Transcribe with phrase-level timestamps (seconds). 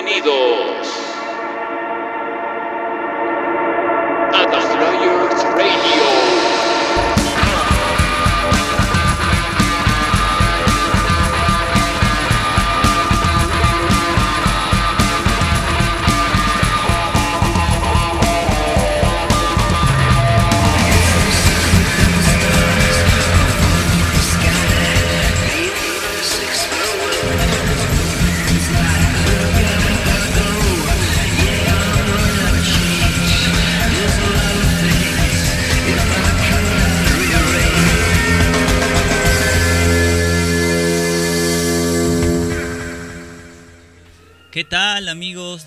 [0.00, 0.97] Bienvenidos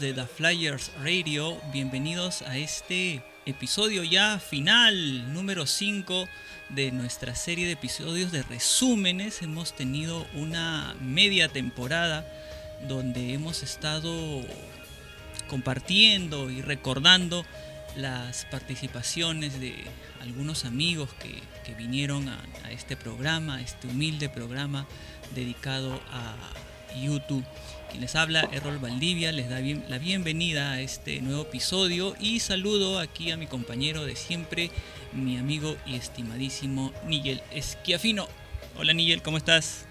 [0.02, 1.62] de The Flyers Radio?
[1.72, 6.28] Bienvenidos a este episodio ya final, número 5
[6.70, 9.44] de nuestra serie de episodios de resúmenes.
[9.44, 12.26] Hemos tenido una media temporada
[12.88, 14.12] donde hemos estado
[15.48, 17.46] compartiendo y recordando
[17.96, 19.84] las participaciones de
[20.20, 24.86] algunos amigos que, vinieron a, a este programa, a este humilde programa
[25.34, 26.36] dedicado a
[27.00, 27.46] YouTube.
[27.92, 32.40] Quien les habla, Errol Valdivia, les da bien, la bienvenida a este nuevo episodio y
[32.40, 34.72] saludo aquí a mi compañero de siempre,
[35.12, 38.30] mi amigo y estimadísimo Nigel Esquiafino.
[38.80, 39.90] Hola Nigel, ¿cómo estás?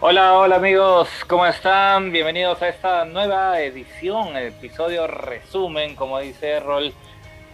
[0.00, 2.12] Hola, hola amigos, ¿cómo están?
[2.12, 6.92] Bienvenidos a esta nueva edición, episodio resumen, como dice Errol,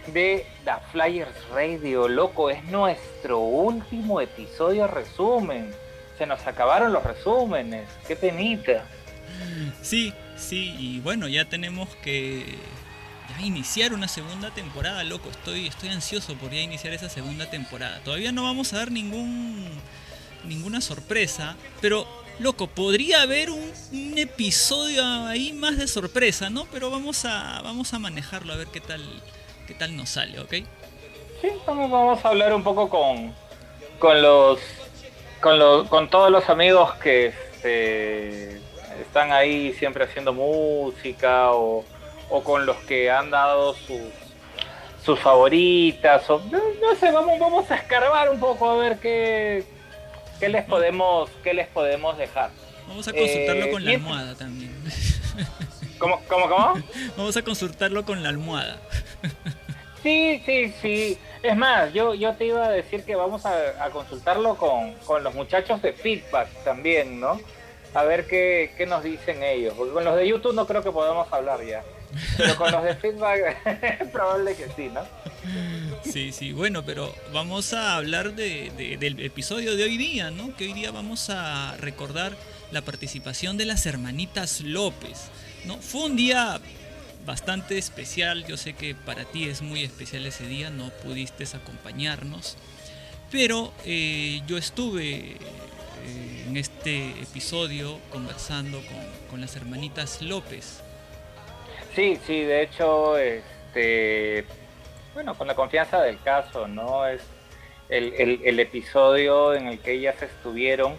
[0.07, 2.09] de The Flyers Radio.
[2.09, 5.73] Loco, es nuestro último episodio resumen.
[6.17, 8.83] Se nos acabaron los resúmenes, qué penita.
[9.81, 12.57] Sí, sí, y bueno, ya tenemos que
[13.43, 15.29] iniciar una segunda temporada, loco.
[15.29, 17.99] Estoy, estoy ansioso por ya iniciar esa segunda temporada.
[18.03, 19.67] Todavía no vamos a dar ningún
[20.43, 22.07] ninguna sorpresa, pero
[22.39, 23.73] loco, podría haber un,
[24.17, 26.65] episodio ahí más de sorpresa, ¿no?
[26.71, 29.01] Pero vamos a vamos a manejarlo a ver qué tal
[29.67, 30.53] qué tal nos sale, ¿ok?
[31.41, 33.33] Sí, vamos, vamos a hablar un poco con,
[33.99, 34.59] con los
[35.41, 37.33] con, los, con todos los amigos que
[39.01, 41.83] están ahí siempre haciendo música o,
[42.29, 44.01] o con los que han dado sus,
[45.03, 46.29] sus favoritas.
[46.29, 49.63] O, no, no sé, vamos, vamos a escarbar un poco a ver qué,
[50.39, 52.49] qué, les, podemos, qué les podemos dejar.
[52.87, 54.71] Vamos a consultarlo Eh, con la almohada también.
[55.99, 56.73] ¿Cómo, cómo, cómo?
[57.17, 58.77] Vamos a consultarlo con la almohada.
[60.03, 61.17] Sí, sí, sí.
[61.41, 65.23] Es más, yo, yo te iba a decir que vamos a, a consultarlo con, con
[65.23, 67.39] los muchachos de feedback también, ¿no?
[67.95, 69.73] A ver qué, qué nos dicen ellos.
[69.75, 71.83] Porque con los de YouTube no creo que podamos hablar ya.
[72.37, 75.01] Pero con los de feedback probable que sí, ¿no?
[76.03, 80.55] Sí, sí, bueno, pero vamos a hablar de, de- del episodio de hoy día, ¿no?
[80.55, 82.35] Que hoy día vamos a recordar
[82.71, 85.29] la participación de las hermanitas López,
[85.65, 85.77] ¿no?
[85.77, 86.59] Fue un día
[87.25, 92.55] bastante especial, yo sé que para ti es muy especial ese día, no pudiste acompañarnos,
[93.31, 95.37] pero eh, yo estuve
[96.05, 100.81] eh, en este episodio conversando con, con las hermanitas López.
[101.95, 104.45] Sí, sí, de hecho, este,
[105.13, 107.07] bueno, con la confianza del caso, ¿no?
[107.07, 107.21] Es
[107.89, 110.95] el, el- el episodio en el que ellas estuvieron.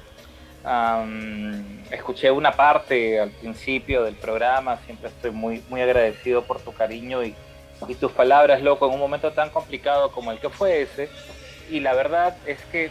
[0.65, 6.73] am, escuché una parte al principio del programa, siempre estoy muy, muy agradecido por tu
[6.73, 7.35] cariño y,
[7.89, 11.09] y tus palabras, loco, en un momento tan complicado como el que fue ese.
[11.71, 12.91] Y la verdad es que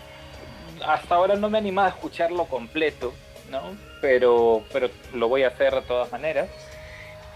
[0.86, 3.14] hasta ahora no me he animado a escucarlo completo,
[3.50, 3.76] ¿no?
[4.02, 6.48] Pero, pero lo voy a hacer de todas maneras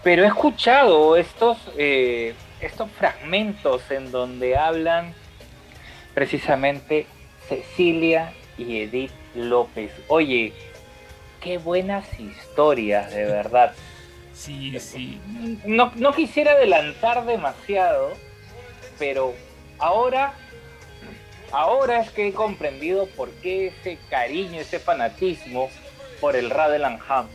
[0.02, 5.14] pero he escuchado estos, eh, estos fragmentos en donde hablan
[6.14, 7.06] precisamente
[7.48, 9.92] Cecilia y Edith López.
[10.08, 10.52] Oye,
[11.40, 13.72] qué buenas historias, de verdad.
[14.32, 15.20] Sí, sí.
[15.66, 18.12] No, no quisiera adelantar demasiado,
[18.98, 19.34] pero
[19.78, 20.32] ahora,
[21.52, 25.68] ahora es que he comprendido por qué ese cariño, ese fanatismo
[26.20, 27.28] por el Radeland Ham.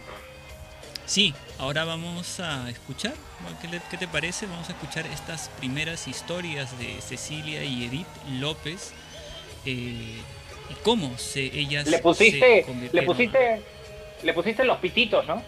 [1.05, 3.13] Sí, ahora vamos a escuchar.
[3.61, 4.47] ¿Qué, le- te parece?
[4.47, 8.07] Vamos a escuchar estas primeras historias de Cecilia y Edith
[8.39, 8.93] López.
[9.65, 10.19] eh,
[10.69, 13.05] y cómo se, ellas Le se pusiste, le convirtieron.
[13.07, 13.61] pusiste,
[14.23, 15.41] le pusiste los pititos, ¿no?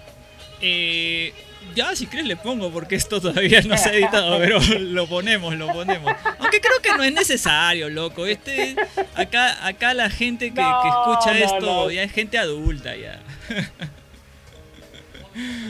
[0.62, 1.34] Eh,
[1.76, 5.56] ya, si quieres le pongo, porque esto todavía no se ha editado, pero lo ponemos,
[5.56, 6.14] lo ponemos.
[6.40, 8.26] Aunque creo que no es necesario, loco.
[8.26, 8.76] Este,
[9.16, 11.92] acá, acá la gente que, No, que escucha no, esto no.
[11.92, 13.20] ya es gente adulta ya.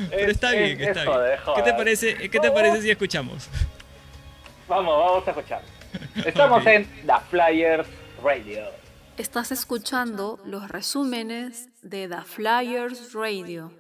[0.10, 1.18] Pero está Es- bien, es- está es bien.
[1.18, 3.48] joder, ¿Qué te parece, qué te parece si escuchamos?
[4.68, 5.62] Vamos, vamos a escuchar.
[6.26, 7.88] Estamos en The Flyers
[8.24, 8.66] Radio.
[9.18, 13.72] Estás escuchando los resúmenes de The Flyers Radio.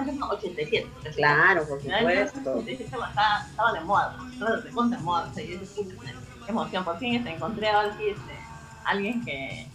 [0.00, 0.86] ejemplo, 87.
[0.92, 2.50] porque Claro, por en el año supuesto.
[2.52, 3.08] 87 estaba,
[3.48, 5.28] estaba de moda, estaba de contra moda.
[5.30, 6.12] O sea, yo dije, "Puta,
[6.44, 8.38] qué emoción, por fin este, encontré a alguien, este,
[8.84, 9.66] alguien que,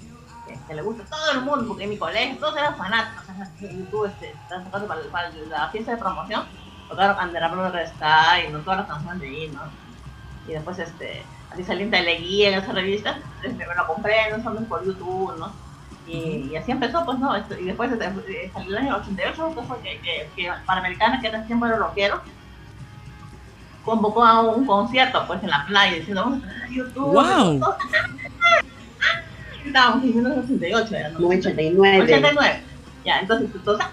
[0.47, 3.23] que, que le gusta a todo el mundo, porque en mi colegio todos eran fanáticos.
[3.61, 6.45] En YouTube este, estaban tocando para, para la fiesta de promoción,
[6.89, 8.59] tocaron Under Armour Sky, ¿no?
[8.59, 9.61] todas las canciones de ahí, ¿no?
[10.47, 11.23] Y después, este,
[11.53, 15.37] así salió en Teleguía, en esa revista, este, me lo compré, no solo por YouTube,
[15.37, 15.51] ¿no?
[16.07, 17.35] Y, y así empezó, pues, ¿no?
[17.35, 18.05] Esto- y después este,
[18.45, 21.77] eh, salió el año 88, que fue que, que, que Panamericana, que ese tiempo era
[21.77, 22.21] rockero,
[23.85, 27.13] convocó a un concierto, pues, en la playa, diciendo, vamos a traer YouTube.
[27.13, 27.77] Todo.
[29.65, 31.19] Estábamos en 1988, era, ¿no?
[31.19, 32.01] No, 89.
[32.01, 32.63] 89.
[33.05, 33.85] Ya, entonces, entonces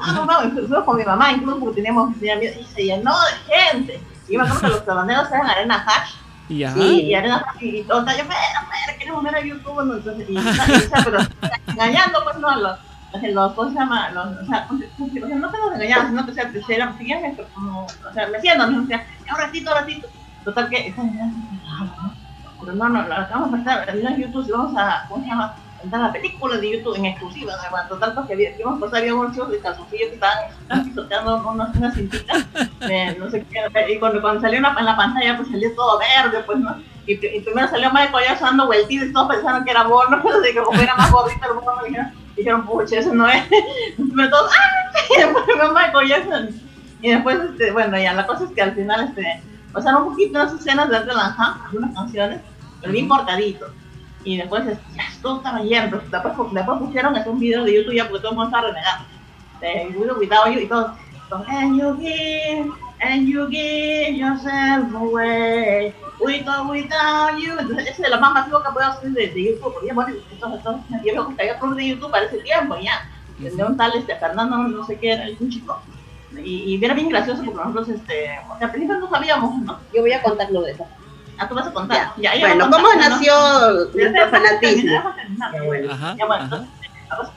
[0.00, 4.00] ah, no, incluso con mi mamá, incluso porque teníamos, y se llenó de gente.
[4.28, 6.14] Y me acuerdo que los tabaneros eran Arena Hash,
[6.48, 6.72] Ya.
[6.74, 7.02] Sí.
[7.02, 8.38] y Arena Hash, y todo, o sea, yo, pero,
[8.86, 9.94] pero, queremos ver a YouTube, ¿no?
[9.96, 10.34] Entonces, y,
[11.04, 11.18] pero
[11.66, 12.78] engañando, pues, no, los,
[13.34, 14.10] los, ¿cómo se llama?
[14.10, 16.30] Los, o sea, ¿cómo se- cómo se- o sea, no que nos engañaban, sino que,
[16.30, 19.76] o sea, que eran, seguían esto, como, o sea, meciéndonos, o sea, un ratito, un
[19.76, 20.08] ratito.
[20.44, 22.14] Total que, esa idea se pegaba, ¿no?
[22.60, 25.54] Pero no, no, la vamos a pasar en YouTube y vamos a, ¿cómo se llama?
[25.82, 27.54] Entrar a la película de YouTube en exclusiva.
[27.70, 31.94] Bueno, total, porque había, vimos, pues había unos de calzoncillos que estaban, pisoteando unas, unas
[31.94, 32.46] cintitas,
[32.80, 35.98] de no sé qué, y cuando, cuando salió una, en la pantalla, pues salió todo
[35.98, 36.76] verde, pues, ¿no?
[37.06, 40.40] Y, y primero salió Michael Jackson dando vueltitas y todos pensaron que era Bono, pero
[40.40, 43.44] de que como era más gordito el Bono, dijeron, dijeron, pucha, eso no es.
[43.48, 44.78] Pero todos, ¡ah!
[45.10, 46.48] Y después Michael Jackson.
[47.00, 49.42] Y después, este, bueno, ya la cosa es que al final, este,
[49.72, 52.40] pasaron un poquito unas escenas de Arte algunas canciones,
[52.80, 53.70] pero bien cortaditos.
[54.24, 55.88] Y después, este, ya todo estaba lleno.
[55.90, 58.68] pero Después, después pusieron este, un video de YouTube ya porque todo el mundo estaba
[58.68, 59.04] renegando.
[59.60, 60.94] De Do Without You y todo.
[61.30, 65.94] And you give, and you give yourself away.
[66.20, 67.52] We go without you.
[67.58, 69.74] Entonces, ese es de lo más masivo que puedo hacer de, de YouTube.
[69.74, 73.08] Porque, bueno, entonces, entonces, yo veo que había de YouTube para ese tiempo ya.
[73.38, 75.80] De un tal este, Fernando, no sé qué era, un chico.
[76.36, 79.78] Y, y era bien gracioso porque nosotros, este, o sea, al principio no sabíamos, ¿no?
[79.94, 80.86] Yo voy a contar lo de eso.
[81.38, 82.12] Ah, tú vas a contar.
[82.16, 82.34] Ya.
[82.34, 83.32] Ya, ya Bueno, ¿cómo nació
[83.94, 85.14] Ya, nuestro fanatismo?
[85.52, 85.92] ya, bueno.
[85.92, 86.16] Ajá.
[86.18, 86.68] Bueno, entonces,
[87.06, 87.28] está pues,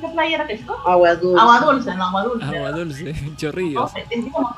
[0.00, 0.76] ¿qué playa era que esto?
[0.86, 1.40] Agua dulce.
[1.40, 2.56] Agua dulce, no, agua dulce.
[2.56, 3.90] Agua dulce, chorrillos.
[3.96, 4.52] Entonces, íbamos,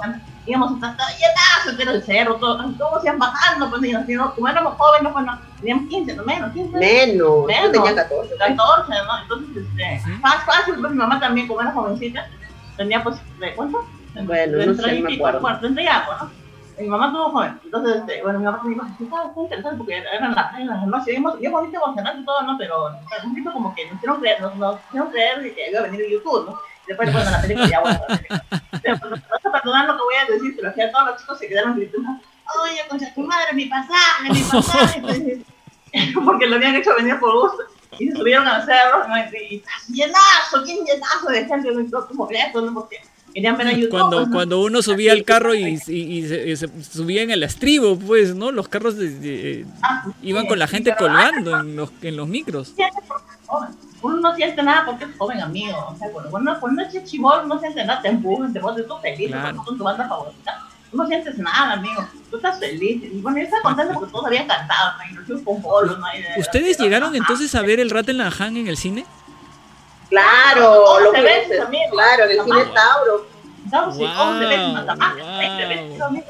[0.46, 4.74] íbamos a estar llenazo, era el cerro, todo, todos iban bajando, pues, y como éramos
[4.76, 7.46] jóvenes, pues, no, teníamos 15, no menos, 15, Menos.
[7.46, 7.72] Menos.
[7.72, 8.36] tenía 14.
[8.36, 9.22] 14, ¿no?
[9.22, 12.28] Entonces, este, más fácil, pues mi mamá también, como era jovencita,
[12.76, 13.86] tenía pues, ¿de cuánto?
[14.22, 15.40] Bueno, no sé, me acuerdo.
[15.40, 16.45] bueno, treinta y algo, ¿no?
[16.78, 19.96] Mi mamá tuvo joven, entonces, este, bueno, mi mamá me dijo, estaba muy interesante porque
[19.96, 22.58] eran las en las noches, yo, yo bonito emocionante y todo, ¿no?
[22.58, 22.86] Pero
[23.24, 26.10] un poquito como que nos hicieron creer, nos, nos hicieron creer que iba a venir
[26.10, 26.60] YouTube, ¿no?
[26.84, 28.44] Y después, bueno, la película ya, bueno, la película.
[28.82, 31.38] Pero, no vas a perdonar lo que voy a decir, pero que todos los chicos
[31.38, 32.10] se quedaron gritando,
[32.62, 34.98] oye, concha tu madre, mi pasaje, mi pasaje.
[34.98, 35.38] Entonces,
[36.24, 37.64] porque lo habían hecho venir por gusto.
[37.98, 39.16] Y se subieron al cerro, ¿no?
[39.16, 41.70] y, y llenazo, bien llenazo de gente.
[41.72, 42.28] Y como.
[42.74, 43.00] Porque
[43.36, 43.90] querían ver a YouTube.
[43.90, 47.42] Cuando, cuando uno subía al carro y, y- y se, y se subía en el
[47.42, 48.50] estribo, pues, ¿no?
[48.50, 51.90] Los carros de- de- Ah, sí, iban con la sí, gente pero, colgando en los,
[52.00, 52.74] en los micros.
[53.48, 53.68] ah.
[54.02, 55.76] Uno no siente nada porque es joven, amigo.
[55.92, 58.86] O sea, cuando cuando cuando uno es chivol, no siente nada, te empujan, te pones
[58.86, 59.62] tú feliz, Claro.
[59.64, 60.58] con tu banda favorita.
[60.90, 62.06] Tú no sientes nada, amigo.
[62.30, 63.02] Tú estás feliz.
[63.04, 65.22] Y bueno, yo estaba contento porque todos habían cantado, ¿no?
[65.24, 66.06] Y los con bolos, ¿no?
[66.38, 67.18] ¿Ustedes de- llegaron Ajá.
[67.18, 69.04] entonces a ver el Ratten Han en el cine?
[70.08, 71.90] Claro, ¿Cómo lo se que ve, dices, amigo?
[71.92, 72.64] Claro, en el cine.
[72.74, 73.26] Tauro.
[73.92, 76.24] Sí, ¿cómo se veces.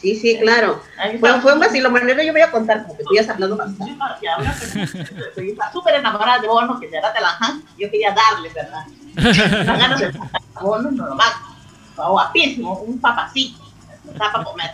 [0.00, 0.82] Sí, sí, claro.
[0.98, 1.54] Ahí Fue, está.
[1.54, 3.84] un vacilo, manera yo voy a contar, porque tú ya has hablado bastante.
[3.84, 7.20] Sí, para que hable, pero- pero Estaba súper enamorada de Bono, que te hará de
[7.22, 7.62] la Han.
[7.78, 8.84] Yo quería darle, ¿verdad?
[9.66, 10.12] Las ganas de
[10.60, 11.32] Bono, no lo más.
[11.96, 13.62] Guapísimo, un papacito.
[14.12, 14.70] Está para comer.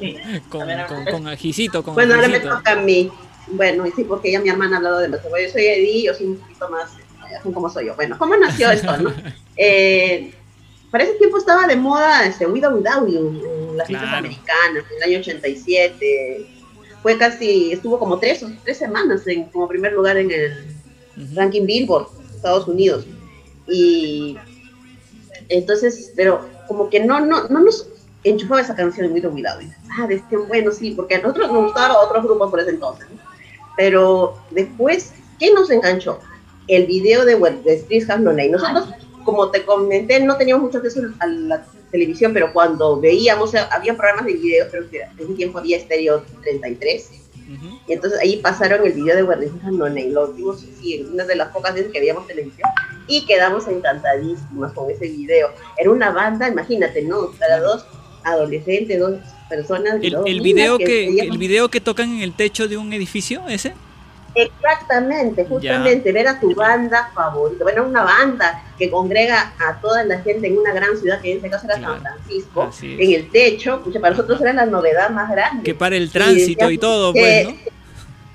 [0.00, 0.16] Sí.
[0.48, 3.12] Con, ver, con, con ajicito, con Bueno, ahora me toca a mí.
[3.48, 5.36] Bueno, y sí, porque ya mi hermana ha hablado demasiado.
[5.38, 6.90] Yo soy Eddie, yo soy un poquito más,
[7.42, 7.96] son como soy yo.
[7.96, 9.12] Bueno, ¿cómo nació esto, no?
[9.58, 10.34] Eh,
[10.90, 13.40] para ese tiempo estaba de moda este, Without You,
[13.70, 14.18] en las fiestas Claro.
[14.18, 16.46] americanas, en el año 87.
[17.02, 20.76] Fue casi, estuvo como tres, tres semanas en, como primer lugar en el
[21.34, 23.06] ranking Billboard, Estados Unidos.
[23.66, 24.36] Y
[25.48, 27.88] entonces, pero como que no, no, no nos
[28.24, 29.70] enchufaba esa canción Without You.
[29.98, 33.06] Ah, de este, bueno, sí, porque a nosotros nos gustaba otros grupos por ese entonces.
[33.10, 33.20] ¿no?
[33.76, 36.18] Pero después, ¿qué nos enganchó?
[36.68, 38.48] El video de, de Streets Have No Name.
[38.50, 38.88] Nosotros,
[39.24, 44.26] como te comenté, no teníamos mucho acceso a la televisión, pero cuando veíamos, había programas
[44.26, 47.10] de video, creo que en ese tiempo había Stereo 33,
[47.54, 47.78] Ujú.
[47.86, 51.24] y entonces ahí pasaron el video de Guardianes Nona y lo vimos sí, en una
[51.24, 52.68] de las pocas veces que veíamos televisión
[53.06, 55.50] y quedamos encantadísimas con ese video.
[55.78, 57.30] Era una banda, imagínate, ¿no?
[57.38, 57.86] Para dos
[58.24, 59.14] adolescentes, dos
[59.48, 59.98] personas.
[60.02, 62.92] El, dos el video que, veíamos- el video que tocan en el techo de un
[62.92, 63.74] edificio, ese.
[64.36, 70.18] Exactamente, justamente, ver a tu banda favorita, bueno, una banda que congrega a toda la
[70.20, 73.30] gente en una gran ciudad, que en este caso era Claro, San Francisco, en el
[73.30, 75.62] techo, pucha, para nosotros era la novedad más grande.
[75.64, 77.76] Que para el tránsito y todo, que- pues, ¿no?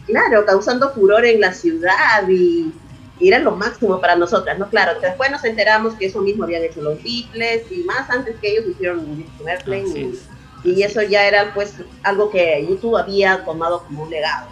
[0.08, 2.74] Claro, causando furor en la ciudad y,
[3.20, 4.67] y era lo máximo para nosotras, ¿no?
[4.70, 8.51] Claro, después nos enteramos que eso mismo habían hecho los Beatles y más antes que
[8.53, 10.20] ellos hicieron Airplane Así
[10.63, 10.77] y, es.
[10.77, 14.50] y eso ya era pues algo que YouTube había tomado como un legado,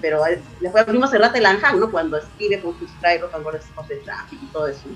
[0.00, 0.22] pero
[0.60, 1.90] después vimos el and Hang, ¿no?
[1.90, 4.88] Cuando escribe con sus trailers, con los de tráfico y todo eso.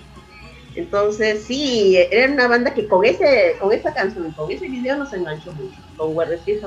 [0.75, 5.13] Entonces, sí, era una banda que con ese con esa canción, con ese video nos
[5.13, 6.61] enganchó mucho, con Where the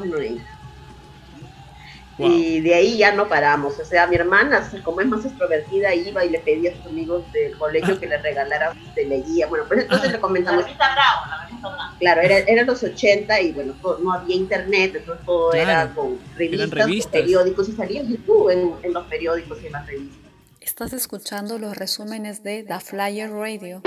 [2.17, 2.29] Wow.
[2.29, 3.79] Y de ahí ya no paramos.
[3.79, 7.23] O sea, mi hermana, como es más extrovertida, iba y le pedía a sus amigos
[7.31, 9.47] del colegio que le regalaran teleguía.
[9.47, 11.95] Bueno, pues entonces le La comentamos, revista Bravo, la revista Bravo.
[11.99, 16.19] claro, era, eran los 80 y bueno, todo- no había internet, entonces todo era con
[16.37, 16.69] revistas,
[17.03, 20.17] con periódicos y salía YouTube en, en los periódicos y en las revistas.
[20.59, 23.81] Estás escuchando los resúmenes de The Flyer Radio.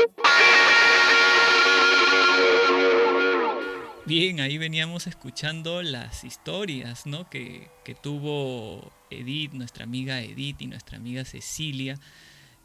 [4.06, 7.30] Bien, ahí veníamos escuchando las historias, ¿no?
[7.30, 11.98] Que, que tuvo Edith, nuestra amiga Edith y nuestra amiga Cecilia.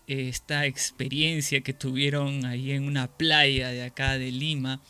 [0.05, 4.81] Esta experiencia que tuvieron ahí en una playa de acá de Lima.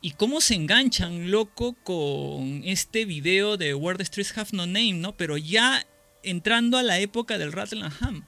[0.00, 4.94] Y cómo se enganchan, loco, con este video de Where the Streets Have No Name,
[4.94, 5.12] ¿no?
[5.12, 5.84] Pero ya
[6.22, 8.24] entrando a la época del Rattle and Ham.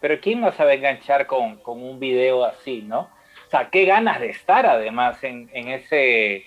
[0.00, 3.10] Pero ¿quién no a enganchar con, con un video así, no?
[3.46, 6.44] O sea, qué ganas de estar además en, en ese,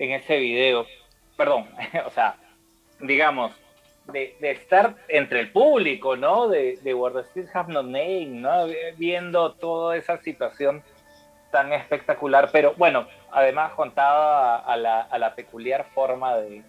[0.00, 0.86] en ese video.
[1.36, 1.68] Perdón,
[2.06, 2.36] o sea,
[2.98, 3.52] digamos,
[4.12, 6.48] de, de estar entre el público, ¿no?
[6.48, 8.66] De, de Where the Streets Have No Name, ¿no?
[8.96, 10.82] Viendo toda esa situación
[11.52, 12.48] tan espectacular.
[12.50, 16.62] Pero bueno, además contada a, la, a la peculiar forma de,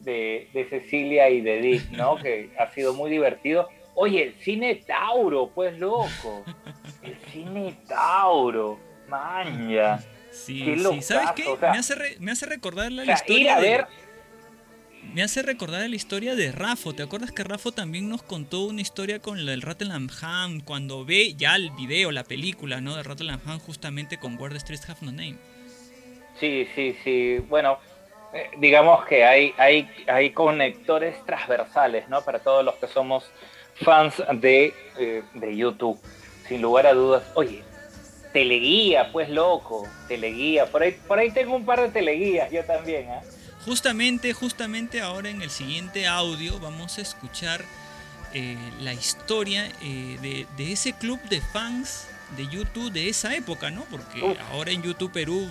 [0.00, 2.16] de, de Cecilia y de Edith, ¿no?
[2.22, 3.68] Que ha sido muy divertido.
[3.94, 6.44] Oye, el cine Tauro, pues loco.
[7.02, 9.98] El cine Tauro, maña.
[10.32, 11.02] Sí, Qué sí.
[11.02, 11.46] ¿Sabes qué?
[11.46, 13.68] o sea- me, hace re- me hace recordar la O sea, historia ir a de-
[13.68, 13.86] ver,
[15.14, 16.94] Me hace recordar la historia de Rafo.
[16.94, 19.90] ¿Te acuerdas que Rafo también nos contó una historia con el Rattle
[20.22, 22.96] Ham cuando ve ya el video, la película, ¿no?
[22.96, 25.36] De Rattle Ham justamente con Where the Streets Have No Name.
[26.40, 27.38] sí, sí, sí.
[27.48, 27.78] Bueno,
[28.32, 32.22] eh, digamos que hay, hay, hay conectores transversales, ¿no?
[32.22, 33.24] Para todos los que somos
[33.82, 36.00] fans de, eh, de YouTube.
[36.48, 37.24] Sin lugar a dudas.
[37.34, 37.62] Oye,
[38.32, 39.88] teleguía, pues loco.
[40.08, 40.66] Teleguía.
[40.66, 43.22] Por ahí, por ahí tengo un par de teleguías yo también, ¿ah?
[43.64, 47.64] Justamente, justamente ahora en el siguiente audio vamos a escuchar
[48.34, 53.70] eh, la historia eh, de, de ese club de fans de YouTube de esa época,
[53.70, 53.84] ¿no?
[53.90, 54.38] Porque Uf.
[54.50, 55.48] ahora en YouTube Perú,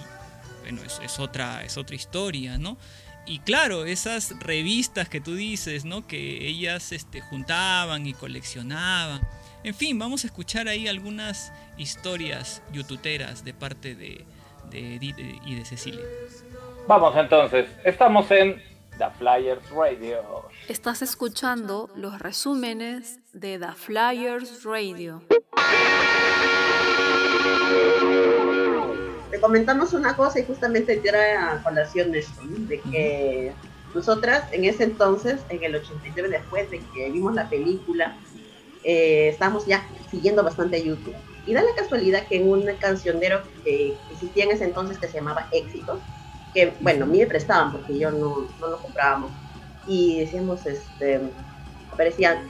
[0.62, 2.78] bueno, es, es otra, es otra historia, ¿no?
[3.26, 6.08] Y claro, esas revistas que tú dices, ¿no?
[6.08, 9.22] Que ellas este, juntaban y coleccionaban.
[9.64, 14.26] En fin, vamos a escuchar ahí algunas historias youtuberas de parte de,
[14.72, 15.16] de Edith
[15.46, 16.04] y de Cecilia.
[16.88, 17.70] Vamos entonces.
[17.86, 18.60] Estamos en
[18.98, 20.18] The Flyers Radio.
[20.68, 25.22] Estás escuchando los resúmenes de The Flyers Radio.
[29.30, 32.66] Te comentamos una cosa y justamente te era a colación esto, ¿no?
[32.68, 33.54] de que
[33.94, 38.18] nosotras en ese entonces, en el 89, después de que vimos la película,
[38.84, 41.16] eh, estábamos ya siguiendo bastante YouTube.
[41.46, 45.16] Y da la casualidad que en un cancionero que existía en ese entonces que se
[45.16, 46.00] llamaba Éxito,
[46.54, 49.32] que bueno, a mí me prestaban porque yo no, no lo comprábamos.
[49.88, 51.20] Y decíamos, este,
[51.92, 52.44] aparecía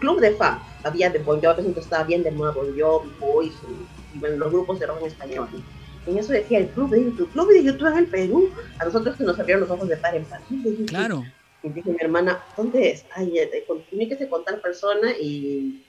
[0.00, 3.54] Club de Fan, había de Bon Jovi, entonces estaba bien de moda Bon Jovi, Boys,
[3.68, 5.48] y, y bueno, los grupos de rock en español.
[5.52, 5.82] ¿no?
[6.06, 8.50] En eso decía el club de YouTube, club de YouTube en el Perú.
[8.78, 10.40] A nosotros se nos abrieron los ojos de par en par.
[10.88, 11.24] Claro.
[11.62, 13.06] Y dije mi hermana, ¿dónde es?
[13.14, 15.80] Ay, eh, comuníquese con tal persona y,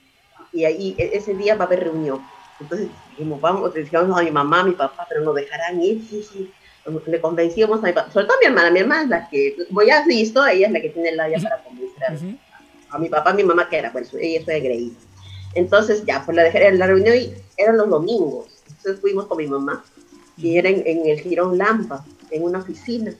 [0.51, 2.29] y ahí e- ese día va a haber reunión.
[2.59, 5.99] Entonces dijimos, vamos, le dijimos a mi mamá, a mi papá, pero nos dejarán ir,
[6.01, 6.53] sí, sí.
[7.07, 9.55] Le convencimos a mi papá, sobre todo a mi hermana, mi hermana es la que,
[9.67, 12.03] como ya has visto, ella es la que tiene el labia para convencer
[12.89, 14.95] a, mi papá, a mi mamá, que era, pues ella fue agredida.
[15.55, 18.63] Entonces ya, pues la dejé en la reunión y eran los domingos.
[18.67, 19.83] Entonces fuimos con mi mamá
[20.37, 23.13] y era en, en el Girón Lampa, en una oficina.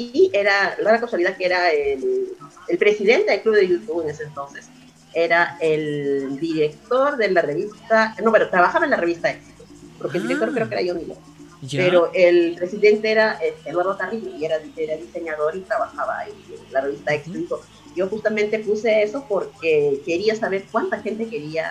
[0.00, 2.28] Y era, la casualidad que era el,
[2.68, 4.66] el presidente del club de YouTube en ese entonces,
[5.12, 9.64] era el director de la revista, no, pero trabajaba en la revista Éxito,
[9.98, 10.52] porque el director Ah.
[10.54, 11.24] creo que era Johnny López.
[11.62, 11.82] Ya.
[11.84, 16.32] Pero el presidente era este, Eduardo Carrillo y era, era diseñador y trabajaba en
[16.72, 17.60] la revista Éxito.
[17.94, 21.70] Yo justamente puse eso porque quería saber cuánta gente quería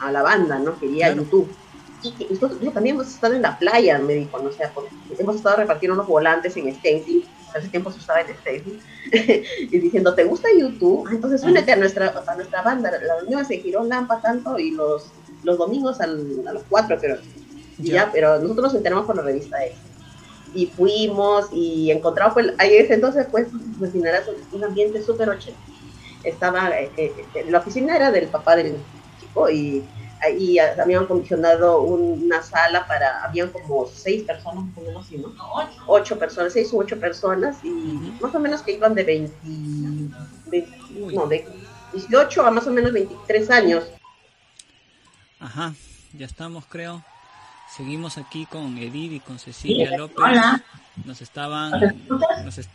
[0.00, 0.80] a la banda, ¿no?
[0.80, 1.24] Quería Claro.
[1.24, 1.48] YouTube.
[2.02, 4.88] Y que nosotros yo también hemos estado en la playa, me dijo, no sé, porque
[5.18, 8.78] hemos estado repartiendo unos volantes en Stencil hace tiempo se usaba el Facebook,
[9.12, 11.06] y diciendo, ¿te gusta YouTube?
[11.08, 14.72] Ah, Entonces únete a nuestra, a nuestra banda, la reunión se giró Lampa tanto y
[14.72, 15.10] los,
[15.44, 17.18] los domingos al- a las 4 creo.
[17.78, 18.10] Y Ya.
[18.12, 19.78] pero nosotros nos enteramos por la revista X.
[20.54, 23.46] Y fuimos y encontramos, pues, ahí ese entonces, pues,
[23.78, 25.60] pues, era un ambiente súper ochenta.
[26.24, 28.76] Estaba, eh, eh, eh, la oficina era del papá del
[29.20, 29.84] chico y
[30.22, 35.28] ahí habían acondicionado una sala para, habían como seis personas, más o menos, ¿sí, ¿no?
[35.28, 35.82] No, ocho.
[35.86, 37.70] Ocho personas, seis u ocho personas y
[38.20, 39.34] más o menos que iban de 20,
[40.46, 41.14] 20 Uy.
[41.14, 41.46] no, de
[41.92, 43.84] 18 a más o menos 23 años.
[45.40, 45.74] Ajá,
[46.12, 47.04] ya estamos, creo.
[47.76, 50.16] Seguimos aquí con Edith y con Cecilia López.
[50.18, 50.62] Hola.
[51.04, 51.72] Nos estaban.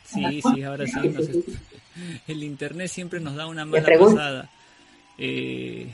[0.05, 1.09] Sí, sí, ahora sí.
[1.09, 1.27] nos
[2.27, 4.49] el internet siempre nos da una mala pasada.
[5.17, 5.93] Eh,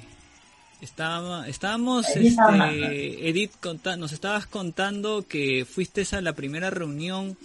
[0.82, 7.38] estábamos, estábamos este, Edith, conta- nos estabas contando que fuiste a la primera reunión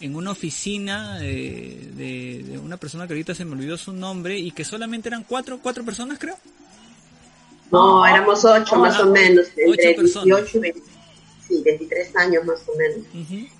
[0.00, 4.38] en una oficina eh, de, de una persona que ahorita se me olvidó su nombre
[4.38, 6.36] y que solamente eran cuatro, cuatro personas, creo.
[7.70, 10.26] No, éramos ocho más Ah, o menos, ocho entre personas.
[10.52, 10.80] 18 y 20
[11.48, 13.06] sí, 23 años más o menos.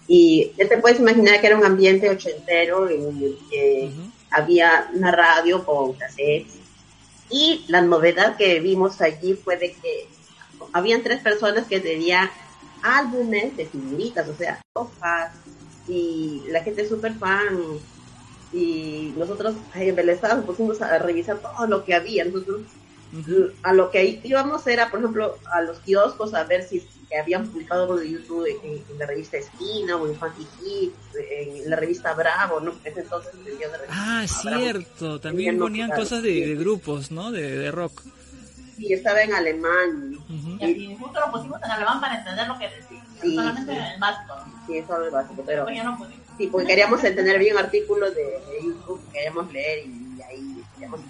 [0.09, 4.11] Y ya te puedes imaginar que era un ambiente ochentero en el que ujú.
[4.31, 6.55] había una radio con cassettes.
[7.31, 10.09] Y la novedad que vimos allí fue de que
[10.73, 12.31] habían tres personas que tenían
[12.83, 15.33] álbumes de figuritas, o sea, hojas,
[15.89, 17.59] y la gente es súper fan.
[18.53, 22.25] Y nosotros, nos pusimos a revisar todo lo que había.
[22.25, 22.63] Nosotros.
[23.63, 27.47] A lo que íbamos era, por ejemplo, a los kioscos a ver si que habían
[27.47, 30.95] publicado algo de YouTube en, en la revista Esquina o en Funky Hit,
[31.31, 32.73] en la revista Bravo, ¿no?
[32.85, 34.61] Ese entonces vendían la revista Ah, Bravo.
[34.63, 35.21] cierto.
[35.21, 36.41] También ponían claro, cosas de, sí.
[36.41, 37.31] de grupos, ¿no?
[37.31, 38.01] De, de rock.
[38.77, 40.17] Sí, estaba en alemán.
[40.61, 43.05] Y justo lo pusimos en alemán para entender lo que decía.
[43.21, 43.79] Sí, Solamente sí.
[43.95, 44.35] el básico.
[44.67, 45.99] Sí, eso es lo básico, pero no
[46.39, 51.01] sí, porque queríamos entender bien artículos de, de YouTube, queríamos leer y ahí queríamos,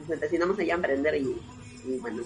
[0.00, 1.36] nos empecinamos allá a aprender y,
[1.86, 2.22] y bueno.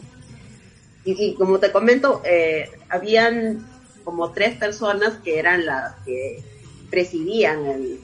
[1.05, 3.66] Y, y como te comento, eh, habían
[4.05, 6.42] como tres personas que eran las que
[6.90, 8.00] presidían el,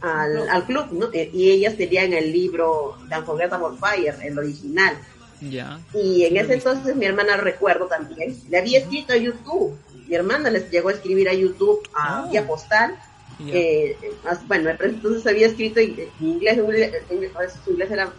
[0.00, 1.08] al, al club, ¿no?
[1.12, 4.96] Eh, Y ellas tenían el libro Unforgettable por Fire, el original.
[5.40, 5.80] Ya.
[5.94, 9.76] Y en ese entonces mi hermana recuerdo también, le había escrito a YouTube.
[10.08, 12.30] Mi hermana les llegó a escribir a YouTube a Oh.
[12.30, 12.96] vía postal.
[13.40, 13.52] Ya.
[13.54, 17.32] eh, más- bueno, entonces había escrito en inglés, en inglés, en inglés,
[17.64, 18.12] su inglés era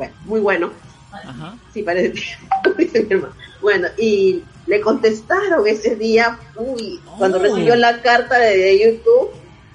[0.00, 0.72] bueno, muy bueno.
[1.12, 1.56] Ajá.
[1.74, 2.14] Sí, parece
[2.78, 3.20] dice mi.
[3.60, 7.42] Bueno, y le contestaron ese día, uy, cuando Oh.
[7.42, 9.30] recibió la carta de, YouTube,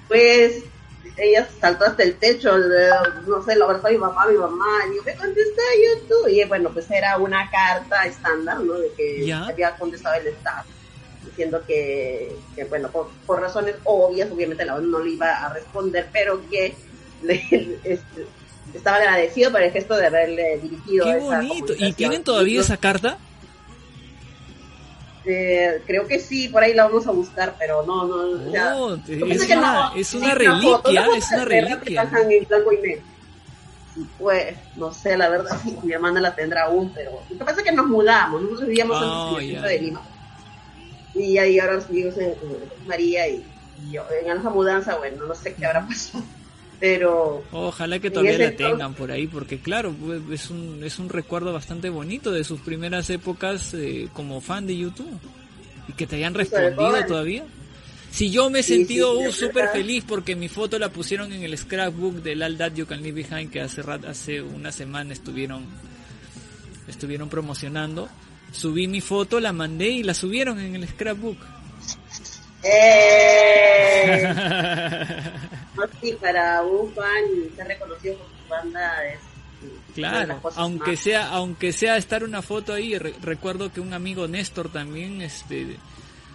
[0.08, 0.64] pues
[1.16, 2.88] ella saltó hasta el techo, le-
[3.28, 6.00] no sé, lo abrazó a mi papá, a mi mamá, y dijo, me contesté a
[6.00, 6.28] YouTube.
[6.28, 8.74] Y bueno, pues era una carta estándar, ¿no?
[8.74, 9.44] De que Ya.
[9.46, 10.64] había contestado el Estado,
[11.24, 15.52] diciendo que, que, bueno, por, por razones obvias, obviamente la ONU no le iba a
[15.52, 16.74] responder, pero que
[17.22, 18.26] le- este,
[18.74, 21.54] estaba agradecido por el gesto de haberle dirigido Qué esa bonito.
[21.54, 21.94] ¿Y comunicación.
[21.94, 23.18] tienen todavía Y, esa carta?
[25.24, 28.98] eh, creo que sí, por ahí la vamos a buscar, pero no, no, o Oh,
[29.06, 32.02] pensé es que una, no, es una reliquia, foto es una reliquia.
[32.02, 32.10] en
[32.48, 33.02] blanco y negro.
[33.96, 37.44] Y pues, no sé, la verdad, sí, mi hermana la tendrá aún, pero lo que
[37.44, 39.68] pasa es que nos mudamos, nosotros vivíamos Oh, en el centro ya.
[39.68, 40.02] de Lima.
[41.14, 43.44] Y ahí ahora vivimos en, en María y,
[43.88, 46.22] y yo, en esa mudanza, bueno, no sé qué habrá pasado,
[46.80, 49.94] pero Ojalá que todavía la entonces- tengan por ahí, porque claro,
[50.32, 54.76] es un, es un recuerdo bastante bonito de sus primeras épocas eh, como fan de
[54.76, 55.18] YouTube.
[55.88, 57.44] Y que te hayan respondido todavía.
[58.10, 61.32] Si yo me he Sí, sentido sí, uh, súper feliz porque mi foto la pusieron
[61.32, 64.72] en el scrapbook del All That You Can Leave Behind que hace, rat- hace una
[64.72, 65.64] semana estuvieron,
[66.88, 68.08] estuvieron promocionando.
[68.52, 71.36] Subí mi foto, la mandé y la subieron en el scrapbook.
[72.64, 74.22] ¡Eh!
[76.00, 77.24] Sí, para un fan
[77.56, 79.18] ser reconocido por su banda es
[79.94, 84.28] Claro, aunque más- sea, aunque sea estar una foto ahí, re- recuerdo que un amigo
[84.28, 85.78] Néstor también este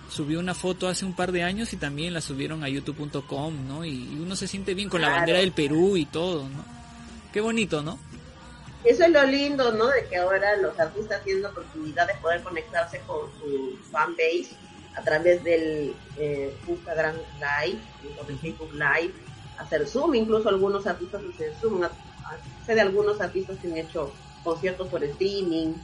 [0.10, 3.86] subió una foto hace un par de años y también la subieron a youtube.com, ¿no?
[3.86, 6.66] Y, y uno se siente bien con la bandera del Perú y todo, ¿no?
[7.32, 7.98] Qué bonito, ¿no?
[8.84, 9.88] Eso es lo lindo, ¿no?
[9.88, 14.50] De que ahora los artistas tienen la oportunidad de poder conectarse con su fanbase
[14.98, 17.80] a través del eh, Instagram Live,
[18.20, 19.14] o del Facebook Live,
[19.62, 21.82] hacer Zoom, incluso algunos artistas hacen Zoom,
[22.66, 25.76] sé de algunos artistas que han hecho conciertos por streaming,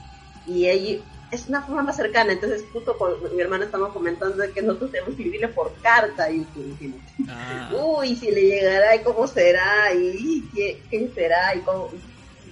[0.46, 4.62] y ahí es una forma más cercana, entonces justo con mi hermana estamos comentando que
[4.62, 7.00] nosotros tenemos que escribirle por carta a YouTube, dijimos.
[7.28, 11.92] Ah, uy, si le llegará y cómo será y qué, quién será y cómo.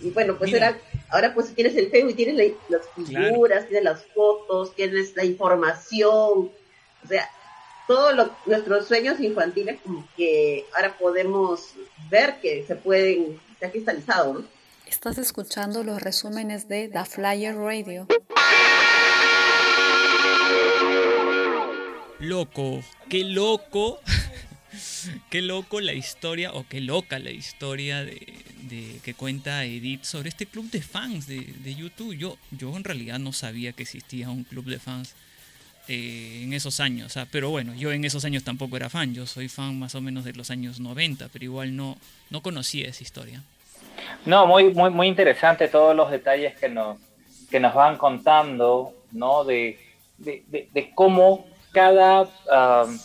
[0.02, 0.68] Y bueno, pues Mira.
[0.68, 5.16] era, ahora pues tienes el Facebook y tienes la- las figuras, tienes las fotos, tienes
[5.16, 7.26] la información, o sea,
[7.86, 11.70] todos lo- nuestros sueños infantiles como que ahora podemos
[12.10, 14.44] ver que se pueden, se ha cristalizado, ¿no?
[14.86, 18.06] Estás escuchando los resúmenes de The Flyer Radio.
[22.18, 24.00] Loco, qué loco,
[25.30, 30.28] qué loco la historia, o qué loca la historia de, de- que cuenta Edith sobre
[30.30, 32.16] este club de fans de, de YouTube.
[32.16, 35.14] Yo, yo en realidad no sabía que existía un club de fans
[35.88, 39.48] eh, en esos años, pero bueno, yo en esos años tampoco era fan, yo soy
[39.48, 41.96] fan más o menos de los años 90, pero igual no,
[42.30, 43.42] no conocía esa historia.
[44.24, 46.98] No, muy, muy, muy interesante todos los detalles que nos,
[47.50, 49.44] que nos van contando, ¿no?
[49.44, 49.78] De,
[50.18, 52.98] de, de- cómo cada um,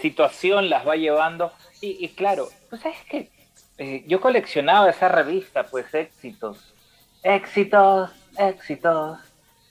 [0.00, 1.52] situación las va llevando.
[1.80, 3.28] Y, claro, pues sabes que
[4.06, 6.72] yo coleccionaba esa revista, pues éxitos.
[7.22, 9.18] Éxitos, éxitos.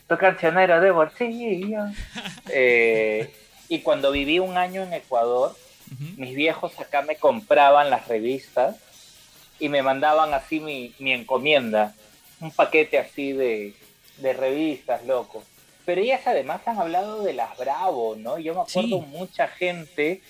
[0.08, 1.80] Tu cancionero de bolsillo.
[2.50, 3.34] Eh,
[3.70, 5.56] y cuando viví un año en Ecuador,
[6.18, 8.76] mis viejos acá me compraban las revistas
[9.60, 11.94] y me mandaban así mi, mi encomienda,
[12.42, 13.74] un paquete así de,
[14.18, 15.44] de revistas, loco.
[15.86, 18.38] Pero ellas además han hablado de las Bravo, ¿no?
[18.40, 19.06] Yo me acuerdo Sí.
[19.08, 20.22] mucha gente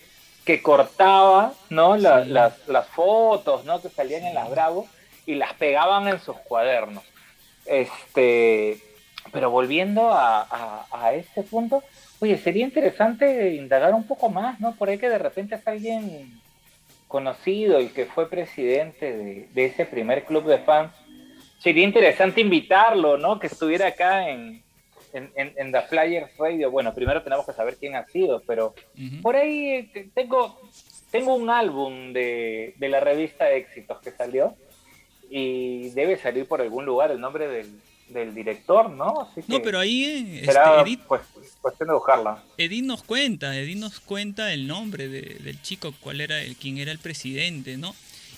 [0.45, 1.95] que cortaba, ¿no?
[1.97, 2.29] La- Sí.
[2.29, 3.81] las, las fotos, ¿no?
[3.81, 4.88] Que salían en las Bravo
[5.25, 7.03] y las pegaban en sus cuadernos.
[7.65, 8.79] Este,
[9.31, 11.83] pero volviendo a, a, a este punto,
[12.19, 14.75] oye, sería interesante indagar un poco más, ¿no?
[14.75, 16.41] Por ahí que de repente es alguien
[17.07, 20.91] conocido y que fue presidente de, de ese primer club de fans.
[21.59, 23.39] Sería interesante invitarlo, ¿no?
[23.39, 24.63] Que estuviera acá en,
[25.13, 26.71] en, en, en The Flyers Radio.
[26.71, 28.73] Bueno, primero tenemos que saber quién ha sido, pero
[29.21, 30.59] por ahí eh, tengo,
[31.12, 34.55] tengo un álbum de, de la revista Éxitos que salió
[35.29, 37.67] y debe salir por algún lugar el nombre del,
[38.09, 39.21] del director, ¿no?
[39.21, 41.21] Así No, pero ahí eh, este, será Edith, pues,
[41.61, 42.43] cuestión de buscarla.
[42.57, 46.77] Edith nos cuenta, Edith nos cuenta el nombre de- del chico, cuál era el, quién
[46.77, 47.95] era el presidente, ¿no?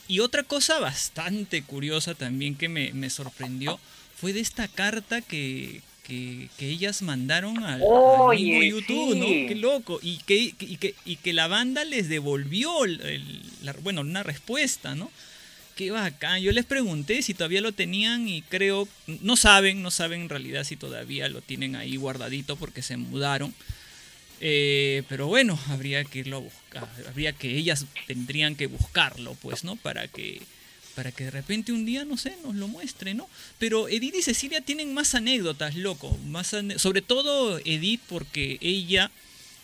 [0.07, 3.79] Y otra cosa bastante curiosa también que me, me sorprendió
[4.15, 9.25] fue de esta carta que, que, que ellas mandaron al, al Oye, mismo YouTube, ¿no?
[9.25, 9.99] Qué loco.
[10.01, 14.21] Y que, y que, y que la banda les devolvió, el- el- la- bueno, una
[14.23, 15.11] respuesta, ¿no?
[15.75, 16.41] Qué bacán.
[16.41, 20.63] Yo les pregunté si todavía lo tenían y creo, no saben, no saben en realidad
[20.63, 23.53] si todavía lo tienen ahí guardadito porque se mudaron.
[24.39, 29.63] Eh, pero bueno, habría que irlo a buscar, habría que ellas tendrían que buscarlo, pues,
[29.65, 29.75] ¿no?
[29.75, 30.41] Para que
[30.95, 33.27] para que de repente un día, no sé, nos lo muestre, ¿no?
[33.59, 39.11] Pero Edith y Cecilia tienen más anécdotas, loco, más sobre todo Edith porque ella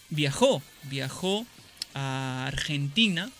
[0.09, 1.47] viajó, viajó
[1.93, 3.31] a Argentina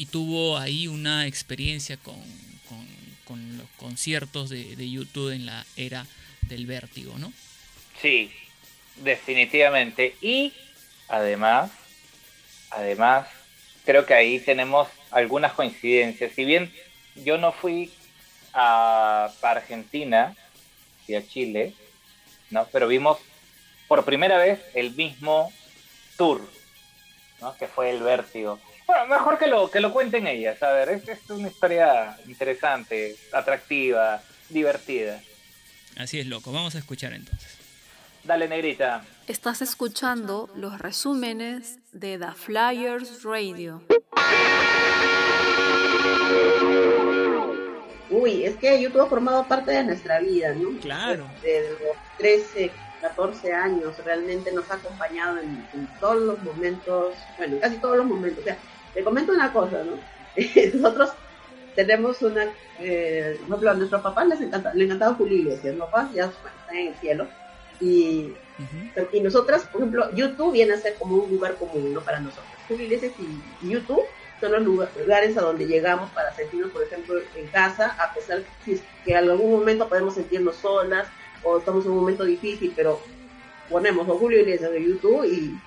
[0.00, 2.16] y tuvo ahí una experiencia con,
[3.26, 6.06] con- los conciertos de, de YouTube en la era
[6.48, 7.32] del vértigo, ¿no?
[8.00, 8.32] Sí,
[8.96, 10.16] definitivamente.
[10.22, 10.54] Y
[11.06, 11.70] además,
[12.70, 13.28] además,
[13.84, 16.32] creo que ahí tenemos algunas coincidencias.
[16.34, 16.72] Si bien
[17.14, 17.92] yo no fui
[18.54, 20.34] a Argentina
[21.06, 21.74] y a Chile,
[22.48, 22.66] ¿no?
[22.72, 23.18] Pero vimos
[23.86, 25.52] por primera vez el mismo
[26.16, 26.50] tour,
[27.42, 27.54] ¿no?
[27.58, 28.58] Que fue el vértigo.
[28.90, 30.60] Bueno, mejor que lo, que lo cuenten ellas.
[30.64, 35.20] A ver, es, es una historia interesante, atractiva, divertida.
[35.96, 36.50] Así es, loco.
[36.50, 37.56] Vamos a escuchar entonces.
[38.24, 39.04] Dale, negrita.
[39.28, 43.80] Estás escuchando los resúmenes de The Flyers Radio.
[48.10, 50.76] Uy, es que YouTube ha formado parte de nuestra vida, ¿no?
[50.80, 51.30] Claro.
[51.44, 52.72] Desde los 13,
[53.02, 58.06] 14 años realmente nos ha acompañado en, en todos los momentos, bueno, casi todos los
[58.06, 58.40] momentos.
[58.40, 58.58] O sea,
[58.94, 59.92] te comento una cosa, ¿no?
[60.74, 61.10] Nosotros
[61.74, 62.44] tenemos una,
[62.78, 66.24] eh, por ejemplo, a nuestros papás les encanta, le encantaba Julio Iglesias, los papás ya
[66.24, 67.26] están en el cielo.
[67.80, 68.32] Y,
[69.12, 72.00] y nosotras, por ejemplo, YouTube viene a ser como un lugar común, ¿no?
[72.00, 72.46] Para nosotros.
[72.68, 74.02] Julio Iglesias y y YouTube
[74.40, 78.42] son los lugar- lugares a donde llegamos para sentirnos, por ejemplo, en casa, a pesar
[78.64, 81.06] que, que en algún momento podemos sentirnos solas
[81.42, 83.00] o estamos en un momento difícil, pero
[83.70, 85.58] ponemos a Julio Iglesias de YouTube y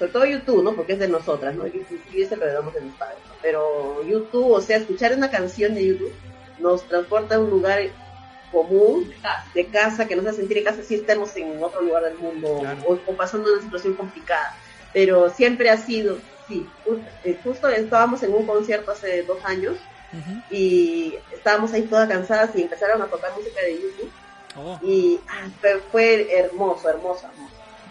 [0.00, 0.72] sobre todo YouTube, ¿no?
[0.74, 1.64] Porque es de nosotras, ¿no?
[1.66, 3.34] YouTube Iglesias lo damos de mis padres, ¿no?
[3.40, 6.12] Pero YouTube, o sea, escuchar una canción de YouTube
[6.58, 7.80] nos transporta a un lugar
[8.50, 9.12] común
[9.54, 12.58] de casa que nos hace sentir en casa si estemos en otro lugar del mundo
[12.60, 12.82] Claro.
[12.88, 14.56] o, o pasando una situación complicada.
[14.92, 16.66] Pero siempre ha sido, sí,
[17.24, 19.76] eh, justo estábamos en un concierto hace dos años
[20.12, 20.42] Ujú.
[20.50, 24.10] y estábamos ahí todas cansadas y empezaron a tocar música de YouTube
[24.56, 24.76] Oh.
[24.82, 27.28] y ah, fue, fue hermoso, hermoso,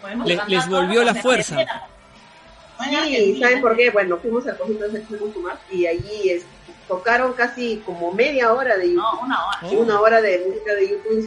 [0.02, 0.26] hermoso.
[0.26, 1.56] Le- les volvió la fuerza.
[2.88, 3.46] Sí, Argentina.
[3.48, 3.90] ¿saben por qué?
[3.90, 6.44] Bueno, fuimos al concierto de Sergio Guzmán y allí es-
[6.88, 9.58] tocaron casi como media hora de YouTube, No, una hora.
[9.62, 9.70] Oh.
[9.74, 11.22] una hora de música de YouTube el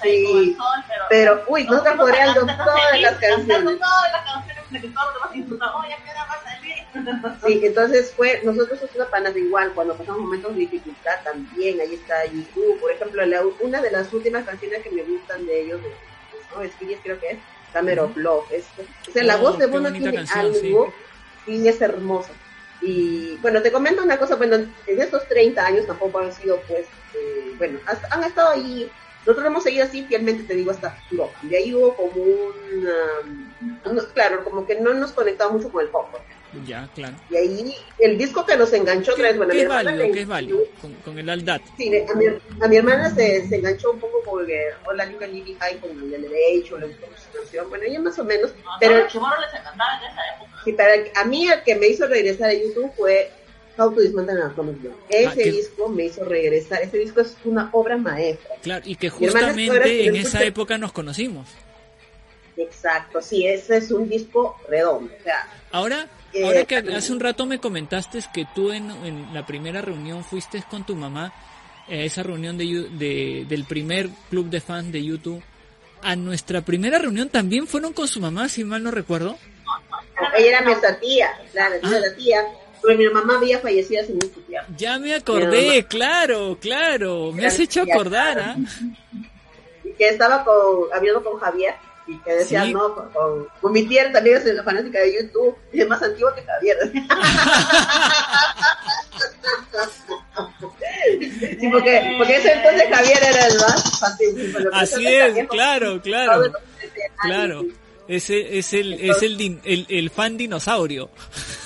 [0.00, 1.04] Sí, sol, pero...
[1.10, 3.78] pero uy, cantando todas feliz, las canciones.
[3.80, 7.42] todas las canciones de que todos los demás insultaban, oh, ya queda más salir.
[7.44, 12.24] Sí, entonces fue, nosotros somos panas igual, cuando pasamos momentos de dificultad también, ahí está
[12.26, 15.88] YouTube, por ejemplo, la- una de las últimas canciones que me gustan de ellos, de,
[15.88, 16.70] ¿no?
[16.70, 17.38] Skills creo que es,
[18.16, 18.64] Love, es,
[19.08, 20.66] o sea, la Oh, voz de Bono tiene canción, sí.
[20.68, 20.92] algo,
[21.46, 22.30] y es hermosa.
[22.80, 26.86] Y bueno, te comento una cosa, bueno, en estos 30 años tampoco han sido, pues,
[27.14, 27.78] eh, bueno,
[28.10, 28.90] han estado ahí,
[29.24, 31.38] nosotros hemos seguido así fielmente, te digo, hasta Europa.
[31.42, 32.88] De ahí hubo como un,
[33.84, 36.08] um, no, claro, como que no nos conectaba mucho con el pop.
[36.66, 37.16] Ya, claro.
[37.30, 39.96] Y ahí el disco que nos enganchó otra vez, bueno, a ¿Qué es válido?
[40.04, 40.58] le- ¿Qué es válido?
[40.80, 41.62] Con, con el Aldat.
[41.78, 42.26] Sí, a mi,
[42.60, 45.90] a mi hermana se, se enganchó un poco con el Hola Liga Living High con
[45.90, 50.12] el derecho, su canción, bueno, ella más o menos, No, pero chiboros les encantaba en
[50.12, 50.60] esa época.
[50.64, 53.30] sí, para el- a mí el que me hizo regresar a YouTube fue
[53.78, 54.76] How to Dismantle an Atomic.
[55.08, 58.56] Ese Ah, qué- disco me hizo regresar, ese disco es una obra maestra.
[58.62, 61.48] Claro, y que justamente que en esa época nos conocimos.
[62.58, 67.20] Exacto, sí, ese es un disco redondo, o sea, Ahora, Eh, ahora que hace un
[67.20, 71.32] rato me comentaste que tú en, en la primera reunión fuiste con tu mamá
[71.88, 75.42] a esa reunión de, del primer club de fans de YouTube.
[76.02, 79.36] A nuestra primera reunión también fueron con su mamá, si mal no recuerdo.
[80.36, 81.90] ella era nuestra tía, claro, Ah.
[81.90, 82.42] la tía,
[82.82, 84.66] pero mi mamá había fallecido hace mucho tiempo.
[84.76, 87.30] Ya me acordé, claro, claro.
[87.32, 88.38] Me has hecho acordar.
[88.40, 88.56] ¿ah?
[89.98, 91.74] que estaba con, hablando con Javier
[92.06, 92.72] y que decía, Sí.
[92.74, 96.02] no, con, con, con mi tía también es la fanática de YouTube y es más
[96.02, 96.76] antigua que Javier.
[101.60, 104.32] sí, porque, porque ese entonces Javier era el más fanático.
[104.56, 106.32] pero Así entonces es, Javier, claro, claro.
[106.32, 107.60] el mundo decía, "Ay, Claro.
[107.62, 107.72] sí,
[108.08, 111.10] Ese es el, es el, din- el, el fan dinosaurio.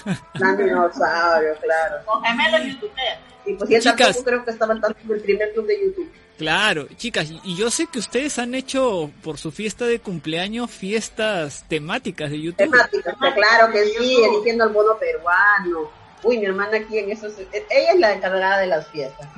[0.34, 1.96] gran dinosaurio, claro.
[2.04, 3.18] Con gemelos youtuberos.
[3.46, 3.96] Y pues y él Chicas.
[3.98, 6.10] tampoco creo que estaba tanto en el primer club de YouTube.
[6.38, 11.64] Claro, chicas, y- yo sé que ustedes han hecho por su fiesta de cumpleaños fiestas
[11.68, 12.56] temáticas de YouTube.
[12.70, 15.90] temáticas, claro que sí, eligiendo al bono peruano.
[16.22, 19.28] Uy, mi hermana aquí en eso, se- ella es la encargada de las fiestas.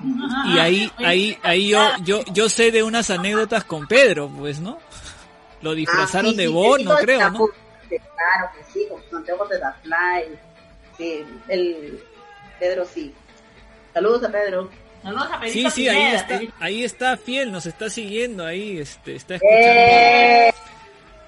[0.55, 4.79] Y ahí, ahí, ahí yo, yo, yo sé de unas anécdotas con Pedro, pues, ¿no?
[5.61, 7.49] Lo disfrazaron Ah, sí, de sí, bono, sí, creo, ¿no?
[7.89, 10.39] Claro que sí, con anteojos de la Fly.
[10.97, 12.03] Sí, el
[12.59, 13.15] Pedro sí.
[13.95, 14.71] Saludos a Pedro.
[15.51, 19.65] Sí, sí, ahí Pineda, está, ahí está fiel, nos está siguiendo, ahí, este, está escuchando.
[19.65, 20.55] ¡Eh!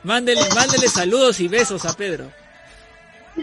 [0.02, 2.30] Mándele, mándele saludos y besos a Pedro.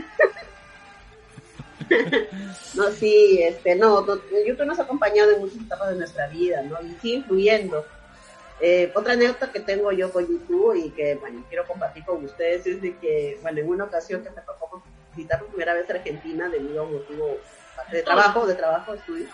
[2.73, 6.61] No, sí, este, no, no, YouTube nos ha acompañado en muchas etapas de nuestra vida,
[6.63, 6.77] ¿no?
[6.81, 7.85] Y sigue influyendo.
[8.59, 12.67] Eh, otra anécdota que tengo yo con YouTube y que, bueno, quiero compartir con ustedes
[12.67, 14.83] es de que, bueno, en una ocasión que me tocó
[15.15, 17.37] visitar por primera vez Argentina debido a un motivo
[17.91, 19.27] de trabajo, de trabajo, de estudio.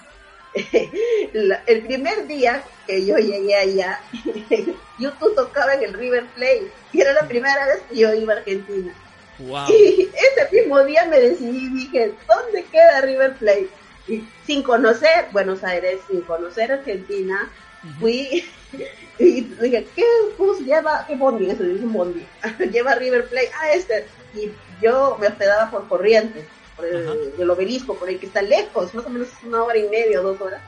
[1.34, 4.00] La- el primer día que yo llegué allá,
[5.00, 8.38] YouTube tocaba en el River Plate y era la primera vez que yo iba a
[8.38, 8.94] Argentina.
[9.40, 9.66] Wow.
[9.70, 13.68] Y ese mismo día me decidí, dije, ¿dónde queda River Plate?
[14.08, 17.52] Y sin conocer Buenos Aires, sin conocer Argentina,
[18.00, 18.46] fui
[19.20, 20.06] y dije, ¿qué
[20.38, 21.06] bus lleva?
[21.08, 21.50] ¿Qué bondi?
[21.50, 22.26] Eso dice un bondi.
[22.72, 23.52] lleva River Plate.
[23.60, 24.06] Ah, este.
[24.36, 28.94] Y yo me hospedaba por Corrientes, por el, del obelisco, por el que está lejos,
[28.94, 30.62] más o menos una hora y media o dos horas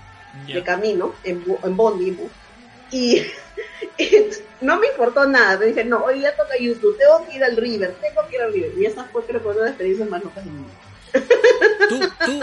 [0.47, 2.31] de camino, en, en bondi, bus.
[2.91, 3.21] Y,
[3.97, 4.11] y
[4.61, 7.57] no me importó nada, me dije, no, hoy ya toca YouTube, tengo que ir al
[7.57, 8.71] River, tengo que ir al River.
[8.77, 10.73] Y esa fue creo que una de las experiencias más locas de mi vida.
[11.87, 12.41] Tú, tú,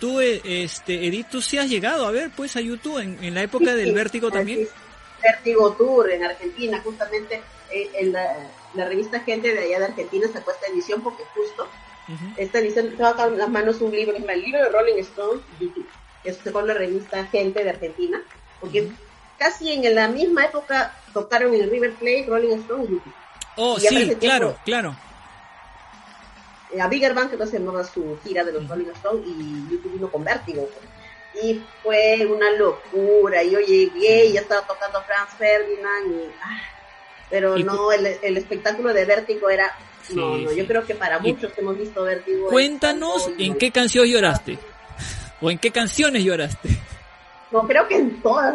[0.00, 3.34] tú, eh, este, Edith, tú sí has llegado a ver, pues, a YouTube en, en
[3.34, 4.68] la época del vértigo también.
[5.22, 10.26] Vértigo Tour en Argentina, justamente eh, en la, la revista Gente de allá de Argentina
[10.32, 11.68] sacó esta edición porque justo
[12.08, 12.24] Ujú.
[12.36, 15.40] esta edición tengo acá en las manos un libro, es el libro de Rolling Stone,
[15.60, 15.88] YouTube,
[16.22, 18.22] que sacó la revista Gente de Argentina,
[18.60, 18.92] porque Ujú.
[19.38, 23.14] casi en la misma época tocaron en el River Plate, Rolling Stone y YouTube.
[23.56, 24.96] Oh, Y sí, claro, tiempo- claro.
[26.72, 29.66] Eh, a Bigger Bang que no se llamaba su gira de los Rolling Stone y
[29.70, 30.68] YouTube vino con Vértigo.
[31.42, 33.42] Y fue una locura.
[33.42, 36.12] Yo llegué y ya estaba tocando Franz Ferdinand.
[36.12, 36.60] Y, ah,
[37.30, 39.72] pero Y no, el, el espectáculo de Vértigo era.
[40.10, 40.56] No, Sí, no, sí.
[40.56, 42.48] yo creo que para muchos que hemos visto Vértigo.
[42.48, 44.58] Cuéntanos en qué canción lloraste.
[45.40, 46.68] O en qué canciones lloraste.
[47.50, 48.52] No, creo que en todas.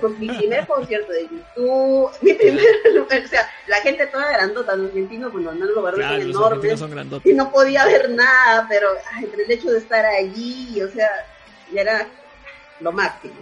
[0.00, 2.64] con mi primer concierto de YouTube, mi primer.
[2.98, 6.78] o sea, la gente toda grandota, los argentinos, bueno, no los barrios Claro, son enormes.
[6.78, 10.90] son y no podía ver nada, pero ay, pero el hecho de estar allí, o
[10.90, 11.10] sea,
[11.74, 12.06] era
[12.80, 13.34] lo máximo.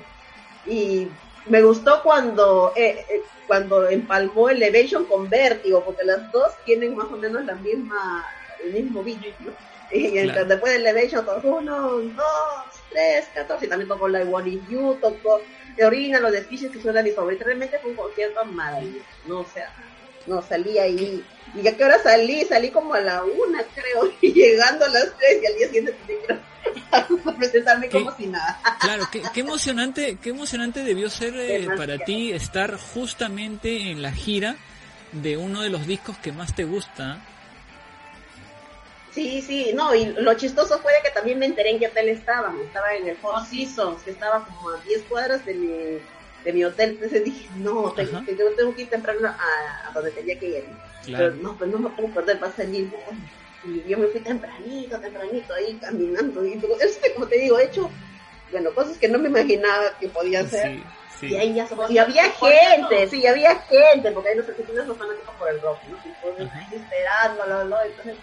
[0.67, 1.07] Y
[1.49, 7.07] me gustó cuando eh, eh, cuando empalmó Elevation con Vértigo, porque las dos tienen más
[7.11, 8.25] o menos la misma
[8.65, 9.53] el mismo beat, ¿no?
[9.91, 10.21] Y Claro.
[10.29, 14.69] entonces después de Elevation todos uno, dos, tres, catorce, y también tocó la One Is
[14.69, 15.41] You, tocó
[15.77, 17.47] de Original, los de Fishes, que son mis favoritos.
[17.47, 19.41] Realmente fue un concierto maravilloso, ¿no?
[19.41, 19.73] O sea,
[20.29, 21.25] no, salí ahí.
[21.55, 22.45] ¿Y a qué hora salí?
[22.45, 25.97] Salí como a la una, creo, y llegando a las tres y al día siguiente
[26.91, 27.07] a
[27.39, 28.61] presentarme como si nada.
[28.81, 34.13] Claro, qué, qué emocionante, qué emocionante debió ser eh, para ti estar justamente en la
[34.13, 34.57] gira
[35.13, 37.19] de uno de los discos que más te gusta.
[39.13, 42.11] Sí, sí, no, y lo chistoso fue de que también me enteré en qué hotel
[42.11, 42.55] estaba.
[42.63, 45.99] Estaba en el Four Seasons, que estaba como a 10 cuadras de mi,
[46.49, 46.91] de mi hotel.
[46.93, 47.93] Entonces dije, no,
[48.25, 50.65] tengo, tengo que ir temprano a, a donde tenía que ir.
[51.19, 52.91] Pero no, pues no me puedo perder, va a salir.
[53.65, 56.45] Y yo me fui tempranito, tempranito ahí caminando.
[56.47, 57.91] Y luego, es que, como te digo, he hecho,
[58.51, 60.69] bueno, cosas que no me imaginaba que podía hacer.
[60.71, 60.83] Sí,
[61.21, 61.27] sí.
[61.27, 64.97] Y ahí ya somos- y había gente, sí, había gente, porque ahí los argentinos son
[64.97, 65.99] fanáticos por el rock, ¿no?
[66.03, 67.77] Entonces, esperándolo, ¿no?
[67.83, 68.17] Entonces,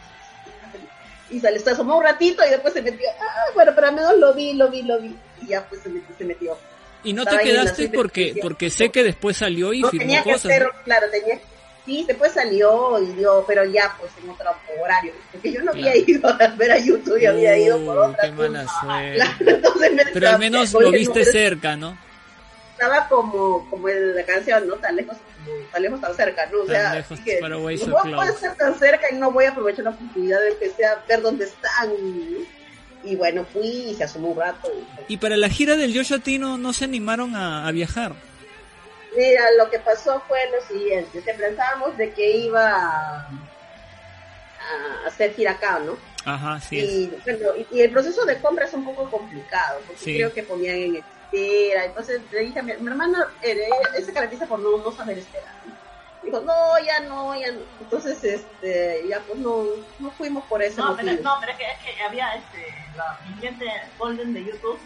[1.29, 4.17] y se les asomó un ratito y después se metió, ah, bueno, pero al menos
[4.17, 6.57] lo vi, lo vi, lo vi, y ya pues se metió, se metió.
[7.05, 10.33] Y no te quedaste porque porque sé que después salió y No firmó tenía que
[10.33, 10.51] cosas.
[10.83, 11.39] claro, tenía,
[11.85, 15.95] sí, después salió y dio, pero ya pues en otro horario, porque yo no había
[15.95, 18.65] ido a ver a YouTube, yo había ido por otra qué mala.
[18.81, 19.73] Claro,
[20.13, 21.97] Pero al menos lo viste cerca, ¿no?
[22.73, 24.75] estaba como, como en la canción, ¿no?
[24.75, 25.15] Tan lejos,
[25.71, 26.59] tan lejos, tan cerca, ¿no?
[26.59, 29.45] O Tan sea, lejos, far away, so no puedo estar tan cerca y no voy
[29.45, 31.87] a aprovechar la oportunidad de que sea ver dónde están.
[31.89, 32.39] ¿no?
[33.05, 34.69] Y bueno, fui y se asomó un rato.
[35.07, 38.13] y- Y para la gira del Joshua T no, no se animaron a, a viajar.
[39.15, 45.33] Mira, lo que pasó fue lo siguiente, se pensábamos de que iba a, a hacer
[45.35, 45.97] gira acá, ¿no?
[46.25, 46.77] Ajá, sí.
[46.77, 50.15] y, bueno, y, y el proceso de compra es un poco complicado, porque Sí.
[50.15, 53.57] creo que ponían en espera, entonces le dije a mi, mi hermana, eh,
[53.95, 55.53] él se caracteriza por no, no saber esperar.
[55.67, 55.74] ¿no?
[56.25, 57.61] Dijo, no, ya no, ya no.
[57.79, 59.63] Entonces, este, ya pues no,
[59.99, 63.19] no fuimos por ese No, pero, no, pero es que, es que había este, la,
[63.27, 63.65] mi cliente
[63.97, 64.79] Golden de YouTube.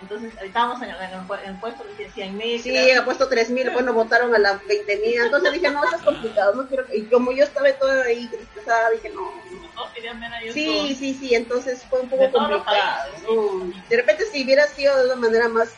[0.00, 2.62] Entonces, estábamos en, el- en el, puesto de 100 mil.
[2.62, 6.54] Sí, ha puesto 3.000, bueno, votaron a las 20.000, entonces dije, no, eso es complicado,
[6.54, 9.68] no quiero, y como yo estaba todo ahí estresada, dije, no, no.
[9.74, 10.54] Todos querían ver a YouTube.
[10.54, 12.64] Sí, sí, sí, entonces fue un poco De complicado.
[12.64, 13.72] países, ¿no?
[13.72, 13.82] sí.
[13.88, 15.74] De repente si hubiera sido de una manera más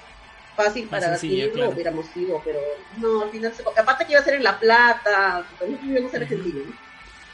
[0.65, 1.71] fácil para sencilla, adquirirlo, claro.
[1.73, 2.59] hubiéramos ido, pero
[2.99, 3.63] no, al final se...
[3.81, 6.61] Aparte que iba a ser en La Plata, nosotros vivimos en Argentina.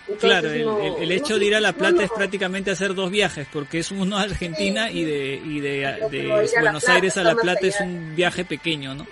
[0.09, 2.01] Entonces, Claro, el, no- el- el no hecho de ir a La Plata no.
[2.03, 6.51] es prácticamente hacer dos viajes, porque es uno a Argentina y de, y de, Buenos
[6.83, 9.07] Plata Aires a La Plata es un viaje pequeño, ¿no?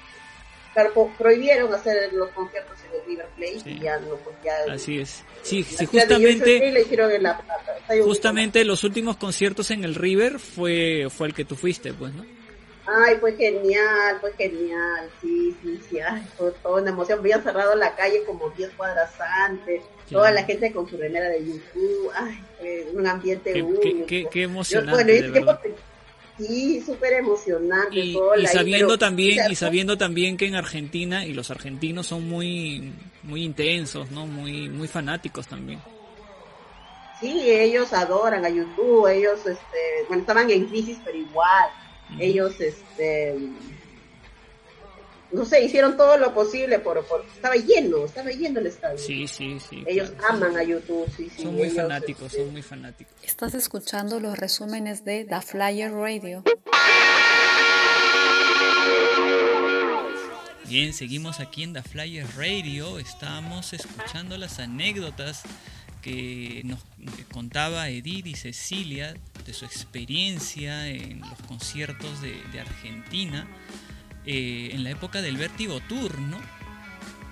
[0.73, 3.71] Claro, prohibieron hacer los conciertos en el River Plate Sí.
[3.71, 4.73] y ya no, pues ya...
[4.73, 5.25] Así es.
[5.43, 7.65] Sí, sí justamente, en La Plata.
[8.05, 12.25] Justamente los últimos conciertos en el River fue, fue el que tú fuiste, pues, ¿no?
[12.87, 17.19] Ay, fue genial, fue genial, sí, sí, sí, ay, fue toda una emoción.
[17.21, 21.47] Habían cerrado la calle como 10 cuadras antes, toda la gente con su remera de
[21.47, 23.81] YouTube, ay, fue un ambiente Qué, único.
[23.81, 25.75] qué, qué, qué Yo, emocionante, bueno, de
[26.37, 27.97] sí, súper emocionante.
[27.99, 32.07] Y, sola y sabiendo pero- también y sabiendo también que en Argentina y los argentinos
[32.09, 32.93] son muy
[33.23, 35.81] muy intensos no muy muy fanáticos también
[37.21, 41.71] Sí, ellos adoran a YouTube, ellos, este, bueno, estaban en crisis, pero igual.
[42.21, 43.37] Ellos, este,
[45.33, 48.99] no sé, hicieron todo lo posible por, por estaba lleno, estaba lleno el estadio.
[48.99, 50.35] sí sí sí Ellos claro.
[50.35, 51.43] aman a YouTube, sí, sí.
[51.43, 55.93] son muy ellos, fanáticos este, son muy fanáticos Estás escuchando los resúmenes de The Flyer
[55.93, 56.45] Radio.
[60.69, 62.99] Bien, seguimos aquí en The Flyer Radio.
[62.99, 65.43] Estamos escuchando las anécdotas
[66.05, 66.81] que nos
[67.33, 69.15] contaba Edith y Cecilia
[69.47, 73.49] de su experiencia en los conciertos de, Argentina
[74.27, 76.39] eh, en la época del Vértigo Tour, ¿no?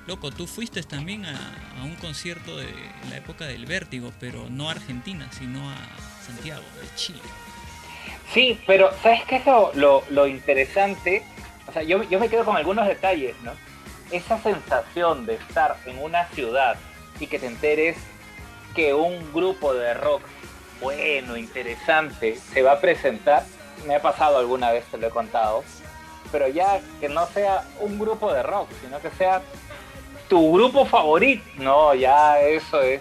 [0.07, 4.69] Loco, tú fuiste también a, un concierto de en la época del Vértigo, pero no
[4.69, 5.77] a Argentina, sino a
[6.27, 7.21] Santiago, de Chile.
[8.33, 11.23] Sí, pero ¿sabes qué es lo, lo, lo interesante?
[11.69, 13.53] O sea, yo, yo me quedo con algunos detalles, ¿no?
[14.11, 16.77] Esa sensación de estar en una ciudad
[17.21, 17.97] y que te enteres
[18.75, 20.23] que un grupo de rock
[20.83, 23.45] bueno, interesante, se va a presentar.
[23.87, 25.63] Me ha pasado alguna vez, te lo he contado.
[26.31, 29.43] Pero ya que no sea un grupo de rock, sino que sea
[30.29, 31.45] tu grupo favorito.
[31.57, 33.01] No, ya eso es,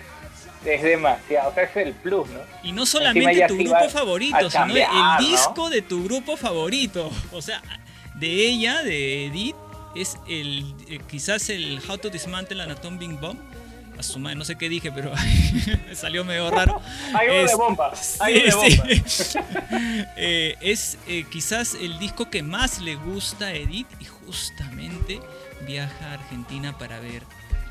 [0.63, 1.49] es demasiado.
[1.49, 2.39] O sea, es el plus, ¿no?
[2.61, 5.17] Y no solamente tu grupo favorito, sino el ¿no?
[5.19, 7.09] disco de tu grupo favorito.
[7.31, 7.61] O sea,
[8.15, 9.55] de ella, de Edith,
[9.95, 13.39] es el eh, quizás el How to Dismantle an Atomic Bomb.
[14.01, 15.11] A su madre, no sé qué dije, pero
[15.87, 16.81] me salió medio raro.
[17.13, 17.93] Hay uno de Es- bomba.
[18.19, 18.93] Hay uno de Sí, bomba.
[19.07, 19.39] sí.
[20.17, 25.19] Eh, es eh, quizás el disco que más le gusta a Edith y justamente
[25.67, 27.21] viaja a Argentina para ver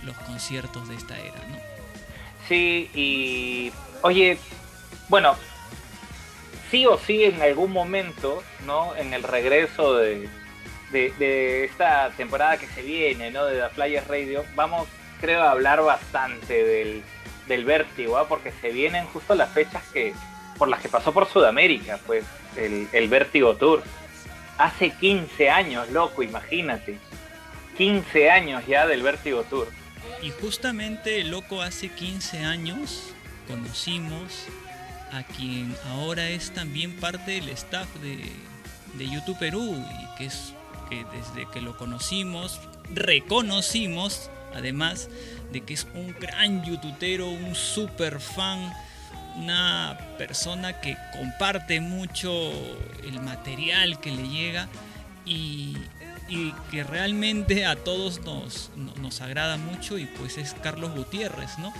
[0.05, 1.57] los conciertos de esta era, ¿no?
[2.49, 3.73] Sí, y
[4.03, 4.39] oye,
[5.09, 5.37] bueno,
[6.71, 8.95] sí o sí en algún momento, ¿no?
[8.97, 10.29] En el regreso de,
[10.93, 13.45] de, de esta temporada que se viene, ¿no?
[13.47, 14.87] De The Flyers Radio, vamos
[15.21, 17.03] creo, hablar bastante del,
[17.47, 18.29] del vértigo, ¿ah?
[18.29, 20.15] porque se vienen justo las fechas que
[20.59, 22.25] por las que pasó por Sudamérica, pues
[22.57, 23.83] el, el Vértigo Tour.
[24.59, 26.99] Hace 15 años, loco, imagínate.
[27.79, 29.69] 15 años ya del Vértigo Tour.
[30.21, 33.15] Y justamente, loco, hace 15 años
[33.49, 34.49] conocimos
[35.13, 38.19] a quien ahora es también parte del staff de,
[38.95, 40.53] de YouTube Perú y que es
[40.91, 42.61] que desde que lo conocimos,
[42.93, 45.09] reconocimos, además
[45.53, 48.73] de que es un gran youtubero, un super fan,
[49.37, 52.53] una persona que comparte mucho
[53.05, 54.69] el material que le llega
[55.25, 55.77] y,
[56.71, 61.73] que realmente a todos nos, no- nos agrada mucho y pues es Carlos Gutiérrez, ¿no?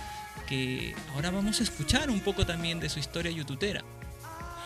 [0.47, 3.81] Que ahora vamos a escuchar un poco también de su historia youtubera.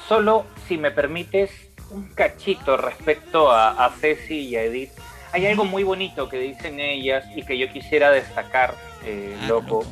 [0.09, 1.51] Solo, si me permites,
[1.91, 4.89] un cachito respecto a, a Ceci y a Edith.
[5.35, 8.73] Hay algo muy bonito que dicen ellas y que yo quisiera destacar,
[9.03, 9.83] eh, Ah, loco.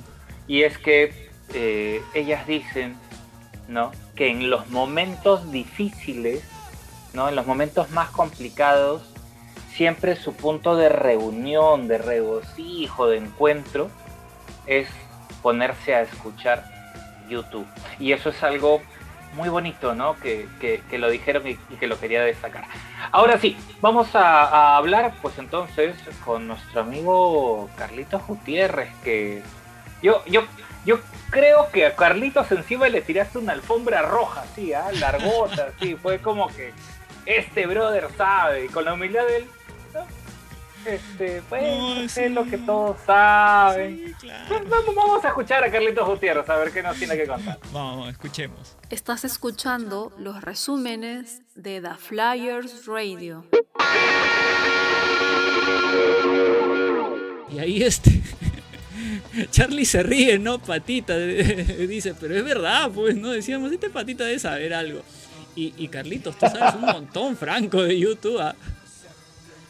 [0.47, 1.13] Y es que
[1.53, 2.95] eh, ellas dicen,
[3.67, 3.91] ¿no?
[4.15, 6.45] Que en los momentos difíciles,
[7.11, 7.27] ¿no?
[7.27, 9.01] En los momentos más complicados,
[9.73, 13.89] siempre su punto de reunión, de regocijo, de encuentro,
[14.65, 14.87] es
[15.41, 16.63] ponerse a escuchar
[17.27, 17.67] YouTube.
[17.99, 18.81] Y eso es algo
[19.33, 20.15] muy bonito, ¿no?
[20.19, 22.65] Que, que- lo dijeron y, que lo quería destacar.
[23.11, 29.41] Ahora sí, vamos a, hablar, pues entonces, con nuestro amigo Carlitos Gutiérrez, que
[30.01, 30.43] yo, yo,
[30.85, 34.91] yo creo que a Carlitos encima le tiraste una alfombra roja, sí, ¿ah?
[34.93, 36.73] largota, sí, fue como que
[37.25, 39.47] este brother sabe, y con la humildad de él.
[40.85, 44.07] Este, pues, No, es lo que todos saben.
[44.07, 44.45] Sí, claro.
[44.49, 47.57] Pues Vamos, vamos a escuchar a Carlitos Gutiérrez, a ver qué nos tiene que contar.
[47.71, 48.75] Vamos, escuchemos.
[48.89, 53.45] Estás escuchando los resúmenes de The Flyers Radio.
[57.49, 58.21] Y ahí este.
[59.51, 60.59] Charlie se ríe, ¿no?
[60.59, 61.17] Patita.
[61.17, 63.31] Dice, pero es verdad, pues, ¿no?
[63.31, 65.01] Decíamos, este patita debe saber algo.
[65.55, 68.39] Y, y Carlitos, tú sabes un montón, Franco, de YouTube.
[68.39, 68.55] ¿ah?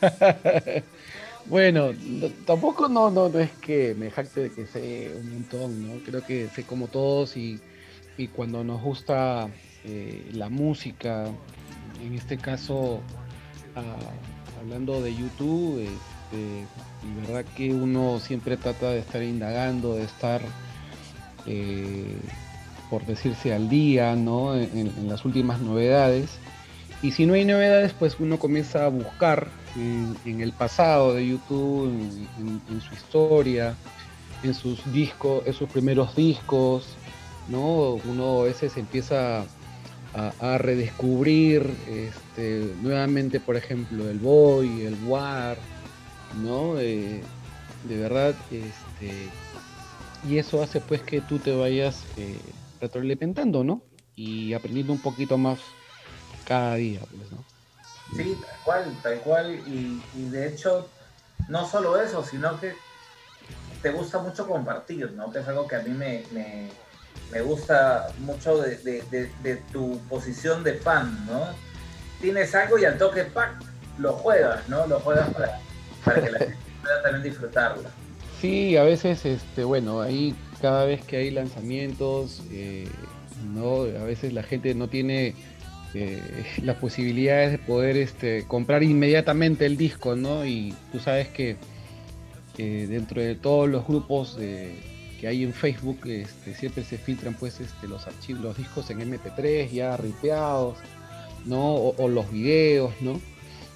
[1.46, 5.88] Bueno, no- tampoco no, no, no es que me jacte de que sé un montón,
[5.88, 6.02] ¿no?
[6.04, 7.60] Creo que sé como todos y,
[8.18, 9.50] y cuando nos gusta
[9.84, 11.28] eh, la música,
[12.02, 13.02] en este caso,
[13.76, 13.98] ah,
[14.60, 16.66] hablando de YouTube, este,
[17.18, 20.42] verdad que uno siempre trata de estar indagando, de estar,
[21.46, 22.16] eh,
[22.90, 24.56] por decirse, al día, ¿no?
[24.56, 26.38] En las últimas novedades.
[27.02, 31.90] Y si no hay novedades, pues uno comienza a buscar en, el pasado de YouTube,
[32.40, 33.76] en, su historia,
[34.44, 36.96] en sus discos, en sus primeros discos,
[37.48, 37.96] ¿no?
[38.06, 39.42] Uno a veces empieza
[40.14, 45.58] a, a redescubrir este, nuevamente, por ejemplo, el Boy, el War,
[46.42, 46.80] ¿no?
[46.80, 47.22] Eh,
[47.88, 49.30] de verdad, este,
[50.28, 52.38] y eso hace pues que tú te vayas eh,
[52.80, 53.82] retroalimentando, ¿no?
[54.16, 55.60] Y aprendiendo un poquito más
[56.46, 57.53] cada día, pues, ¿no?
[58.12, 59.52] Sí, tal cual, tal cual.
[59.68, 60.92] Y, y de hecho,
[61.48, 62.78] no solo eso, sino que
[63.82, 65.32] te gusta mucho compartir, ¿no?
[65.32, 66.70] Que es algo que a mí me, me,
[67.32, 71.48] me gusta mucho de, de- de- de tu posición de fan, ¿no?
[72.22, 73.52] Tienes algo y al toque, ¡pac!
[74.00, 74.88] lo juegas, ¿no?
[74.88, 75.60] Lo juegas para,
[76.04, 77.84] para que la gente pueda también disfrutarlo.
[78.42, 82.88] Sí, a veces, este, bueno, ahí cada vez que hay lanzamientos, eh,
[83.54, 85.36] no, a veces la gente no tiene
[85.94, 90.46] eh, las posibilidades de poder este, comprar inmediatamente el disco, ¿no?
[90.46, 91.58] Y tú sabes que
[92.58, 97.60] eh, dentro de todos los grupos que hay en Facebook, este, siempre se filtran pues
[97.60, 100.78] este, los archivos, los discos en MP3 ya ripeados,
[101.46, 101.76] ¿no?
[101.76, 103.22] O, los videos, ¿no?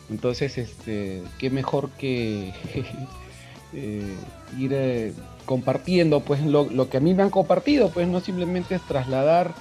[0.09, 2.53] Entonces, qué mejor que
[3.74, 4.15] eh,
[4.57, 5.13] ir eh,
[5.45, 9.53] compartiendo pues lo, lo que a mí me han compartido, pues no simplemente es trasladar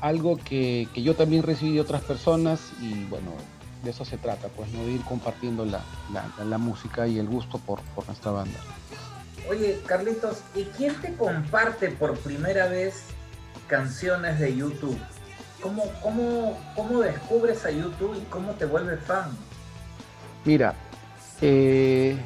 [0.00, 3.32] algo que, que yo también recibí de otras personas y bueno,
[3.82, 5.80] de eso se trata, pues no de ir compartiendo la,
[6.44, 8.58] la- música y el gusto por, por nuestra banda.
[9.48, 13.04] Oye, Carlitos, ¿y quién te comparte por primera vez
[13.66, 14.98] canciones de YouTube?
[15.60, 19.30] ¿Cómo, cómo, cómo descubres a YouTube y cómo te vuelves fan?
[20.44, 20.74] Mira,
[21.40, 22.16] eh,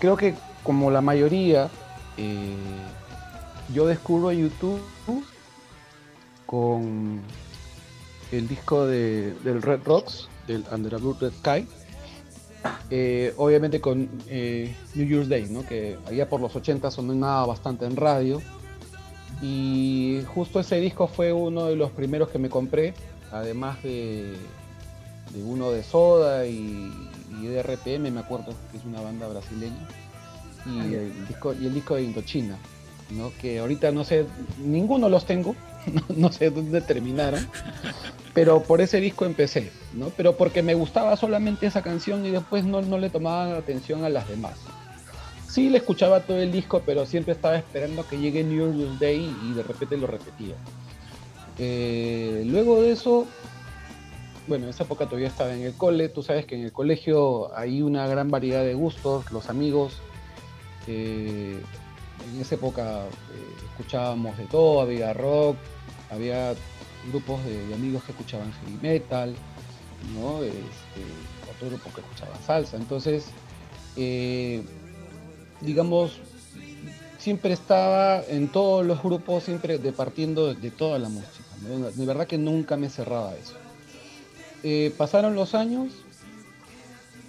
[0.00, 0.34] creo que
[0.64, 1.68] como la mayoría,
[2.16, 2.56] eh,
[3.72, 4.80] yo descubro YouTube
[6.50, 7.20] con
[8.32, 11.64] el disco de, del Red Rocks, del Under a Blue Red Sky.
[12.90, 15.64] Eh, obviamente con eh, New Year's Day, ¿no?
[15.64, 18.42] que allá por los 80 sonaba bastante en radio.
[19.40, 22.94] Y justo ese disco fue uno de los primeros que me compré,
[23.30, 24.34] además de,
[25.32, 26.92] de uno de Soda y,
[27.40, 29.86] y de RPM, me acuerdo que es una banda brasileña.
[30.66, 32.58] y el disco, y el disco de Indochina,
[33.10, 33.30] ¿no?
[33.40, 34.26] Que ahorita no sé,
[34.58, 35.54] ninguno los tengo,
[36.16, 37.46] no, sé dónde terminaron,
[38.34, 40.10] pero por ese disco empecé, ¿no?
[40.16, 44.08] Pero porque me gustaba solamente esa canción y después no, no le tomaba atención a
[44.08, 44.58] las demás.
[45.48, 49.36] Sí le escuchaba todo el disco, pero siempre estaba esperando que llegue New Year's Day
[49.44, 50.54] y de repente lo repetía.
[51.58, 53.26] Eh, luego de eso,
[54.46, 57.54] bueno, en esa época todavía estaba en el cole, tú sabes que en el colegio
[57.56, 59.94] hay una gran variedad de gustos, los amigos,
[60.86, 61.60] eh,
[62.28, 65.56] en esa época eh, escuchábamos de todo, había rock,
[66.10, 66.54] había
[67.08, 69.34] grupos de, amigos que escuchaban heavy metal,
[70.14, 70.42] ¿no?
[70.42, 70.60] Este,
[71.50, 73.26] otro grupo que escuchaba salsa, entonces,
[73.96, 74.62] eh,
[75.60, 76.18] digamos,
[77.18, 81.44] siempre estaba en todos los grupos, siempre departiendo de, toda la música,
[81.94, 83.54] de verdad que nunca me cerraba eso.
[84.62, 85.92] Eh, pasaron los años,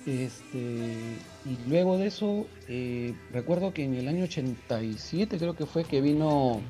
[0.06, 1.16] este,
[1.46, 6.00] y luego de eso, eh, recuerdo que en el año 87 creo que fue que
[6.02, 6.62] vino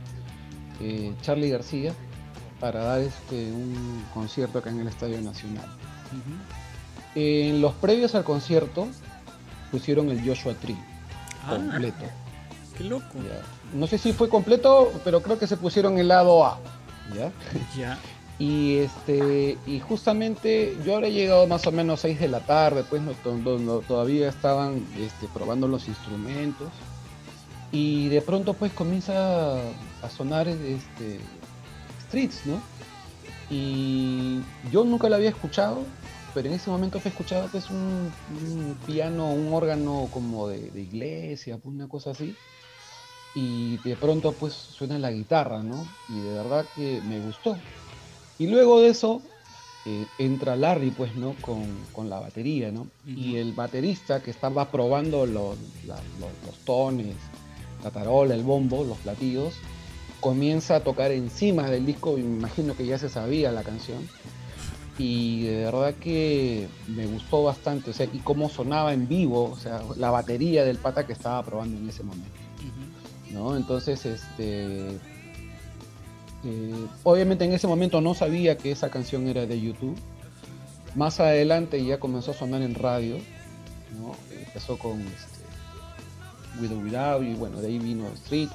[0.80, 1.94] eh, Charlie García
[2.60, 5.66] para dar este, un concierto acá en el Estadio Nacional.
[7.16, 8.88] En los previos al concierto
[9.72, 10.78] pusieron el Joshua Tree
[11.46, 12.06] Ah, completo.
[12.78, 13.16] qué loco.
[13.16, 13.42] ya.
[13.78, 16.60] No sé si fue completo, pero creo que se pusieron el lado A.
[17.16, 17.32] ¿ya?
[17.78, 17.98] Ya.
[18.42, 23.00] Y este y justamente yo habré llegado más o menos 6 de la tarde, pues
[23.04, 26.70] no, to- no- no- todavía estaban este, probando los instrumentos.
[27.72, 29.60] Y de pronto pues comienza
[30.02, 31.20] a sonar este
[32.08, 32.60] Streets, ¿no?
[33.52, 35.86] Y yo nunca lo había escuchado,
[36.34, 38.12] pero en ese momento fue escuchado pues un,
[38.42, 42.36] un piano, un órgano como de, de iglesia, pues, una cosa así.
[43.36, 45.86] Y de pronto pues suena la guitarra, ¿no?
[46.10, 47.56] Y de verdad que me gustó.
[48.42, 49.22] Y luego de eso
[49.86, 51.36] eh, entra Larry, pues, ¿no?
[51.42, 51.64] Con,
[51.94, 52.88] con la batería, ¿no?
[53.06, 57.16] Y el baterista que estaba probando los, la- los, los tones,
[57.84, 59.54] la tarola, el bombo, los platillos,
[60.20, 64.08] comienza a tocar encima del disco, me imagino que ya se sabía la canción.
[64.98, 69.58] Y de verdad que me gustó bastante, o sea, y cómo sonaba en vivo, o
[69.58, 72.40] sea, la batería del pata que estaba probando en ese momento.
[73.32, 73.56] ¿no?
[73.56, 74.98] Entonces, este,
[76.44, 79.98] eh, obviamente en ese momento no sabía que esa canción era de YouTube.
[80.96, 83.18] Más adelante ya comenzó a sonar en radio.
[84.48, 88.50] Empezó con este, With or Without y bueno, de ahí vino Street.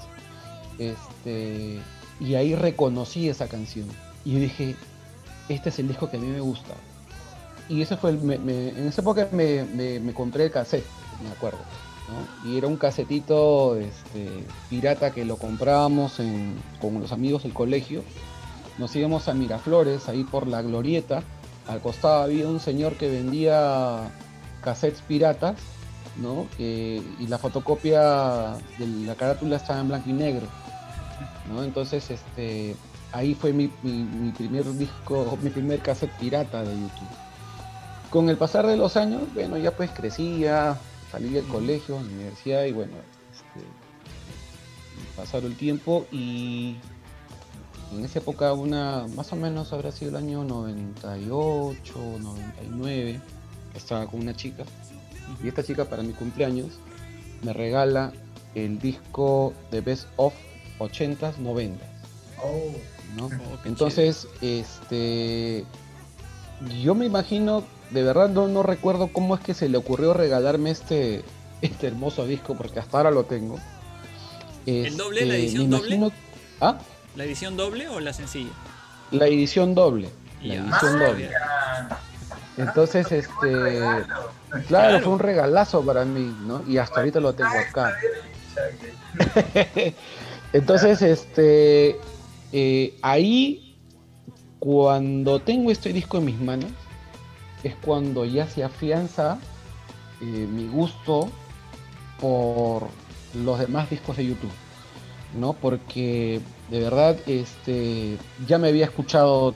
[0.78, 1.80] Este,
[2.20, 3.86] y ahí reconocí esa canción.
[4.24, 4.76] Y dije,
[5.48, 6.74] este es el disco que a mí me gusta.
[7.68, 10.84] Y ese fue el, en esa época me- me compré el cassette,
[11.22, 11.58] me acuerdo.
[12.44, 16.18] Y era un casetito este, pirata que lo comprábamos
[16.80, 18.02] con los amigos del colegio.
[18.78, 21.22] Nos íbamos a Miraflores, ahí por la glorieta.
[21.66, 24.10] Al costado había un señor que vendía
[24.62, 25.56] cassettes piratas,
[26.58, 30.46] y la fotocopia de la carátula estaba en blanco y negro.
[31.64, 32.76] Entonces, este,
[33.12, 37.08] ahí fue mi- mi primer disco, mi primer cassette pirata de YouTube.
[38.10, 40.76] Con el pasar de los años, bueno, ya pues crecía,
[41.16, 42.92] salí del colegio, universidad y bueno,
[43.32, 43.66] este,
[45.16, 46.76] pasaron el tiempo y
[47.90, 53.18] en esa época una, más o menos habrá sido el año 98, 99,
[53.74, 54.64] estaba con una chica
[55.42, 56.72] y esta chica para mi cumpleaños
[57.42, 58.12] me regala
[58.54, 60.34] el disco de Best of
[60.80, 61.78] 80s, 90s.
[62.44, 62.72] Oh,
[63.16, 63.26] ¿no?
[63.26, 65.64] Oh, qué Entonces, este,
[66.82, 70.70] yo me imagino, de verdad no, no recuerdo cómo es que se le ocurrió regalarme
[70.70, 71.22] este,
[71.62, 73.58] este hermoso disco, porque hasta ahora lo tengo.
[74.66, 76.10] ¿El doble, la Este, edición doble?
[76.60, 76.78] ¿Ah?
[77.14, 78.50] ¿La edición doble o la sencilla?
[79.12, 80.08] La edición doble.
[80.42, 80.60] La Ya.
[80.62, 81.30] edición Ah, doble.
[81.30, 81.98] ya.
[82.64, 84.06] Entonces, este, Regalo.
[84.06, 85.00] claro, Claro.
[85.04, 86.62] fue un regalazo para mí, ¿no?
[86.66, 87.94] Y hasta ahorita lo tengo acá.
[90.52, 91.96] Entonces, este,
[92.52, 93.76] eh, ahí,
[94.58, 96.70] cuando tengo este disco en mis manos,
[97.66, 99.38] es cuando ya se afianza
[100.20, 101.28] eh, mi gusto
[102.20, 102.88] por
[103.34, 104.52] los demás discos de YouTube,
[105.38, 105.52] ¿no?
[105.52, 106.40] Porque
[106.70, 109.54] de verdad, este, ya me había escuchado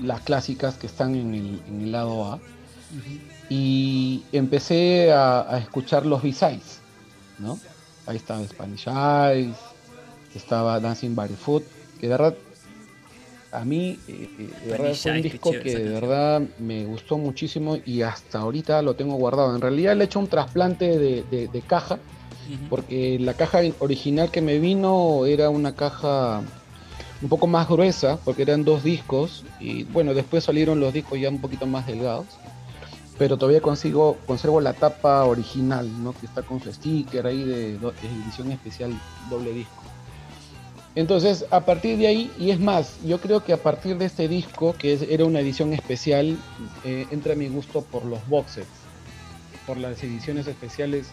[0.00, 2.40] las clásicas que están en el, en el lado A
[3.48, 6.80] y empecé a, a escuchar los B-sides,
[7.38, 7.58] ¿no?
[8.06, 9.56] Ahí estaba Spanish Eyes,
[10.34, 11.64] estaba Dancing Barefoot,
[12.00, 12.34] que de verdad
[13.52, 17.76] a mí eh, eh, de verdad fue un disco que de verdad me gustó muchísimo
[17.84, 19.54] y hasta ahorita lo tengo guardado.
[19.54, 21.98] En realidad le he hecho un trasplante de, de- de caja,
[22.70, 26.42] porque la caja original que me vino era una caja
[27.20, 31.28] un poco más gruesa, porque eran dos discos, y bueno, después salieron los discos ya
[31.28, 32.26] un poquito más delgados.
[33.18, 36.12] pero todavía consigo, conservo la tapa original, ¿no?
[36.12, 38.90] Que está con su sticker ahí de, do- de edición especial
[39.30, 39.81] doble disco.
[40.94, 44.28] Entonces, a partir de ahí, y es más, yo creo que a partir de este
[44.28, 46.36] disco, que era una edición especial,
[46.84, 48.66] eh, entra mi gusto por los boxes,
[49.66, 51.08] por las ediciones especiales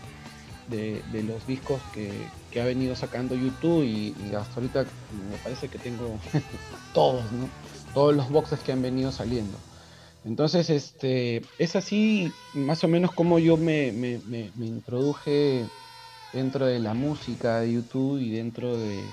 [0.68, 2.12] de, los discos que,
[2.60, 6.20] ha venido sacando YouTube y, hasta ahorita me parece que tengo
[6.94, 7.50] todos, ¿no?
[7.94, 9.58] Todos los boxes que han venido saliendo.
[10.26, 13.88] Entonces, este, es así más o menos como yo me
[14.60, 15.66] introduje
[16.34, 19.06] dentro de la música de YouTube y dentro de,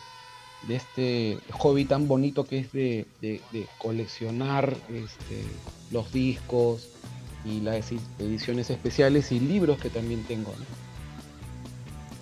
[0.68, 5.42] de este hobby tan bonito que es de, de- de coleccionar este,
[5.90, 6.88] los discos
[7.44, 10.52] y las edi- ediciones especiales y libros que también tengo.
[10.58, 10.64] ¿no?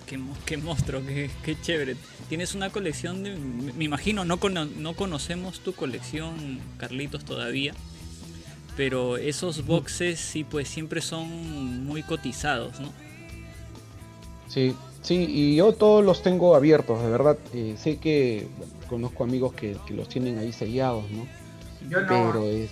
[0.05, 1.95] Qué, qué monstruo, qué, qué chévere.
[2.29, 3.35] Tienes una colección de.
[3.35, 7.73] Me me imagino, no, cono- no conocemos tu colección, Carlitos, todavía.
[8.77, 12.91] Pero esos boxes sí, pues siempre son muy cotizados, ¿no?
[14.49, 14.75] Sí,
[15.05, 17.37] sí, y yo todos los tengo abiertos, de verdad.
[17.53, 21.25] eh, sé que bueno, conozco amigos que, que los tienen ahí sellados, ¿no?
[21.89, 22.69] Yo no, Pero es,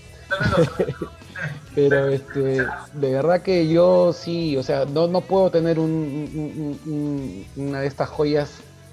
[0.58, 0.70] los-
[1.76, 6.80] pero este, de verdad que yo sí, o sea, no, no puedo tener un, un-
[6.86, 8.50] un- un- una de estas joyas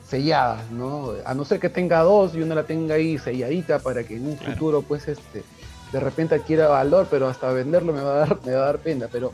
[0.06, 1.12] selladas, ¿no?
[1.24, 4.26] A no ser que tenga dos y una la tenga ahí selladita para que en
[4.26, 4.52] un Claro.
[4.54, 5.44] futuro, pues, este,
[5.92, 8.78] de repente adquiera valor, pero hasta venderlo me va a dar, me va a dar
[8.78, 9.08] pena.
[9.10, 9.30] Pero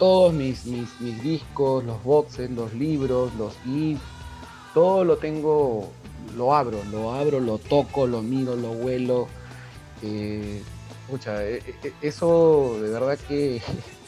[0.00, 4.00] todos mis, mis, mis discos, los boxes, los libros, los GIFs,
[4.74, 5.92] todo lo tengo,
[6.36, 9.28] lo abro, lo abro, lo toco, lo miro, lo huelo.
[10.02, 10.62] eh,
[11.08, 13.60] pucha, e- e- eso de verdad que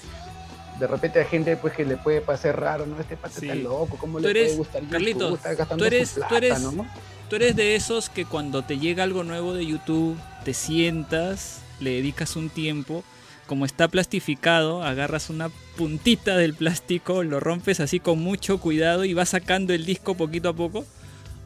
[0.81, 2.99] de repente hay gente pues que le puede parecer raro, ¿no?
[2.99, 3.61] Este pata está Sí.
[3.63, 4.93] loco, ¿cómo le eres- puede gustar YouTube?
[4.93, 6.87] Carlitos, Está gastando tú eres- su tú plata, eres- ¿no?
[7.29, 11.91] Tú eres de esos que cuando te llega algo nuevo de YouTube, te sientas, le
[11.91, 13.05] dedicas un tiempo,
[13.53, 19.13] como está plastificado, agarras una puntita del plástico, lo rompes así con mucho cuidado y
[19.13, 20.87] vas sacando el disco poquito a poco.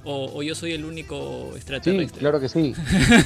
[0.04, 2.20] O, o yo soy el único Sí, extraterrestre.
[2.20, 2.74] claro que sí.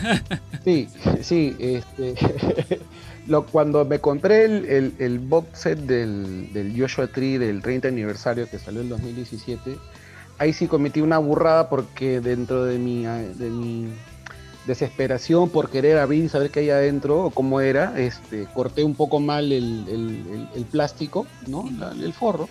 [0.65, 0.89] Sí,
[1.21, 2.15] sí, este
[3.29, 7.89] lo, cuando me compré el, el- el box set del, del Joshua Tree del 30
[7.89, 9.77] aniversario que salió en 2017,
[10.39, 13.89] ahí sí cometí una burrada porque dentro de mi, de mi
[14.67, 18.95] desesperación por querer abrir y saber qué hay adentro o cómo era, este, corté un
[18.95, 21.65] poco mal el, el- el- el plástico, ¿no?
[21.79, 22.49] La- el forro,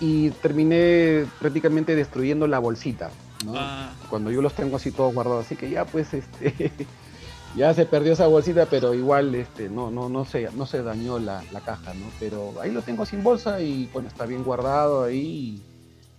[0.00, 3.10] y terminé prácticamente destruyendo la bolsita.
[3.44, 3.52] ¿no?
[3.56, 5.44] Ah, cuando yo los tengo así todos guardados.
[5.46, 6.72] Así que ya pues este
[7.56, 11.18] ya se perdió esa bolsita, pero igual este no no no se no se dañó
[11.18, 12.06] la, la caja, ¿no?
[12.18, 15.62] Pero ahí lo tengo sin bolsa y bueno, está bien guardado ahí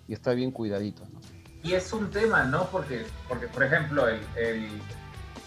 [0.07, 1.03] y, y está bien cuidadito.
[1.65, 2.67] Y es un tema, ¿no?
[2.69, 4.81] Porque, porque por ejemplo, el, el-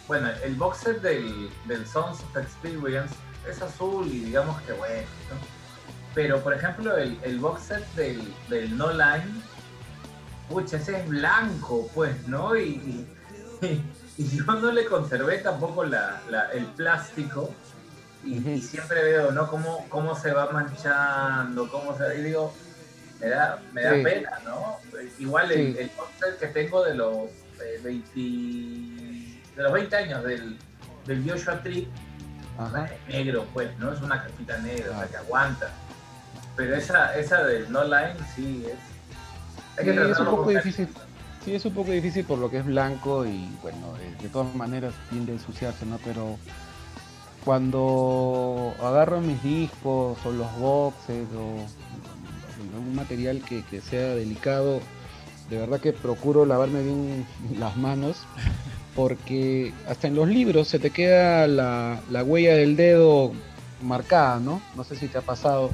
[0.09, 3.15] bueno, el box set del, del Sons of Experience
[3.49, 5.37] es azul y digamos que bueno, ¿no?
[6.15, 9.41] Pero, por ejemplo, el, el box set del, del No Line,
[10.49, 12.57] pucha, ese es blanco, pues, ¿no?
[12.57, 13.07] Y,
[13.63, 13.83] y,
[14.17, 17.51] y yo no le conservé tampoco la, la- el plástico
[18.25, 19.47] y, y siempre veo, ¿no?
[19.49, 22.19] Cómo, cómo se va manchando, cómo se...
[22.19, 22.53] Y digo,
[23.21, 24.03] me da, me da Sí.
[24.03, 24.77] pena, ¿no?
[25.19, 25.79] Igual el, Sí.
[25.81, 28.21] el póster que tengo de los eh, 20,
[29.57, 30.57] de los 20 años del,
[31.07, 31.89] del Joshua Tree
[33.09, 33.93] es negro, pues, ¿no?
[33.93, 35.11] Es una cajita negra, o sea, Claro.
[35.11, 35.71] que aguanta.
[36.57, 38.79] Pero esa, esa del No Line sí es.
[39.79, 40.87] Hay Sí, es un poco difícil.
[40.89, 41.09] cariño.
[41.45, 44.93] Sí, es un poco difícil por lo que es blanco y bueno, de todas maneras
[45.09, 45.99] tiende a ensuciarse, ¿no?
[46.05, 46.37] Pero
[47.45, 51.65] cuando agarro mis discos o los boxes o
[52.89, 54.81] algún material que, que sea delicado,
[55.51, 57.27] de verdad que procuro lavarme bien
[57.59, 58.17] las manos
[58.95, 63.33] porque hasta en los libros se te queda la, la huella del dedo
[63.81, 64.61] marcada, ¿no?
[64.75, 65.71] No sé si te ha pasado.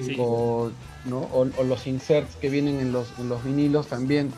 [0.00, 0.14] Sí.
[0.16, 0.70] O,
[1.06, 1.18] ¿no?
[1.18, 4.30] o, o los inserts que vienen en los, en los vinilos también.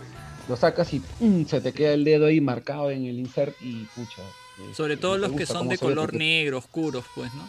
[0.49, 1.45] Lo sacas y ¡pum!
[1.45, 4.23] se te queda el dedo ahí marcado en el insert y pucha.
[4.59, 7.45] este, sobre todo los que son de color negro, oscuros, pues, ¿no?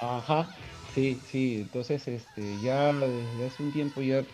[0.00, 0.48] Ajá,
[0.96, 1.58] sí, sí.
[1.60, 4.24] Entonces, este, ya desde hace un tiempo ya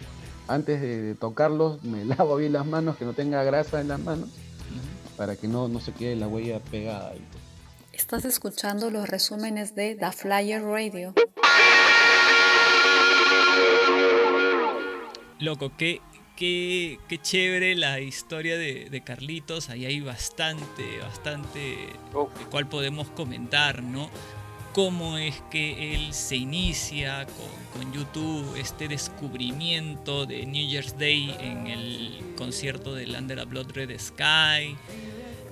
[0.49, 4.01] antes de, de tocarlos me lavo bien las manos, que no tenga grasa en las
[4.01, 4.31] manos,
[5.17, 7.25] para que no, no se quede la huella pegada ahí.
[7.93, 11.13] Estás escuchando los resúmenes de The Flyer Radio.
[15.41, 16.01] Loco, qué,
[16.37, 19.69] qué, qué chévere la historia de, de Carlitos.
[19.69, 22.33] Ahí hay bastante, bastante Uf.
[22.39, 24.09] de cual podemos comentar, ¿no?
[24.73, 31.37] Cómo es que él se inicia con, con YouTube, este descubrimiento de New Year's Day
[31.41, 34.75] en el concierto del Under a Blood Red Sky.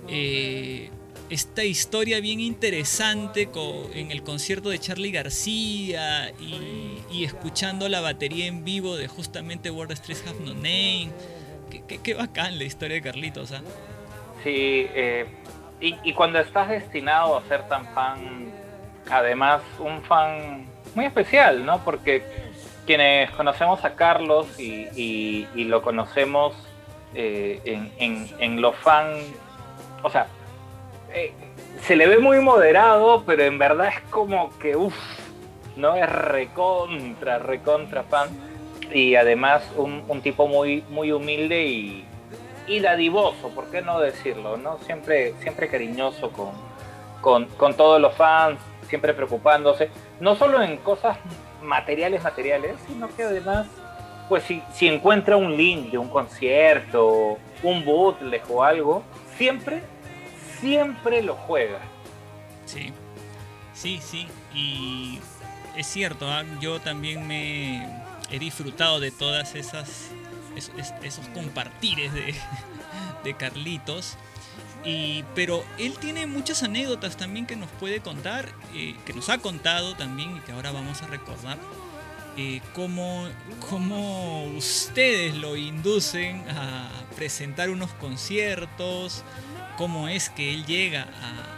[0.08, 0.88] Eh,
[1.28, 8.00] esta historia bien interesante co- en el concierto de Charlie García y, y escuchando la
[8.00, 11.10] batería en vivo de justamente World Streets Have No Name.
[11.70, 13.60] Qué, qué- qué bacán la historia de Carlitos, ¿ah?
[14.42, 15.26] Sí, eh,
[15.80, 18.50] y, y cuando estás destinado a ser tan fan,
[19.10, 21.78] además un fan muy especial, ¿no?
[21.84, 22.22] Porque
[22.86, 26.54] quienes conocemos a Carlos y, lo conocemos
[27.14, 29.12] eh, en, en- en lo fan,
[30.02, 30.26] o sea,
[31.12, 31.32] eh,
[31.82, 34.94] se le ve muy moderado, pero en verdad es como que, uff,
[35.76, 35.94] ¿no?
[35.96, 38.28] Es recontra, recontra fan.
[38.92, 42.04] Y además un, un tipo muy, muy humilde y,
[42.66, 44.56] y dadivoso, ¿por qué no decirlo?
[44.56, 44.78] ¿no?
[44.78, 46.50] Siempre, siempre cariñoso con,
[47.20, 48.58] con, con todos los fans,
[48.90, 49.88] siempre preocupándose,
[50.20, 51.16] no solo en cosas
[51.62, 53.66] materiales, materiales, sino que además,
[54.28, 59.02] pues si, si encuentra un link de un concierto, un bootleg o algo,
[59.38, 59.82] siempre,
[60.60, 61.78] siempre lo juega.
[62.66, 62.92] Sí,
[63.72, 64.26] sí, sí.
[64.54, 65.18] Y
[65.76, 66.44] es cierto, ¿ah?
[66.60, 67.86] yo también me
[68.30, 70.10] he disfrutado de todas esas
[70.56, 72.34] es- es- esos compartires de,
[73.24, 74.16] de Carlitos.
[74.84, 79.38] Y, pero él tiene muchas anécdotas también que nos puede contar, eh, que nos ha
[79.38, 81.58] contado también y que ahora vamos a recordar.
[82.36, 83.28] eh, cómo,
[83.68, 89.24] cómo ustedes lo inducen a presentar unos conciertos,
[89.76, 91.08] cómo es que él llega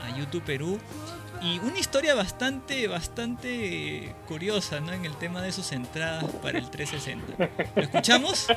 [0.03, 0.81] a, a YouTube Perú
[1.43, 4.93] y una historia bastante, bastante curiosa ¿no?
[4.93, 7.51] en el tema de sus entradas para el 360.
[7.77, 8.47] ¿Lo escuchamos?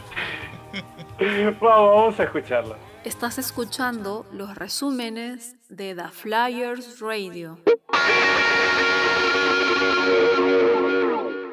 [1.61, 2.75] Vamos, vamos a escucharlo.
[3.03, 7.57] Estás escuchando los resúmenes de The Flyers Radio.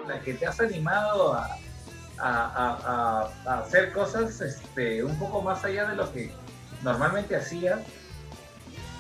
[0.08, 1.56] la que te has animado a,
[2.18, 6.32] a- a- a- a hacer cosas este, un poco más allá de lo que
[6.82, 7.80] normalmente hacías,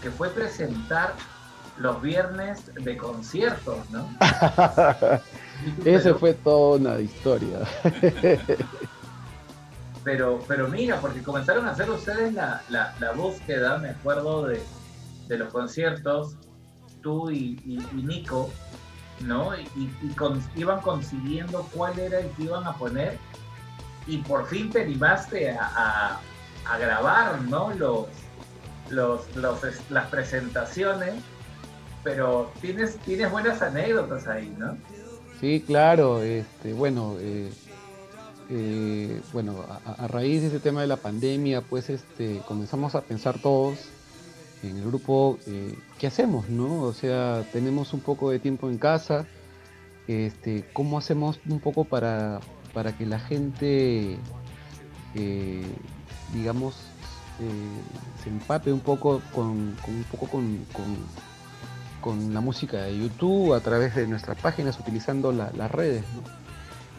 [0.02, 1.14] que fue presentar
[1.78, 4.08] los viernes de conciertos, ¿no?
[5.84, 7.58] Ese Pero- fue toda una historia.
[10.04, 14.62] Pero, pero mira, porque comenzaron a hacer ustedes la, la- la búsqueda, me acuerdo de,
[15.28, 16.36] de los conciertos,
[17.02, 18.50] tú y, y- Nico,
[19.20, 19.54] ¿no?
[19.56, 19.90] Y,
[20.56, 23.18] iban consiguiendo cuál era el que iban a poner
[24.06, 26.20] y por fin te animaste a, a-
[26.78, 27.70] grabar, ¿no?
[27.74, 28.06] Los,
[28.90, 31.14] los, los- las presentaciones,
[32.02, 34.76] pero tienes, tienes buenas anécdotas ahí, ¿no?
[35.40, 36.22] Sí, claro.
[36.22, 37.52] Este, bueno, eh,
[38.54, 43.38] eh, bueno, a, raíz de ese tema de la pandemia, pues este, comenzamos a pensar
[43.38, 43.78] todos
[44.62, 46.82] en el grupo, eh, ¿qué hacemos, no?
[46.82, 49.26] O sea, tenemos un poco de tiempo en casa,
[50.06, 52.40] este, ¿cómo hacemos un poco para,
[52.74, 54.18] para que la gente,
[55.14, 55.66] eh,
[56.34, 56.74] digamos,
[58.22, 61.32] se empape un poco con, un poco con, con-
[62.00, 66.04] con la música de YouTube a través de nuestras páginas utilizando la- las redes.
[66.14, 66.41] ¿no?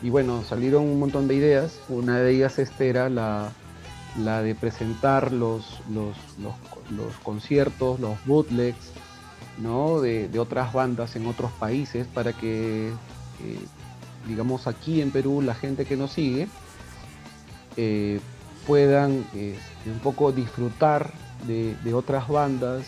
[0.04, 1.80] Y bueno, salieron un montón de ideas.
[1.88, 3.51] Una de ellas este era la,
[4.20, 6.16] la de presentar los, los,
[6.91, 8.91] los, conciertos, los bootlegs,
[9.60, 10.01] ¿no?
[10.01, 13.60] De, de otras bandas en otros países para que, eh,
[14.28, 16.49] digamos, aquí en Perú la gente que nos sigue
[17.78, 18.20] eh,
[18.68, 21.14] puedan este, un poco disfrutar
[21.47, 22.86] de, de otras bandas,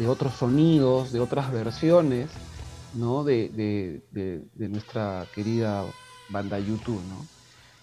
[0.00, 2.28] de otros sonidos, de otras versiones,
[2.94, 3.22] ¿no?
[3.22, 5.84] De- de nuestra querida
[6.28, 7.28] banda YouTube, ¿no?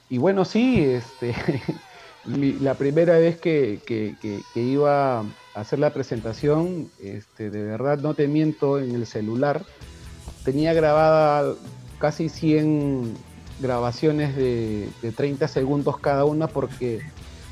[0.09, 1.33] Y bueno, sí, este,
[2.23, 8.27] la primera vez que, que- iba a hacer la presentación, este, de verdad no te
[8.27, 9.65] miento, en el celular
[10.43, 11.55] tenía grabada
[11.99, 13.13] casi 100
[13.59, 16.99] grabaciones de, de 30 segundos cada una porque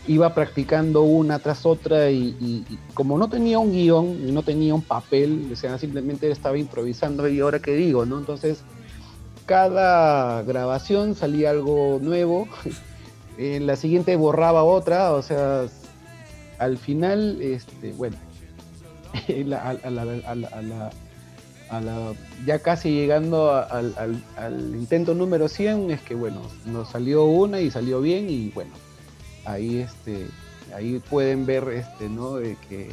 [0.07, 2.65] iba practicando una tras otra y,
[2.95, 7.59] como no tenía un guion no tenía un papel, o simplemente estaba improvisando y ahora
[7.59, 8.17] qué digo, ¿no?
[8.17, 8.65] Entonces,
[9.50, 12.47] cada grabación salía algo nuevo,
[13.39, 15.66] en la siguiente borraba otra, o sea,
[16.60, 18.16] al final, este, bueno,
[19.16, 19.89] a, la, a
[20.36, 20.91] la-
[21.72, 22.14] a la-
[22.45, 24.24] ya casi llegando al,
[24.76, 28.72] intento número 100, es que bueno, nos salió una y salió bien y bueno,
[29.45, 30.28] ahí este
[30.76, 32.89] ahí pueden ver este no que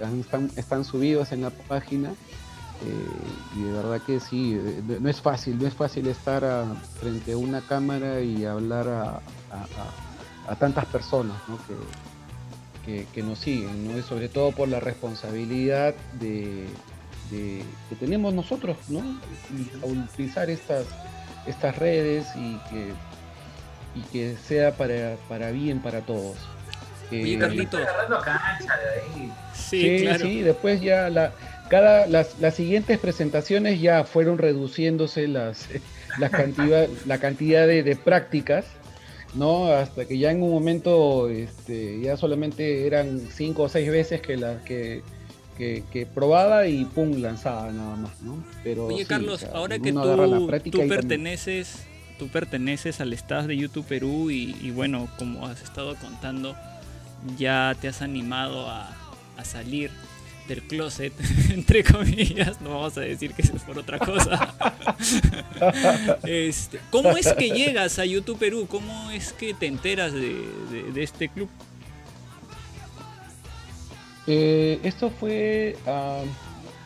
[0.56, 2.14] están subidos en la página
[2.84, 6.66] eh, y de verdad que sí eh, no- es fácil no es fácil estar a-
[7.00, 9.18] frente a una cámara y hablar a, a-
[10.48, 11.56] a- a tantas personas ¿no?
[11.66, 11.74] que,
[12.84, 13.98] que, que nos siguen ¿no?
[13.98, 16.66] y sobre todo por la responsabilidad de,
[17.30, 19.00] de- que tenemos nosotros ¿no?
[19.82, 20.84] utilizar estas
[21.46, 22.92] estas redes y que
[23.96, 26.36] y que sea para, para bien para todos.
[27.12, 27.76] Oye, Eh, Carlito.
[27.76, 29.32] De ahí.
[29.54, 30.24] Sí, Sí, claro.
[30.24, 31.32] sí, después ya la,
[31.74, 35.68] cada, las, las siguientes presentaciones ya fueron reduciéndose las,
[36.20, 38.64] las cantidad, la cantidad de, de prácticas,
[39.34, 39.66] ¿no?
[39.66, 44.36] Hasta que ya en un momento este, ya solamente eran cinco o seis veces que
[44.36, 45.02] la que,
[45.58, 48.44] que, que probaba y pum, lanzaba nada más, ¿no?
[48.62, 51.86] Pero Oye, sí, Carlos, o sea, ahora que tú, tú también- perteneces,
[52.20, 56.54] tú perteneces al staff de YouTube Perú y, y bueno, como has estado contando,
[57.36, 58.94] ya te has animado a,
[59.36, 59.90] a salir
[60.48, 61.12] del closet,
[61.50, 64.54] entre comillas, no vamos a decir que es por otra cosa.
[66.24, 68.66] Este, ¿Cómo es que llegas a YouTube Perú?
[68.68, 70.34] ¿Cómo es que te enteras de,
[70.70, 71.48] de- de este club?
[74.26, 76.22] Eh, esto fue ah,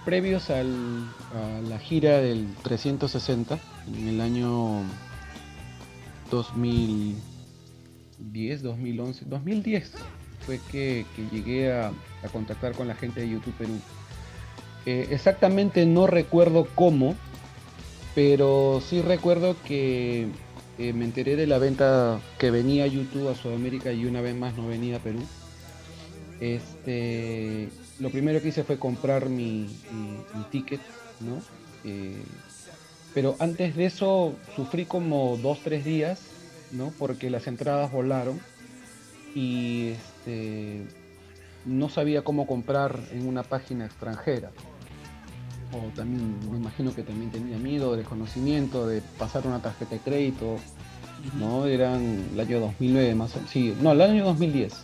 [0.05, 3.59] previos al- a la gira del 360
[3.97, 4.83] en el año
[6.31, 9.93] 2010, 2011, 2010
[10.45, 11.93] fue que, que llegué a,
[12.23, 13.79] a contactar con la gente de YouTube Perú.
[14.87, 17.15] Eh, exactamente no recuerdo cómo,
[18.15, 20.29] pero sí recuerdo que
[20.79, 24.57] eh, me enteré de la venta que venía YouTube a Sudamérica y una vez más
[24.57, 25.21] no venía a Perú.
[26.41, 29.69] Este, lo primero que hice fue comprar mi,
[30.51, 30.81] ticket,
[31.21, 31.43] ¿no?
[31.85, 32.23] Eh,
[33.13, 36.21] pero antes de eso sufrí como dos, tres días,
[36.71, 36.93] ¿no?
[36.99, 38.41] Porque las entradas volaron
[39.35, 40.83] y este,
[41.65, 44.51] no sabía cómo comprar en una página extranjera.
[45.73, 50.57] O también, me imagino que también tenía miedo, desconocimiento de pasar una tarjeta de crédito,
[51.39, 51.67] ¿no?
[51.67, 54.75] Eran el año 2009 más o menos, sí, no, el año 2010.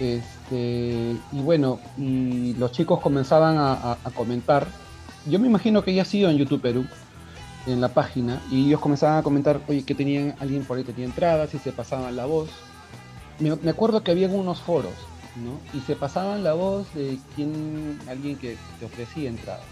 [0.00, 4.66] Este, y bueno, y los chicos comenzaban a comentar.
[5.26, 6.84] Yo me imagino que ya ha sido en YouTube Perú,
[7.66, 11.06] en la página, y ellos comenzaban a comentar, oye, que tenían, alguien por ahí tenía
[11.06, 12.50] entradas y se pasaban la voz.
[13.38, 14.92] Me, me acuerdo que había unos foros,
[15.36, 15.60] ¿no?
[15.72, 19.64] Y se pasaban la voz de quién, alguien que te ofrecía entradas.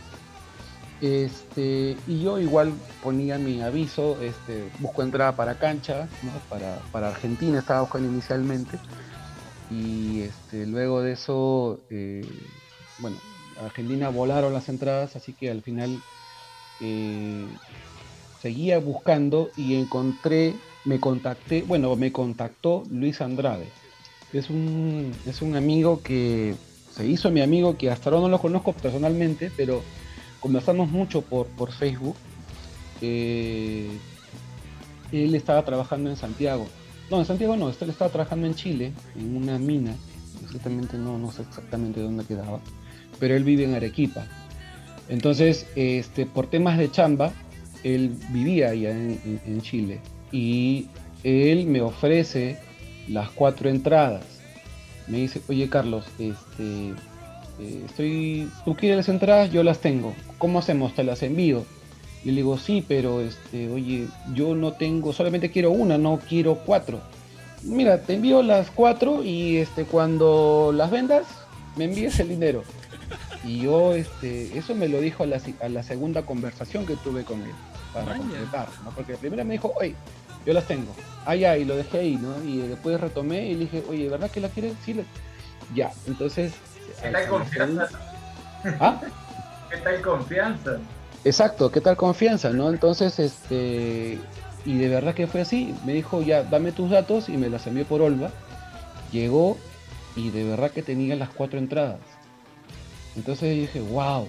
[1.01, 6.31] Este, y yo igual ponía mi aviso, este, busco entrada para cancha, ¿no?
[6.49, 8.79] para, para Argentina estaba buscando inicialmente.
[9.69, 12.25] Y este, luego de eso, eh,
[12.99, 13.17] bueno,
[13.61, 16.01] Argentina volaron las entradas, así que al final
[16.81, 17.47] eh,
[18.41, 20.55] seguía buscando y encontré,
[20.85, 23.67] me contacté, bueno, me contactó Luis Andrade.
[24.33, 26.55] Es un, es un amigo que
[26.95, 29.83] se hizo mi amigo, que hasta ahora no lo conozco personalmente, pero
[30.41, 32.17] conversamos mucho por, por Facebook.
[33.01, 33.89] Eh,
[35.13, 36.67] él estaba trabajando en Santiago.
[37.11, 39.95] No, en Santiago no, él estaba trabajando en Chile, en una mina.
[40.43, 42.61] Exactamente, no, no sé exactamente dónde quedaba.
[43.21, 44.27] Pero él vive en Arequipa.
[45.09, 47.33] Entonces, este, por temas de chamba,
[47.85, 50.01] él vivía allá en, en- en Chile.
[50.31, 50.87] Y
[51.23, 52.59] él me ofrece
[53.13, 54.25] las cuatro entradas.
[55.07, 56.95] Me dice, oye Carlos, este,
[57.61, 60.15] eh, estoy, tú quieres las entradas, yo las tengo.
[60.39, 60.95] ¿Cómo hacemos?
[60.95, 61.65] Te las envío.
[62.25, 66.55] Y le digo, sí, pero este, oye, yo no tengo, solamente quiero una, no quiero
[66.65, 67.01] cuatro.
[67.65, 71.25] Mira, te envío las cuatro y este, cuando las vendas,
[71.77, 72.63] me envíes el dinero.
[73.45, 76.95] Y yo, este, eso me lo dijo a la, si- a la segunda conversación que
[76.95, 77.51] tuve con él,
[77.93, 78.91] para completar, ¿no?
[78.93, 79.97] Porque la primera me dijo, oye,
[80.47, 80.93] yo las tengo.
[81.25, 82.43] Ah, ya, y lo dejé ahí, ¿no?
[82.45, 84.75] Y después retomé y le dije, oye, ¿verdad que la quieres?
[84.85, 85.05] Sí, la-
[85.75, 85.93] ya.
[86.07, 86.53] Entonces,
[87.01, 87.89] ¿Qué al- tal al confianza?
[88.81, 89.01] ¿Ah?
[89.71, 90.79] ¿Qué tal confianza?
[91.25, 92.69] Exacto, ¿qué tal confianza, no?
[92.69, 94.19] Entonces, este,
[94.65, 95.75] y de verdad que fue así.
[95.87, 98.31] Me dijo, ya, dame tus datos y me las envió por Olva.
[99.13, 99.57] Llegó
[100.17, 102.01] y de verdad que tenía las cuatro entradas.
[103.15, 104.29] Entonces dije, wow.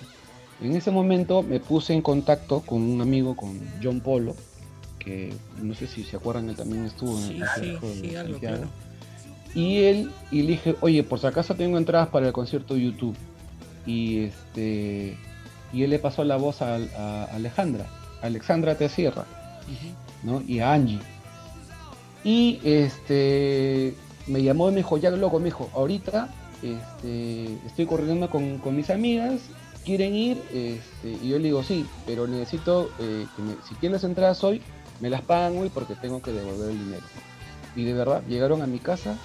[0.61, 4.35] En ese momento me puse en contacto con un amigo, con John Polo,
[5.03, 8.67] que no sé si se acuerdan, él también estuvo en el sí, sí, algo, claro.
[9.55, 12.81] Y él, y le dije, oye, por si acaso tengo entradas para el concierto de
[12.85, 13.15] YouTube.
[13.85, 15.17] Y este
[15.73, 17.85] y él le pasó la voz a, a Alejandra,
[18.21, 19.25] Alexandra Te Sierra,
[20.23, 20.41] ¿no?
[20.47, 20.99] Y a Angie.
[22.23, 23.95] Y este
[24.27, 26.29] me llamó y me dijo, ya loco, me dijo, ahorita
[26.61, 29.41] este, estoy corriendo con, con mis amigas,
[29.83, 33.93] quieren ir, este, y yo le digo, sí, pero necesito eh, que me- si quieren
[33.93, 34.61] las entradas hoy,
[35.03, 37.03] me las pagan hoy porque tengo que devolver el dinero.
[37.75, 39.17] Y de verdad, llegaron a mi casa,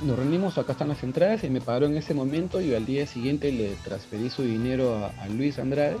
[0.00, 3.04] nos reunimos, acá están las entradas y me pagaron en ese momento y al día
[3.04, 5.96] siguiente le transferí su dinero a, Luis Andrade.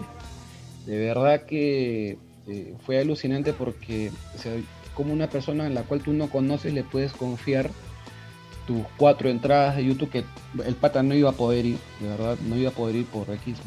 [0.86, 2.16] De verdad que
[2.46, 4.52] eh, fue alucinante porque sea,
[4.94, 7.70] como una persona en la cual tú no conoces le puedes confiar
[8.68, 10.24] tus cuatro entradas de YouTube que
[10.64, 13.28] el pata no iba a poder ir, de verdad no iba a poder ir por
[13.30, 13.58] X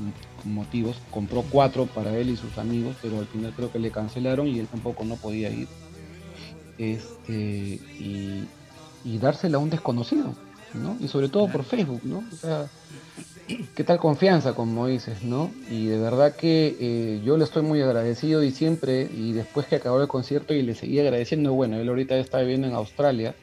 [0.46, 0.98] motivos.
[1.12, 4.60] Compró cuatro para él y sus amigos, pero al final creo que le cancelaron y
[4.60, 5.68] él tampoco no podía ir.
[6.78, 8.48] Este, y,
[9.20, 10.36] dársela a un desconocido.
[10.74, 10.96] ¿no?
[11.00, 12.24] Y sobre todo por Facebook, ¿no?
[12.32, 12.68] O sea,
[13.76, 15.50] qué tal confianza, como dices, ¿no?
[15.70, 19.78] Y de verdad que eh, yo le estoy muy agradecido y siempre, y después que
[19.78, 23.34] acabó el concierto y le seguí agradeciendo, bueno, él ahorita está viviendo en Australia,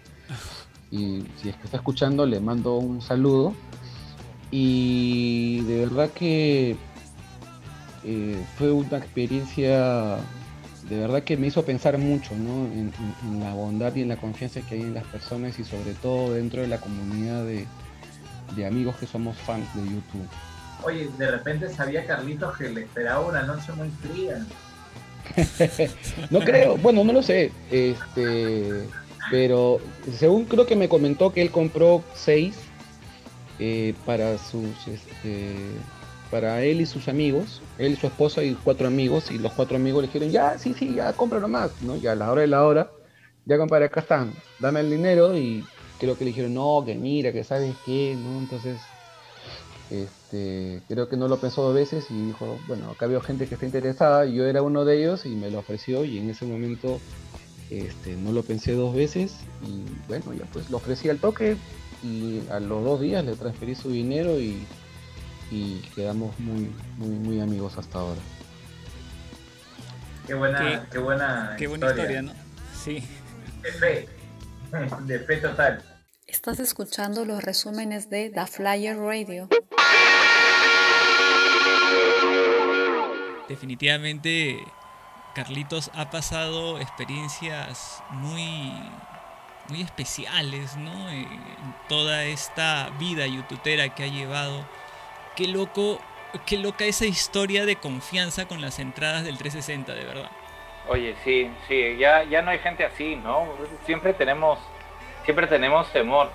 [0.90, 3.54] y si es que está escuchando, le mando un saludo.
[4.50, 6.76] Y de verdad que
[8.04, 10.18] eh, fue una experiencia
[10.88, 12.66] de verdad que me hizo pensar mucho ¿no?
[12.66, 12.92] en,
[13.24, 15.94] en- en la bondad y en la confianza que hay en las personas y sobre
[15.94, 17.66] todo dentro de la comunidad de,
[18.54, 20.28] de amigos que somos fans de YouTube.
[20.84, 24.46] Oye, de repente sabía Carlitos que le esperaba una noche muy fría.
[26.30, 28.86] No creo, bueno, no lo sé, este,
[29.28, 29.80] pero
[30.16, 32.54] según creo que me comentó que él compró seis
[33.58, 35.56] eh, para sus, este,
[36.30, 39.76] para él y sus amigos, él y su esposa y cuatro amigos, y los cuatro
[39.76, 41.96] amigos le dijeron, ya, sí, sí, ya, compra nomás, ¿no?
[41.96, 42.90] Ya a la hora de la hora,
[43.44, 45.64] ya compadre, acá están, dame el dinero, y
[45.98, 48.38] creo que le dijeron, no, que mira, que sabes qué, ¿no?
[48.38, 48.80] Entonces,
[49.90, 53.54] este, creo que no lo pensó dos veces y dijo, bueno, acá veo gente que
[53.54, 56.44] está interesada, y yo era uno de ellos y me lo ofreció y en ese
[56.44, 56.98] momento
[57.70, 59.36] este, no lo pensé dos veces
[59.66, 61.56] y bueno, ya pues lo ofrecí al toque
[62.02, 64.66] y a los dos días le transferí su dinero y,
[65.50, 68.20] y quedamos muy, muy, muy amigos hasta ahora.
[70.26, 72.32] Qué buena, Qué- qué, buena, Qué buena historia, ¿no?
[72.84, 73.02] Sí.
[73.62, 74.08] De fe.
[75.06, 75.82] De fe total.
[76.26, 79.48] Estás escuchando los resúmenes de The Flyer Radio.
[83.48, 84.58] Definitivamente
[85.34, 88.72] Carlitos ha pasado experiencias muy,
[89.68, 91.10] muy especiales, ¿no?
[91.10, 91.26] Eh,
[91.88, 94.64] toda esta vida youtubera que ha llevado.
[95.36, 96.00] Qué loco,
[96.46, 100.30] qué loca esa historia de confianza con las entradas del 360, de verdad.
[100.88, 103.48] Oye, sí, sí, ya, ya no hay gente así, ¿no?
[103.84, 104.58] Siempre tenemos,
[105.24, 106.30] siempre tenemos temor.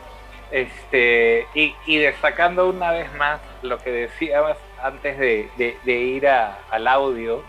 [0.51, 5.49] Este, y, destacando una vez más lo que decíamos antes de
[5.85, 7.41] ir a- al audio,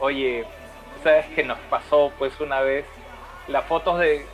[0.00, 0.44] oye,
[1.04, 2.84] sabes que nos pasó pues una vez
[3.46, 4.26] las fotos de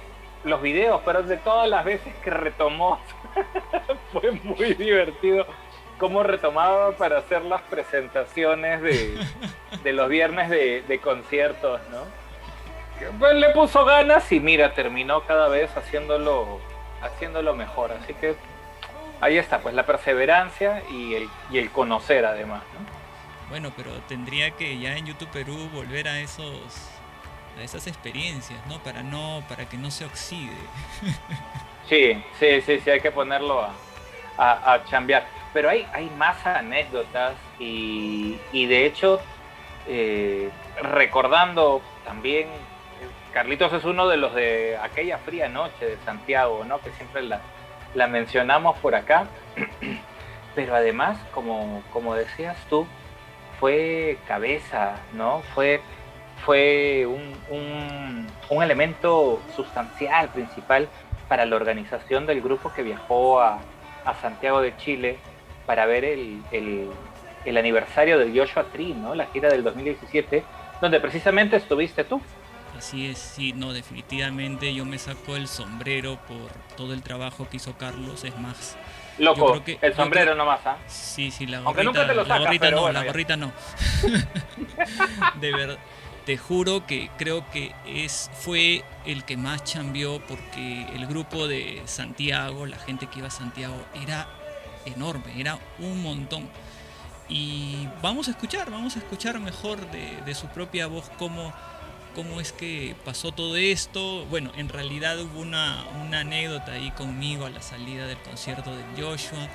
[0.45, 3.01] los videos, pero de todas las veces que retomó,
[4.13, 5.47] fue muy divertido
[5.99, 9.19] cómo retomaba para hacer las presentaciones de,
[9.83, 12.05] de los viernes de, conciertos, ¿no?
[13.19, 16.61] Pues, le puso ganas y mira, terminó cada vez haciéndolo,
[17.03, 17.93] haciéndolo mejor.
[17.93, 18.37] Así que
[19.21, 23.05] ahí está, pues la perseverancia y el, y el conocer además, ¿no?
[23.51, 26.94] Bueno, pero tendría que ya en YouTube Perú volver a esos
[27.59, 28.79] a esas experiencias, ¿no?
[28.81, 30.57] Para no para que no se oxide.
[31.89, 33.61] Sí, sí, sí, sí, hay que ponerlo
[34.39, 35.27] a, a, chambear.
[35.53, 39.21] Pero hay, hay más anécdotas y, y de hecho,
[39.87, 40.49] eh,
[40.83, 42.49] recordando también,
[43.35, 46.81] Carlitos es uno de los de aquella fría noche de Santiago, ¿no?
[46.81, 47.41] Que siempre la,
[47.95, 49.27] la mencionamos por acá.
[50.55, 52.87] Pero además, como, como decías tú,
[53.59, 55.43] fue cabeza, ¿no?
[55.55, 55.81] Fue,
[56.45, 60.89] fue un, un- un elemento sustancial, principal,
[61.29, 63.59] para la organización del grupo que viajó a,
[64.05, 65.17] a Santiago de Chile
[65.67, 66.91] para ver el, el-
[67.45, 69.15] el aniversario del Joshua Tree, ¿no?
[69.15, 70.43] La gira del 2017,
[70.81, 72.21] donde precisamente estuviste tú.
[72.77, 77.59] Así es, sí, no, definitivamente yo me saco el sombrero por todo el trabajo que
[77.59, 78.77] hizo Carlos, es más.
[79.19, 80.77] Loco, que- el sombrero nomás, ¿ah?
[80.89, 83.37] Sí, sí, la Aunque gorrita, nunca te lo la gorrita pero no, bueno, la gorrita
[83.37, 83.53] no.
[85.41, 85.79] de verdad,
[86.27, 91.83] te juro que creo que es fue el que más chambeó porque el grupo de
[91.85, 94.29] Santiago, la gente que iba a Santiago era
[94.87, 96.49] enorme, era un montón.
[97.29, 101.53] Y vamos a escuchar, vamos a escuchar mejor de, de su propia voz cómo,
[102.15, 104.25] cómo es que pasó todo esto.
[104.27, 108.83] Bueno, en realidad hubo una, una anécdota ahí conmigo a la salida del concierto de
[109.03, 109.49] Joshua.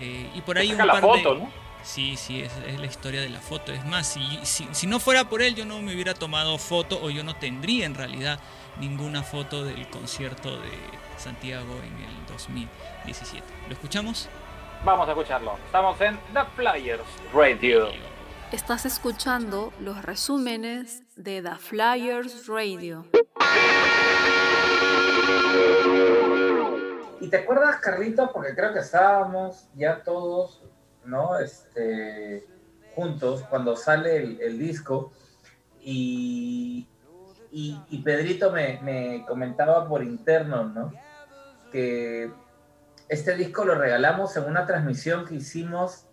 [0.00, 1.40] Eh, y por ahí un la par foto, de...
[1.40, 1.63] ¿no?
[1.84, 3.70] Sí, sí, es, es la historia de la foto.
[3.70, 6.98] Es más, si, si, si no fuera por él, yo no me hubiera tomado foto
[7.02, 8.40] o yo no tendría en realidad
[8.80, 10.70] ninguna foto del concierto de
[11.18, 13.44] Santiago en el 2017.
[13.68, 14.28] ¿Lo escuchamos?
[14.82, 15.58] Vamos a escucharlo.
[15.66, 17.88] Estamos en The Flyers Radio.
[18.50, 23.06] Estás escuchando los resúmenes de The Flyers Radio.
[27.20, 28.30] ¿Y te acuerdas, Carlitos?
[28.32, 30.62] Porque creo que estábamos ya todos,
[31.06, 31.38] ¿no?
[31.38, 32.46] Este,
[32.94, 35.12] juntos cuando sale el, el disco
[35.80, 36.88] y,
[37.50, 40.92] y, y Pedrito me, me comentaba por interno, ¿no?
[41.70, 42.32] Que
[43.08, 46.06] este disco lo regalamos en una transmisión que hicimos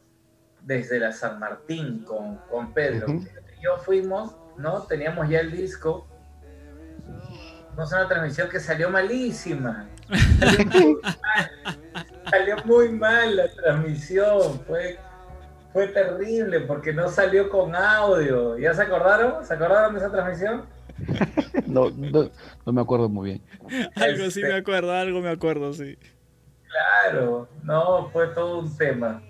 [0.62, 3.08] desde la San Martín con, con Pedro.
[3.62, 4.84] Yo fuimos, ¿no?
[4.84, 6.08] Teníamos ya el disco.
[7.76, 9.90] Una transmisión que salió malísima.
[10.40, 11.02] Salió muy mal.
[12.32, 14.98] salió muy mal la transmisión, fue,
[15.74, 18.58] fue terrible porque no salió con audio.
[18.58, 19.46] ¿Ya se acordaron?
[19.46, 20.66] ¿Se acordaron de esa transmisión?
[21.68, 22.30] No, no,
[22.66, 23.42] no me acuerdo muy bien.
[23.96, 25.98] Algo sí Este- me acuerdo, algo me acuerdo, sí.
[26.68, 29.22] Claro, no, fue todo un tema.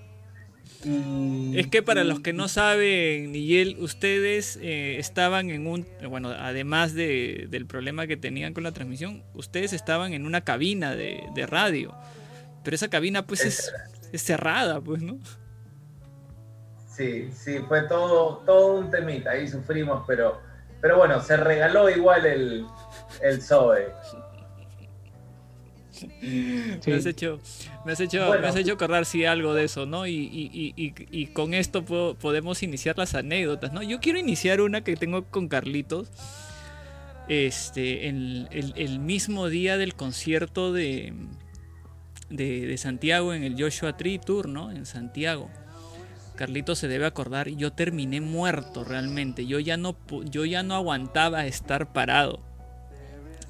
[0.84, 6.30] Y- Es que para los que no saben, Nigel, ustedes eh, estaban en un, bueno,
[6.30, 11.24] además de- del problema que tenían con la transmisión, ustedes estaban en una cabina de,
[11.36, 11.94] de radio.
[12.64, 13.72] Pero esa cabina pues es,
[14.12, 15.20] es cerrada, pues, ¿no?
[16.96, 20.40] Sí, sí, fue todo, todo un temita, ahí sufrimos, pero,
[20.82, 22.66] pero bueno, se regaló igual el,
[23.22, 23.42] el
[26.88, 27.40] Me has hecho,
[27.86, 28.42] me has hecho, Bueno.
[28.42, 30.06] me has hecho acordar sí algo de eso, ¿no?
[30.08, 33.82] Y, y- y- y- con esto puedo- podemos iniciar las anécdotas, ¿no?
[33.84, 36.10] Yo quiero iniciar una que tengo con Carlitos.
[37.28, 41.14] Este, el, el- el mismo día del concierto de,
[42.30, 44.72] de, de Santiago en el Joshua Tree Tour, ¿no?
[44.72, 45.50] En Santiago.
[46.36, 49.46] Carlitos se debe acordar, yo terminé muerto realmente.
[49.46, 49.96] Yo ya no,
[50.30, 52.42] yo ya no aguantaba estar parado.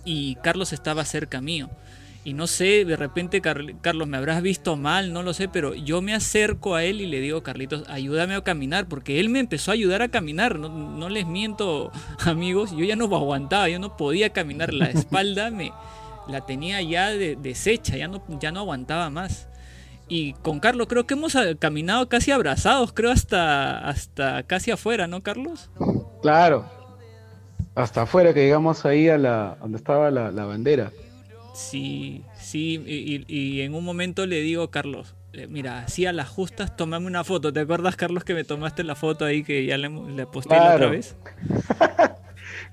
[0.03, 1.69] Y Carlos estaba cerca mío.
[2.24, 5.74] Y no sé, de repente, Carl- Carlos, me habrás visto mal, no lo sé, pero
[5.74, 9.39] yo me acerco a él y le digo, Carlitos, ayúdame a caminar, porque él me
[9.39, 11.91] empezó a ayudar a caminar, no, no les miento,
[12.26, 15.72] amigos, yo ya no aguantaba, yo no podía caminar, la espalda me
[16.28, 19.47] la tenía ya de- deshecha, ya no, ya no aguantaba más.
[20.07, 25.07] Y con Carlos creo que hemos ah, caminado casi abrazados, creo hasta, hasta casi afuera,
[25.07, 25.72] ¿no, Carlos?
[26.22, 26.65] Claro.
[27.74, 30.91] Hasta afuera que llegamos ahí a la donde estaba la, la bandera.
[31.53, 36.13] Sí, sí, y, y- y en un momento le digo, Carlos, eh, mira, así a
[36.13, 37.51] las justas, tomame una foto.
[37.51, 40.75] ¿Te acuerdas, Carlos, que me tomaste la foto ahí que ya le, le posté la
[40.75, 41.15] otra vez?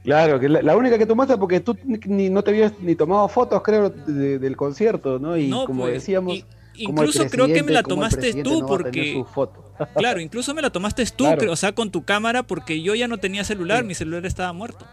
[0.04, 1.76] Claro, que la, la única que tomaste porque tú
[2.06, 5.36] ni, no te habías ni tomado fotos, creo, de- del concierto, ¿no?
[5.36, 8.60] Y no, como pues, decíamos, y- como el incluso creo que me la tomaste tú
[8.60, 9.22] no porque...
[9.96, 11.38] Claro, incluso me la tomaste tú, Claro.
[11.38, 13.86] creo, o sea, con tu cámara, porque yo ya no tenía celular, Sí.
[13.88, 14.86] mi celular estaba muerto.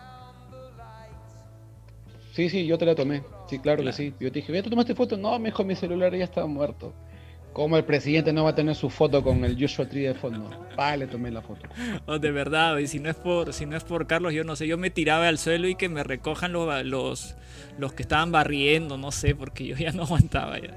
[2.34, 3.24] Sí, sí, yo te la tomé.
[3.48, 3.96] Sí, claro, Claro.
[3.98, 4.14] que sí.
[4.20, 5.18] Yo te dije, ¿ya te tomaste foto?
[5.18, 6.94] No, mejor mi celular ya estaba muerto.
[7.54, 10.50] Como el presidente no va a tener su foto con el Joshua Tree de fondo.
[10.76, 11.62] Pa, le tomé la foto.
[12.06, 14.56] Oh, de verdad, y si no es por, si no es por Carlos, yo no
[14.58, 17.36] sé, yo me tiraba al suelo y que me recojan los, los,
[17.78, 20.76] los que estaban barriendo, no sé, porque yo ya no aguantaba ya.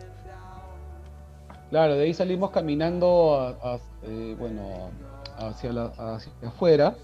[1.70, 4.90] Claro, de ahí salimos caminando, a- a- eh, bueno,
[5.36, 6.94] hacia, la, hacia afuera.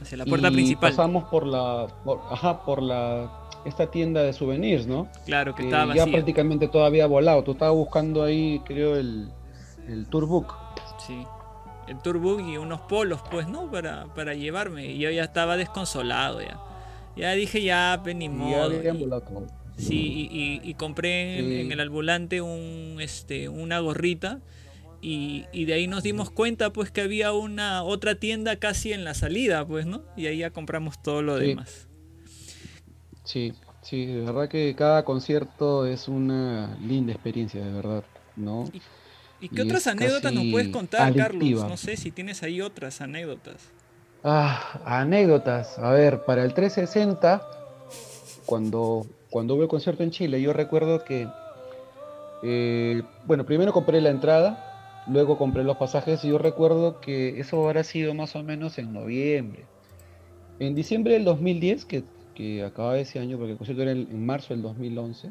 [0.00, 0.90] Hacia la puerta y principal.
[0.90, 5.08] Pasamos por la, por- ajá, por la, esta tienda de souvenirs, ¿no?
[5.26, 7.42] Claro, que Que estaba ya prácticamente todo había volado.
[7.44, 9.28] Tú estabas buscando ahí, creo, el,
[9.88, 10.54] el tourbook.
[11.06, 11.24] Sí.
[11.88, 13.70] El turbook y unos polos, pues, ¿no?
[13.70, 14.86] Para, para llevarme.
[14.86, 16.58] Y yo ya estaba desconsolado ya.
[17.16, 18.64] Ya dije, ya, pues, ni ya modo.
[18.76, 19.46] habían Y- volado.
[19.76, 21.60] Sí, y, y- y compré Sí.
[21.62, 24.40] en el ambulante un, este, una gorrita.
[25.02, 29.04] Y, y de ahí nos dimos cuenta, pues, que había una otra tienda casi en
[29.04, 30.02] la salida, pues, ¿no?
[30.16, 31.48] Y ahí ya compramos todo lo Sí.
[31.48, 31.88] demás.
[33.24, 38.04] Sí, sí, de verdad que cada concierto es una linda experiencia, de verdad,
[38.36, 38.64] ¿no?
[39.40, 41.68] ¿Y qué Y otras anécdotas nos puedes contar, Carlos?
[41.68, 43.70] No sé si tienes ahí otras anécdotas.
[44.22, 45.78] Ah, anécdotas.
[45.78, 47.46] A ver, para el 360,
[48.46, 51.28] cuando, cuando hubo el concierto en Chile, yo recuerdo que,
[52.42, 57.66] eh, bueno, primero compré la entrada, luego compré los pasajes y yo recuerdo que eso
[57.66, 59.64] habrá sido más o menos en noviembre.
[60.58, 62.04] En diciembre del 2010, que,
[62.34, 65.30] que acababa ese año, porque el concierto era en, marzo del 2011,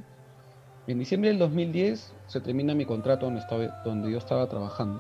[0.88, 5.00] en diciembre del 2010 se termina mi contrato donde, estaba, donde yo estaba trabajando.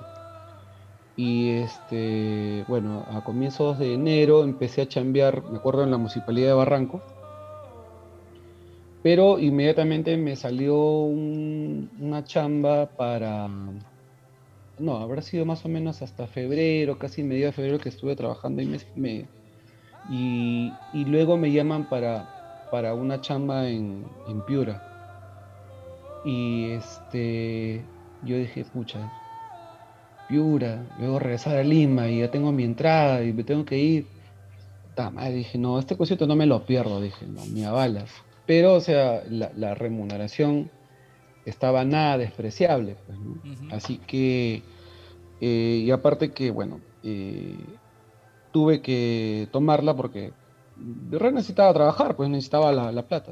[1.15, 6.47] Y este, bueno, a comienzos de enero empecé a chambear, me acuerdo, en la municipalidad
[6.47, 7.01] de Barranco.
[9.03, 13.47] Pero inmediatamente me salió un- una chamba para,
[14.80, 18.61] no, habrá sido más o menos hasta febrero, casi medio de febrero que estuve trabajando
[18.61, 18.65] y,
[18.95, 19.27] me-
[20.09, 24.89] y, y luego me llaman para, para una chamba en, en Piura.
[26.25, 27.84] Y este,
[28.23, 29.11] yo dije, pucha,
[30.27, 34.07] Piura, luego regresar a Lima y ya tengo mi entrada y me tengo que ir.
[34.95, 38.11] Ta madre, dije, no, este concierto no me lo pierdo, dije, no, ni a balas.
[38.45, 40.69] Pero, o sea, la, la remuneración
[41.45, 43.17] estaba nada despreciable, pues.
[43.71, 44.61] Así que,
[45.41, 47.57] eh, y aparte que, bueno, eh,
[48.53, 50.31] tuve que tomarla porque
[50.77, 53.31] verdad necesitaba trabajar, pues necesitaba la, la plata.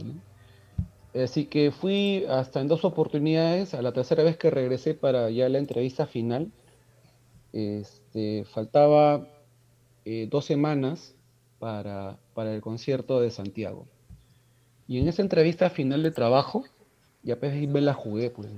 [1.13, 5.47] Así que fui hasta en dos oportunidades, a la tercera vez que regresé para ya
[5.47, 6.51] la entrevista final,
[7.53, 9.27] este, faltaba
[10.05, 11.15] eh, dos semanas
[11.59, 13.85] para, para el concierto de Santiago.
[14.87, 16.63] Y en esa entrevista final de trabajo,
[17.23, 18.49] ya pues me la jugué, pues,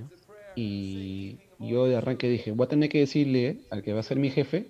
[0.55, 4.17] y yo de arranque dije, voy a tener que decirle al que va a ser
[4.17, 4.69] mi jefe,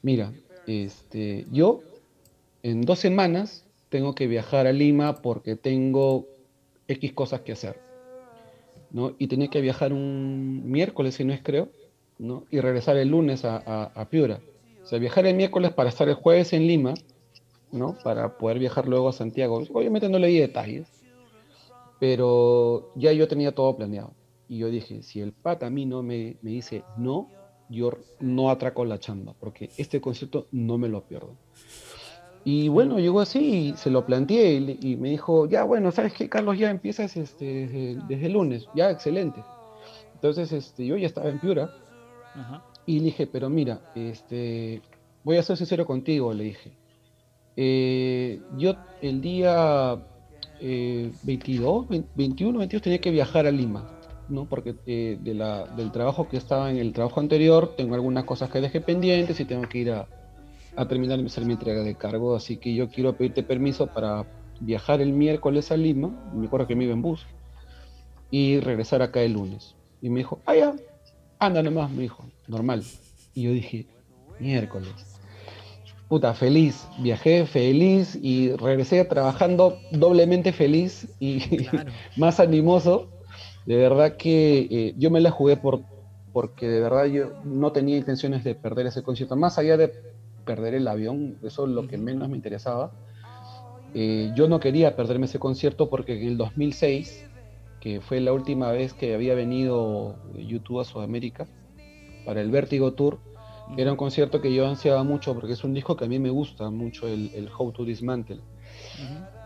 [0.00, 0.32] mira,
[0.66, 1.80] este, yo
[2.62, 6.26] en dos semanas tengo que viajar a Lima porque tengo
[6.88, 7.80] X cosas que hacer.
[8.90, 9.14] ¿no?
[9.18, 11.68] Y tenía que viajar un miércoles, si no es creo,
[12.18, 12.44] ¿no?
[12.50, 14.40] y regresar el lunes a, a, Piura.
[14.82, 16.94] O sea, viajar el miércoles para estar el jueves en Lima,
[17.70, 17.96] ¿no?
[18.04, 19.62] Para poder viajar luego a Santiago.
[19.72, 20.88] Obviamente no leí detalles,
[21.98, 24.12] pero ya yo tenía todo planeado.
[24.48, 27.28] Y yo dije, si el pata a mí no me, me dice no,
[27.72, 27.90] yo
[28.20, 31.36] no atraco la chamba, porque este concierto no me lo pierdo.
[32.44, 33.38] Y bueno, llegó así
[33.68, 36.58] y se lo planteé y, y me dijo, ya bueno, ¿sabes qué, Carlos?
[36.58, 39.42] Ya empiezas este, desde, desde el lunes, ya excelente.
[40.14, 41.74] Entonces este, yo ya estaba en Piura
[42.34, 42.64] Ajá.
[42.86, 44.82] y le dije, pero mira, este,
[45.24, 46.72] voy a ser sincero contigo, le dije.
[47.56, 49.98] Eh, yo el día
[50.60, 54.00] eh, 22, 21, 22 tenía que viajar a Lima,
[54.32, 54.46] ¿no?
[54.46, 58.50] Porque eh, de la, del trabajo que estaba en el trabajo anterior, tengo algunas cosas
[58.50, 60.08] que dejé pendientes y tengo que ir a,
[60.76, 64.26] a terminar de hacer mi entrega de cargo, así que yo quiero pedirte permiso para
[64.60, 67.26] viajar el miércoles a Lima, me acuerdo que me iba en bus,
[68.30, 69.74] y regresar acá el lunes.
[70.00, 70.74] Y me dijo, ah, ya,
[71.38, 72.82] anda nomás, me dijo, normal.
[73.34, 73.86] Y yo dije,
[74.40, 74.90] miércoles.
[76.08, 81.90] Puta, feliz, viajé feliz y regresé trabajando doblemente feliz y Claro.
[82.16, 83.08] más animoso.
[83.66, 85.82] De verdad que eh, yo me la jugué por,
[86.32, 89.92] porque de verdad yo no tenía intenciones de perder ese concierto, más allá de
[90.44, 92.92] perder el avión, eso es lo que menos me interesaba.
[93.94, 97.26] Eh, yo no quería perderme ese concierto porque en el 2006,
[97.80, 101.46] que fue la última vez que había venido YouTube a Sudamérica,
[102.24, 103.18] para el Vértigo Tour,
[103.76, 106.30] era un concierto que yo ansiaba mucho porque es un disco que a mí me
[106.30, 108.40] gusta mucho, el, el How to Dismantle.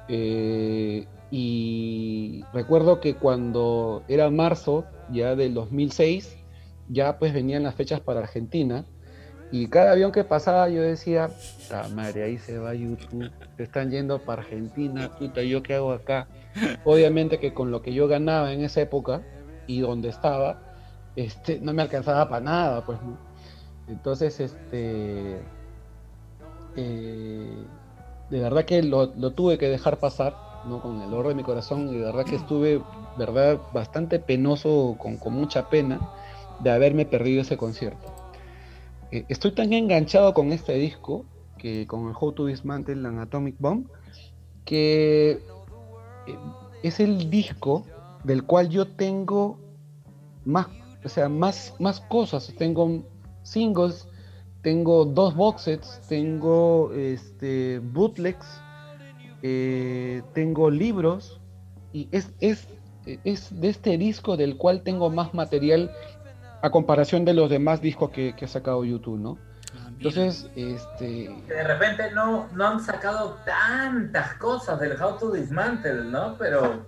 [0.09, 6.37] Eh, y recuerdo que cuando era marzo ya del 2006,
[6.89, 8.85] ya pues venían las fechas para Argentina.
[9.53, 11.31] Y cada avión que pasaba yo decía,
[11.69, 16.27] "Ta madre, ahí se va YouTube, están yendo para Argentina, puta, ¿yo qué hago acá?
[16.85, 19.23] Obviamente que con lo que yo ganaba en esa época
[19.67, 20.63] y donde estaba,
[21.15, 23.17] este, no me alcanzaba para nada, pues, ¿no?
[23.89, 25.41] Entonces, este,
[26.77, 27.57] eh,
[28.31, 30.35] de verdad que lo, lo tuve que dejar pasar,
[30.67, 30.81] ¿no?
[30.81, 32.83] Con el dolor de mi corazón, y de verdad que estuve,
[33.17, 36.01] verdad, bastante penoso, con, con mucha pena,
[36.61, 38.13] de haberme perdido ese concierto.
[39.11, 41.25] Eh, estoy tan enganchado con este disco,
[41.59, 43.87] que con el How to Dismantle and Atomic Bomb,
[44.65, 45.31] que
[46.27, 46.39] eh,
[46.83, 47.85] es el disco
[48.25, 49.59] del cual yo tengo
[50.45, 50.67] más,
[51.05, 52.53] o sea, más, más cosas.
[52.59, 53.05] Tengo
[53.43, 54.09] singles,
[54.63, 58.61] tengo dos box sets, tengo este, bootlegs,
[59.49, 61.41] eh, tengo libros,
[61.93, 62.67] y es, es,
[63.25, 65.93] es de este disco del cual tengo más material
[66.63, 69.39] a comparación de los demás discos que, que ha sacado YouTube, ¿no?
[69.73, 69.91] Ah.
[69.93, 76.37] Entonces, este, de repente no, no han sacado tantas cosas del How to Dismantle, ¿no?
[76.39, 76.85] Pero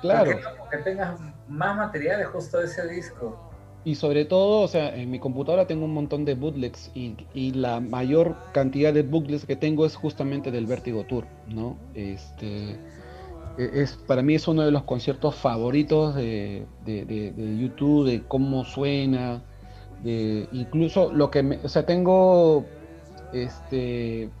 [0.00, 0.40] claro.
[0.70, 3.43] que tengas más materiales justo de ese disco.
[3.86, 7.52] Y sobre todo, o sea, en mi computadora tengo un montón de bootlegs y, y
[7.52, 11.84] la mayor cantidad de bootlegs que tengo es justamente del Vertigo Tour, ¿no?
[11.92, 12.82] Este,
[13.56, 18.26] e- es, para mí es uno de los conciertos favoritos de, de- de- YouTube, de
[18.26, 19.46] cómo suena,
[19.96, 22.74] de incluso lo que me, o sea, tengo
[23.30, 24.34] este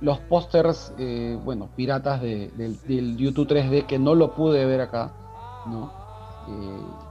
[0.00, 4.80] los pósters, eh, bueno, piratas de- del, del YouTube 3D que no lo pude ver
[4.82, 5.18] acá,
[5.64, 5.98] ¿no?
[6.46, 7.03] Eh,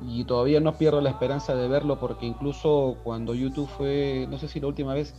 [0.00, 4.48] y todavía no pierdo la esperanza de verlo porque incluso cuando YouTube fue, no sé
[4.48, 5.14] si la última vez,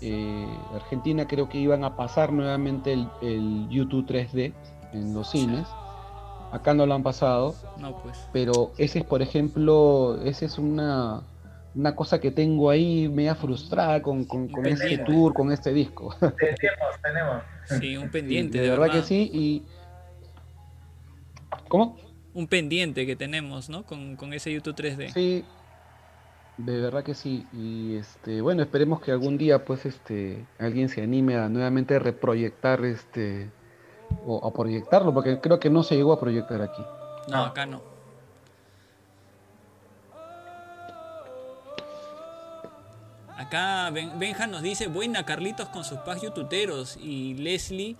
[0.00, 4.52] eh, Argentina creo que iban a pasar nuevamente el, el YouTube 3D
[4.92, 5.66] en los cines.
[6.52, 8.28] Acá no lo han pasado, No, pues.
[8.32, 11.22] pero ese es, por ejemplo, esa es una,
[11.74, 16.14] una cosa que tengo ahí media frustrada con, con, con este tour, con este disco.
[16.20, 17.42] Tenemos, tenemos.
[17.80, 19.28] Sí, un pendiente, de, de, verdad, que sí.
[19.32, 19.62] Y...
[21.68, 21.96] ¿Cómo?
[22.36, 23.84] Un pendiente que tenemos, ¿no?
[23.84, 25.10] Con, con ese YouTube 3D.
[25.14, 25.42] Sí,
[26.58, 27.46] de verdad que sí.
[27.52, 32.84] Y este, bueno, esperemos que algún día pues este alguien se anime a nuevamente reproyectar
[32.84, 33.50] este
[34.26, 36.82] o a proyectarlo, porque creo que no se llegó a proyectar aquí.
[37.28, 37.80] No, acá no.
[43.36, 46.96] Acá Ben- Benja nos dice, buena Carlitos con sus packs youtuberos.
[46.96, 47.96] Y Leslie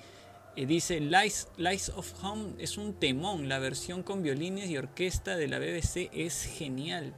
[0.57, 3.49] eh, dice, Lies, Lies of Home es un temón.
[3.49, 7.13] La versión con violines y orquesta de la BBC es genial.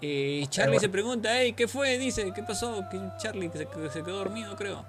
[0.00, 1.98] Eh, Charlie se pregunta, hey, ¿qué fue?
[1.98, 2.82] Dice, ¿qué pasó?
[2.90, 4.84] Que Charlie se, que se quedó dormido, creo.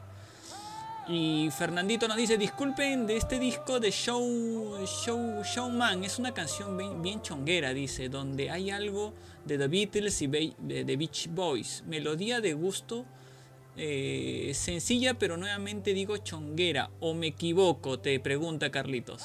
[1.08, 6.78] Y Fernandito nos dice, disculpen de este disco de Show, Show Showman, es una canción
[6.78, 11.84] bien, bien chonguera, dice, donde hay algo de The Beatles y de The Beach Boys.
[11.86, 13.06] Melodía de gusto
[13.78, 16.90] eh, sencilla, pero nuevamente digo chonguera.
[17.00, 18.00] ¿O me equivoco?
[18.00, 19.24] Te pregunta Carlitos.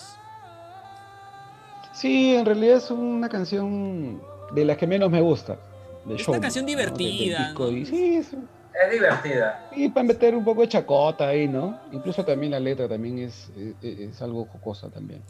[1.92, 4.20] Sí, en realidad es una canción
[4.54, 5.58] de las que menos me gusta.
[6.04, 7.64] de Es una canción divertida, disco.
[7.66, 7.76] ¿no?
[7.76, 9.68] Y sí, es, Es divertida.
[9.74, 11.80] y para meter un poco de chacota ahí, ¿no?
[11.92, 13.50] Incluso también la letra también es,
[13.82, 15.22] es, es algo jocosa también.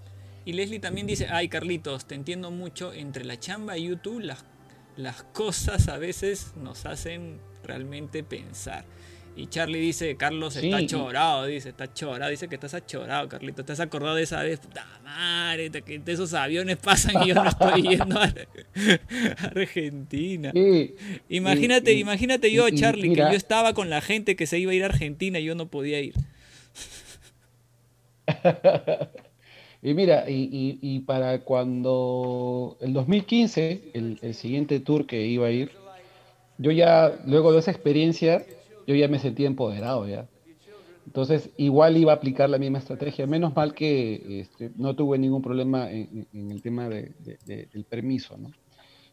[0.44, 4.44] Y Leslie también dice, ay Carlitos, te entiendo mucho, entre la chamba y YouTube las,
[4.96, 8.84] las cosas a veces nos hacen realmente pensar.
[9.38, 13.64] Y Charlie dice, Carlos Sí, está chorado, dice, está chorado, dice que estás achorado, Carlitos,
[13.64, 14.58] ¿te has acordado de esa vez?
[14.58, 18.32] Puta madre, que esos aviones pasan y yo no estoy yendo a,
[19.54, 20.50] Argentina.
[20.52, 20.96] Sí,
[21.28, 24.74] Imagínate, imagínate yo, Charlie, mira- que yo estaba con la gente que se iba a
[24.74, 26.14] ir a Argentina y yo no podía ir.
[29.80, 35.46] Y mira, y, y- y para cuando el 2015, el, el siguiente tour que iba
[35.46, 35.70] a ir,
[36.58, 38.44] yo ya, luego de esa experiencia,
[38.88, 40.26] yo ya me sentía empoderado ya.
[41.06, 43.26] Entonces, igual iba a aplicar la misma estrategia.
[43.26, 47.84] Menos mal que este, no tuve ningún problema en, el tema de- de- de- del
[47.84, 48.50] permiso, ¿no?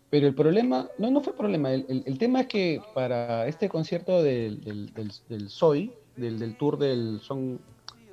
[0.09, 3.67] Pero el problema, no, no fue problema, el, el- el tema es que para este
[3.69, 7.57] concierto del, del, del, del SOI, del, del tour del Song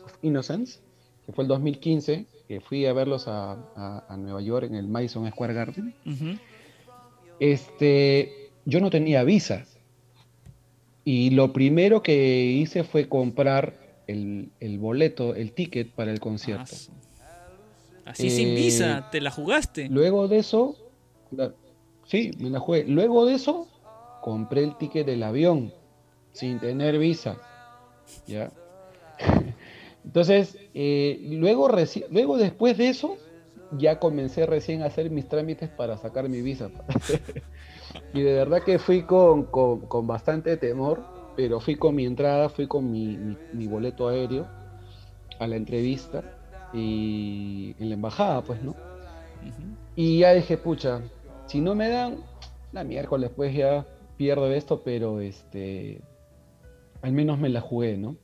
[0.05, 0.81] of Innocence,
[1.27, 4.89] que fue el 2015, que fui a verlos a, a- a Nueva York en el
[4.89, 5.95] Madison Square Garden,
[7.41, 9.65] este, yo no tenía visa.
[11.05, 13.75] Y lo primero que hice fue comprar
[14.07, 16.77] el, el boleto, el ticket para el concierto.
[18.05, 19.89] Ah, Así sin Eh, visa, te la jugaste.
[19.89, 20.77] Luego de eso,
[21.31, 21.55] la-
[22.07, 22.85] sí, me la jugué.
[22.85, 23.69] Luego de eso,
[24.21, 25.73] compré el ticket del avión
[26.33, 27.37] sin tener visa.
[28.27, 28.51] ¿Ya?
[30.05, 33.17] Entonces, eh, luego, reci- luego después de eso,
[33.79, 36.71] ya comencé recién a hacer mis trámites para sacar mi visa.
[38.13, 42.49] y de verdad que fui con, con- con bastante temor, pero fui con mi entrada,
[42.49, 44.51] fui con mi, mi- mi boleto aéreo
[45.39, 46.25] a la entrevista
[46.73, 48.77] y en la embajada, pues, ¿no?
[49.95, 51.03] Y ya dije, pucha,
[51.47, 52.25] si no me dan,
[52.71, 53.87] la miércoles pues ya
[54.17, 56.03] pierdo esto, pero este,
[57.03, 58.19] al menos me la jugué, ¿no?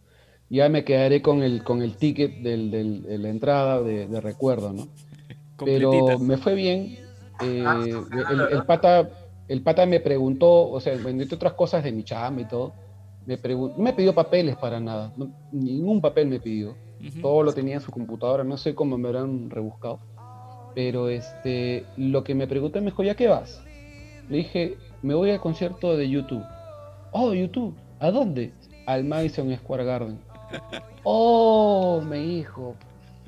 [0.51, 4.21] Ya me quedaré con el, con el ticket del, del- de la entrada de, de
[4.21, 4.89] recuerdo, ¿no?
[5.65, 6.99] Pero me fue bien.
[7.41, 7.91] eh,
[8.51, 9.11] el, pata,
[9.49, 12.75] el pata me preguntó, o sea, entre otras cosas de mi chamba y todo,
[13.27, 16.77] me, pregun- no me pidió papeles para nada, no- ningún papel me pidió
[17.23, 20.01] todo lo tenía en su computadora, no sé cómo me habrán rebuscado.
[20.75, 23.63] Pero este, lo que me preguntó me dijo, ¿ya qué vas?
[24.29, 26.45] Le dije, me voy al concierto de YouTube.
[27.13, 28.53] Oh, YouTube, ¿a dónde?
[28.87, 30.19] Al Madison Square Garden.
[31.05, 32.75] Oh, me dijo.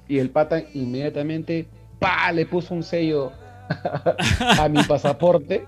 [0.09, 1.69] Y el pata inmediatamente,
[1.99, 3.31] pa, le puso un sello
[4.59, 5.65] a mi pasaporte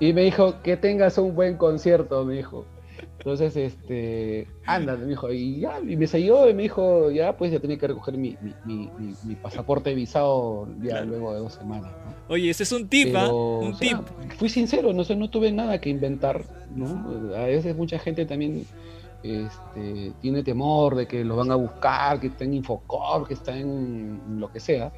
[0.00, 2.64] y me dijo, que tengas un buen concierto, me dijo.
[3.18, 7.52] Entonces, este, anda, me dijo, y ya, y me selló y me dijo, ya, pues
[7.52, 8.90] ya tenía que recoger mi, mi,
[9.24, 11.06] mi- pasaporte visado ya Claro.
[11.06, 11.90] luego de dos semanas.
[12.06, 12.34] ¿no?
[12.34, 13.26] Oye, ese es un tip, ¿ah?
[13.26, 14.32] Pero, Un o sea, tip.
[14.38, 16.44] fui sincero, no sé, no tuve nada que inventar,
[16.74, 17.34] ¿no?
[17.36, 18.64] A veces mucha gente también
[19.22, 23.56] este, tiene temor de que los van a buscar, que está en Infocor, que está
[23.56, 24.92] en lo que sea,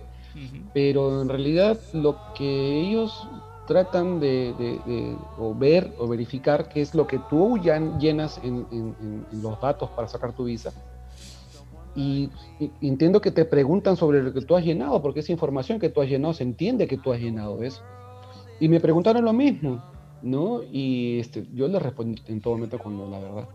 [0.73, 3.29] pero en realidad lo que ellos
[3.67, 4.55] tratan de,
[5.57, 8.67] ver o verificar qué es lo que tú ya llenas en,
[9.43, 10.73] los datos para sacar tu visa.
[11.95, 12.31] Y,
[12.81, 16.01] entiendo que te preguntan sobre lo que tú has llenado, porque esa información que tú
[16.01, 17.83] has llenado se entiende que tú has llenado eso.
[18.61, 19.83] Y me preguntaron lo mismo,
[20.23, 20.63] ¿no?
[20.63, 23.49] Y este, yo les respondí en todo momento con la verdad.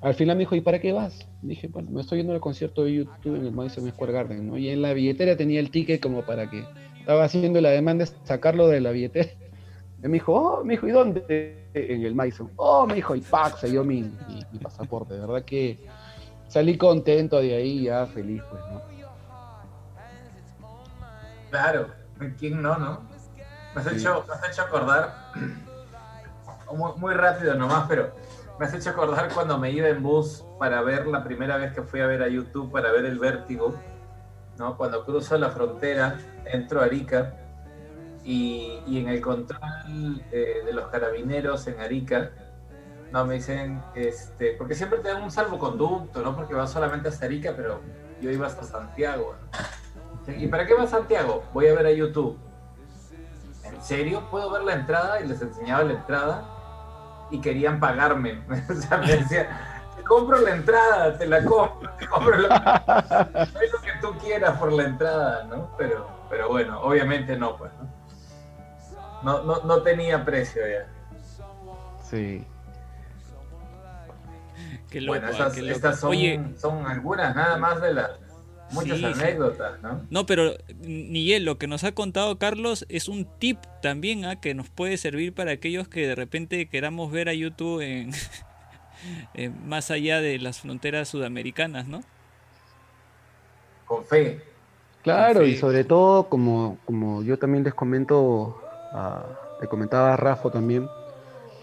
[0.00, 1.26] Al final me dijo, ¿y para qué vas?
[1.40, 4.58] Dije, bueno, me estoy yendo al concierto de YouTube en el Madison Square Garden, ¿no?
[4.58, 6.64] Y en la billetera tenía el ticket como para que
[6.98, 9.30] estaba haciendo la demanda de sacarlo de la billetera.
[10.04, 11.66] Y me dijo, oh, me dijo, ¿y dónde?
[11.72, 12.52] En el Madison.
[12.56, 15.14] Oh, me dijo, y pack, se dio mi, mi, mi pasaporte.
[15.14, 15.88] De verdad que
[16.46, 18.82] salí contento de ahí, ya feliz, pues, ¿no?
[21.50, 21.86] Claro,
[22.38, 23.00] ¿quién no, no?
[23.74, 23.96] Me has, Sí.
[23.96, 25.14] hecho, me has hecho acordar,
[26.76, 28.12] muy, muy rápido nomás, pero
[28.58, 31.82] me has hecho acordar cuando me iba en bus para ver la primera vez que
[31.82, 33.74] fui a ver a YouTube, para ver el vértigo,
[34.58, 34.76] ¿no?
[34.76, 37.36] Cuando cruzo la frontera, entro a Arica
[38.24, 42.30] y, y en el control eh, de los carabineros en Arica,
[43.14, 46.34] no, me dicen, este, porque siempre te dan un salvoconducto, ¿no?
[46.34, 47.80] Porque vas solamente hasta Arica, pero
[48.20, 49.36] yo iba hasta Santiago.
[50.26, 51.44] ¿Y para qué va Santiago?
[51.52, 52.36] Voy a ver a YouTube.
[53.62, 54.26] ¿En serio?
[54.32, 55.20] ¿Puedo ver la entrada?
[55.20, 56.44] Y les enseñaba la entrada
[57.30, 58.42] y querían pagarme.
[58.70, 59.48] o sea, me decía,
[59.94, 63.48] te compro la entrada, te la compro, compro la...
[63.52, 65.70] Soy lo que tú quieras por la entrada, ¿no?
[65.78, 67.93] Pero, pero bueno, obviamente no, pues, ¿no?
[69.24, 70.86] No, no, no tenía precio ya.
[72.08, 72.44] Sí.
[74.90, 75.72] Qué loco, Bueno, ah, estas, qué loco.
[75.74, 78.10] estas son, Oye, son algunas nada más de las
[78.70, 79.20] muchas Sí, sí.
[79.22, 80.02] anécdotas, ¿no?
[80.10, 84.54] no, pero Miguel, lo que nos ha contado Carlos es un tip también ah, que
[84.54, 88.10] nos puede servir para aquellos que de repente queramos ver a YouTube en,
[89.34, 92.02] en más allá de las fronteras sudamericanas, ¿no?
[93.86, 94.40] Con fe.
[95.02, 98.63] Claro, y sobre todo, como, como yo también les comento,
[98.94, 100.94] a- le comentaba a Rafa también,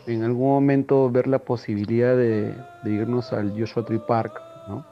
[0.06, 4.90] en algún momento ver la posibilidad de, de irnos al Joshua Tree Park, ¿no?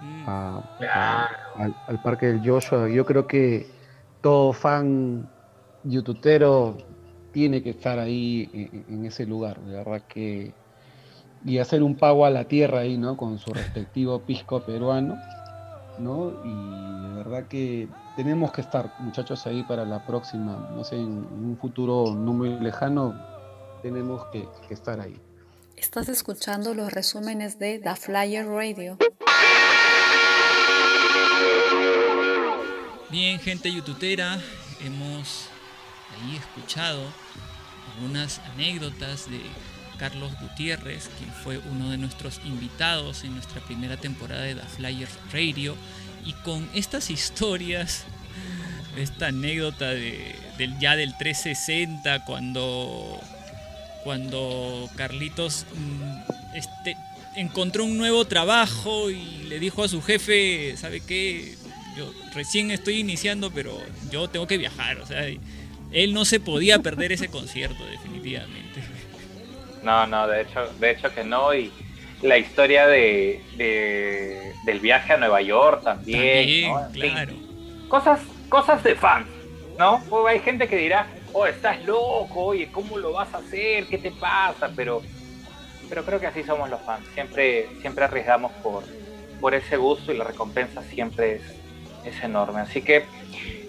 [0.00, 0.24] Mm.
[0.24, 1.36] A- a- Claro.
[1.54, 2.88] al, al parque del Joshua.
[2.90, 3.74] Yo creo que
[4.20, 5.30] todo fan
[5.82, 6.78] youtubero
[7.30, 10.58] tiene que estar ahí en, en ese lugar, de verdad que
[11.40, 13.16] y hacer un pago a la tierra ahí, ¿no?
[13.16, 15.24] Con su respectivo pisco peruano,
[15.98, 16.32] ¿no?
[16.44, 21.26] Y de verdad que tenemos que estar, muchachos, ahí para la próxima, no sé, en,
[21.30, 23.14] en un futuro no muy lejano,
[23.82, 25.20] tenemos que, que estar ahí.
[25.76, 28.96] Estás escuchando los resúmenes de The Flyer Radio.
[33.10, 34.38] Bien, gente youtubera,
[34.84, 35.48] hemos
[36.10, 37.02] ahí escuchado
[37.94, 39.40] algunas anécdotas de
[39.98, 45.18] Carlos Gutiérrez, quien fue uno de nuestros invitados en nuestra primera temporada de The Flyers
[45.32, 45.76] Radio.
[46.24, 48.04] Y con estas historias,
[48.96, 53.20] esta anécdota de, del ya del 360, cuando,
[54.04, 56.96] cuando Carlitos mm, este,
[57.36, 61.54] encontró un nuevo trabajo y le dijo a su jefe, ¿sabe qué?
[61.96, 64.98] Yo recién estoy iniciando, pero yo tengo que viajar.
[64.98, 65.26] O sea,
[65.92, 68.82] él no se podía perder ese concierto, definitivamente.
[69.82, 71.54] No, no, de hecho, de hecho que no.
[71.54, 71.72] Y
[72.22, 76.20] la historia de, de- del viaje a Nueva York también.
[76.20, 76.90] También, ¿no?
[76.90, 77.32] Fin, claro.
[77.88, 79.26] cosas, cosas de fan,
[79.78, 80.02] ¿no?
[80.08, 83.86] Pues hay gente que dirá, oh, estás loco, oye, ¿cómo lo vas a hacer?
[83.86, 84.70] ¿Qué te pasa?
[84.74, 85.02] Pero,
[85.88, 87.06] pero creo que así somos los fans.
[87.14, 88.82] Siempre, siempre arriesgamos por,
[89.40, 91.42] por ese gusto y la recompensa siempre es,
[92.04, 92.60] es enorme.
[92.62, 93.04] Así que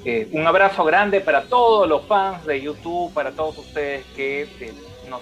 [0.05, 4.73] eh, un abrazo grande para todos los fans de YouTube, para todos ustedes que eh,
[5.09, 5.21] nos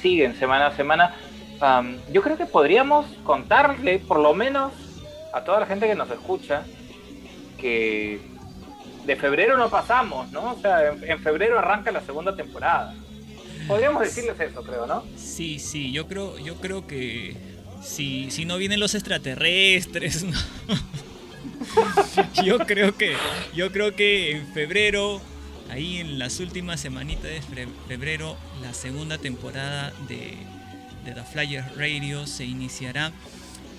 [0.00, 1.14] siguen semana a semana.
[1.60, 4.72] Am, yo creo que podríamos contarle, por lo menos,
[5.32, 6.64] a toda la gente que nos escucha,
[7.58, 8.20] que
[9.06, 10.52] de febrero no pasamos, ¿no?
[10.52, 12.94] O sea, en, febrero arranca la segunda temporada.
[13.68, 15.04] Podríamos decirles eso, creo, ¿no?
[15.16, 17.36] Sí, sí, yo creo, yo creo que
[17.82, 20.26] si, si no vienen los extraterrestres,
[22.44, 23.14] yo creo que,
[23.54, 25.20] yo creo que en febrero,
[25.70, 30.36] ahí en las últimas semanitas de fe- febrero, la segunda temporada de,
[31.04, 33.12] de The Flyer Radio se iniciará.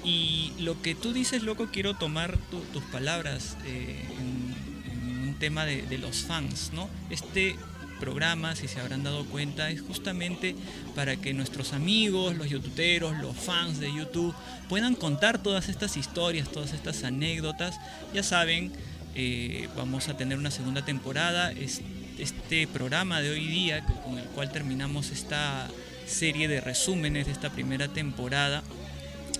[0.03, 5.35] Y lo que tú dices, loco, quiero tomar tu- tus palabras eh, en, en un
[5.39, 6.89] tema de, de los fans, ¿no?
[7.09, 7.55] Este
[7.99, 10.55] programa, si se habrán dado cuenta, es justamente
[10.95, 14.35] para que nuestros amigos, los youtuberos, los fans de YouTube,
[14.69, 17.80] puedan contar todas estas historias, todas estas anécdotas.
[18.14, 18.72] Ya saben,
[19.18, 21.52] eh, vamos a tener una segunda temporada.
[21.52, 21.81] Es-
[22.19, 25.68] Este programa de hoy día, con el cual terminamos esta
[26.07, 28.64] serie de resúmenes de esta primera temporada,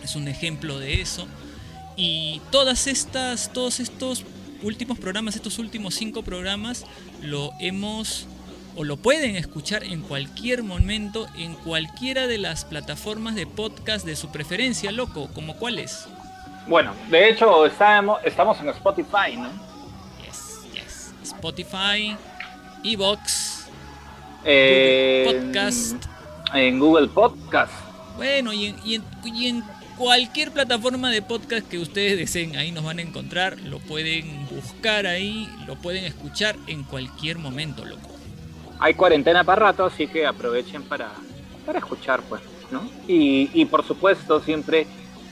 [0.04, 1.26] es un ejemplo de eso.
[1.96, 4.26] Y todas estas, todos estos
[4.62, 6.86] últimos programas, estos últimos cinco programas,
[7.24, 8.28] lo hemos
[8.76, 14.16] o lo pueden escuchar en cualquier momento en cualquiera de las plataformas de podcast de
[14.16, 16.06] su preferencia, loco, como cuál es.
[16.68, 19.50] Bueno, de hecho estamos, estamos en Spotify, ¿no?
[21.52, 22.14] Spotify,
[22.84, 23.68] Evox,
[24.44, 25.96] Eh, Podcast.
[26.54, 27.72] En Google Podcast.
[28.18, 29.64] Bueno, y en, y en- y en
[29.98, 35.08] cualquier plataforma de podcast que ustedes deseen, ahí nos van a encontrar, lo pueden buscar
[35.08, 38.10] ahí, lo pueden escuchar en cualquier momento, loco.
[38.80, 41.12] Hay cuarentena para rato, así que aprovechen para,
[41.66, 42.42] para escuchar, pues,
[42.72, 42.90] ¿no?
[43.08, 44.86] Y, y por supuesto, siempre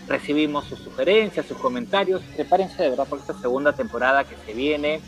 [0.07, 2.21] recibimos sus sugerencias, sus comentarios.
[2.35, 4.99] Prepárense de verdad por esta segunda temporada que se viene,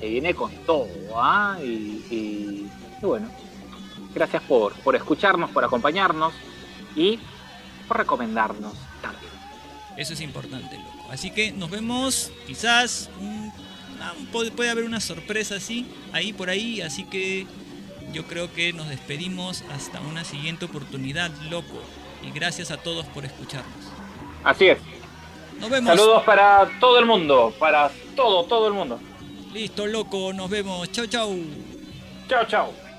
[0.00, 1.56] se viene con todo, ¿ah?
[1.62, 1.66] Y,
[2.10, 2.70] y-
[3.02, 3.28] y bueno,
[4.14, 6.32] gracias por, por escucharnos, por acompañarnos
[6.96, 7.18] y
[7.86, 8.72] por recomendarnos
[9.02, 9.32] también.
[9.96, 11.06] Eso es importante, loco.
[11.10, 13.52] Así que nos vemos, quizás, un-
[14.32, 17.46] puede haber una sorpresa así, ahí por ahí, así que
[18.12, 21.80] yo creo que nos despedimos hasta una siguiente oportunidad, loco.
[22.22, 23.72] Y gracias a todos por escucharnos.
[24.44, 24.78] Así es.
[25.58, 25.96] Nos vemos.
[25.96, 28.98] Saludos para todo el mundo, para todo, todo el mundo.
[29.52, 30.90] Listo, loco, nos vemos.
[30.92, 31.36] Chau, chau.
[32.28, 32.89] Chao, chao.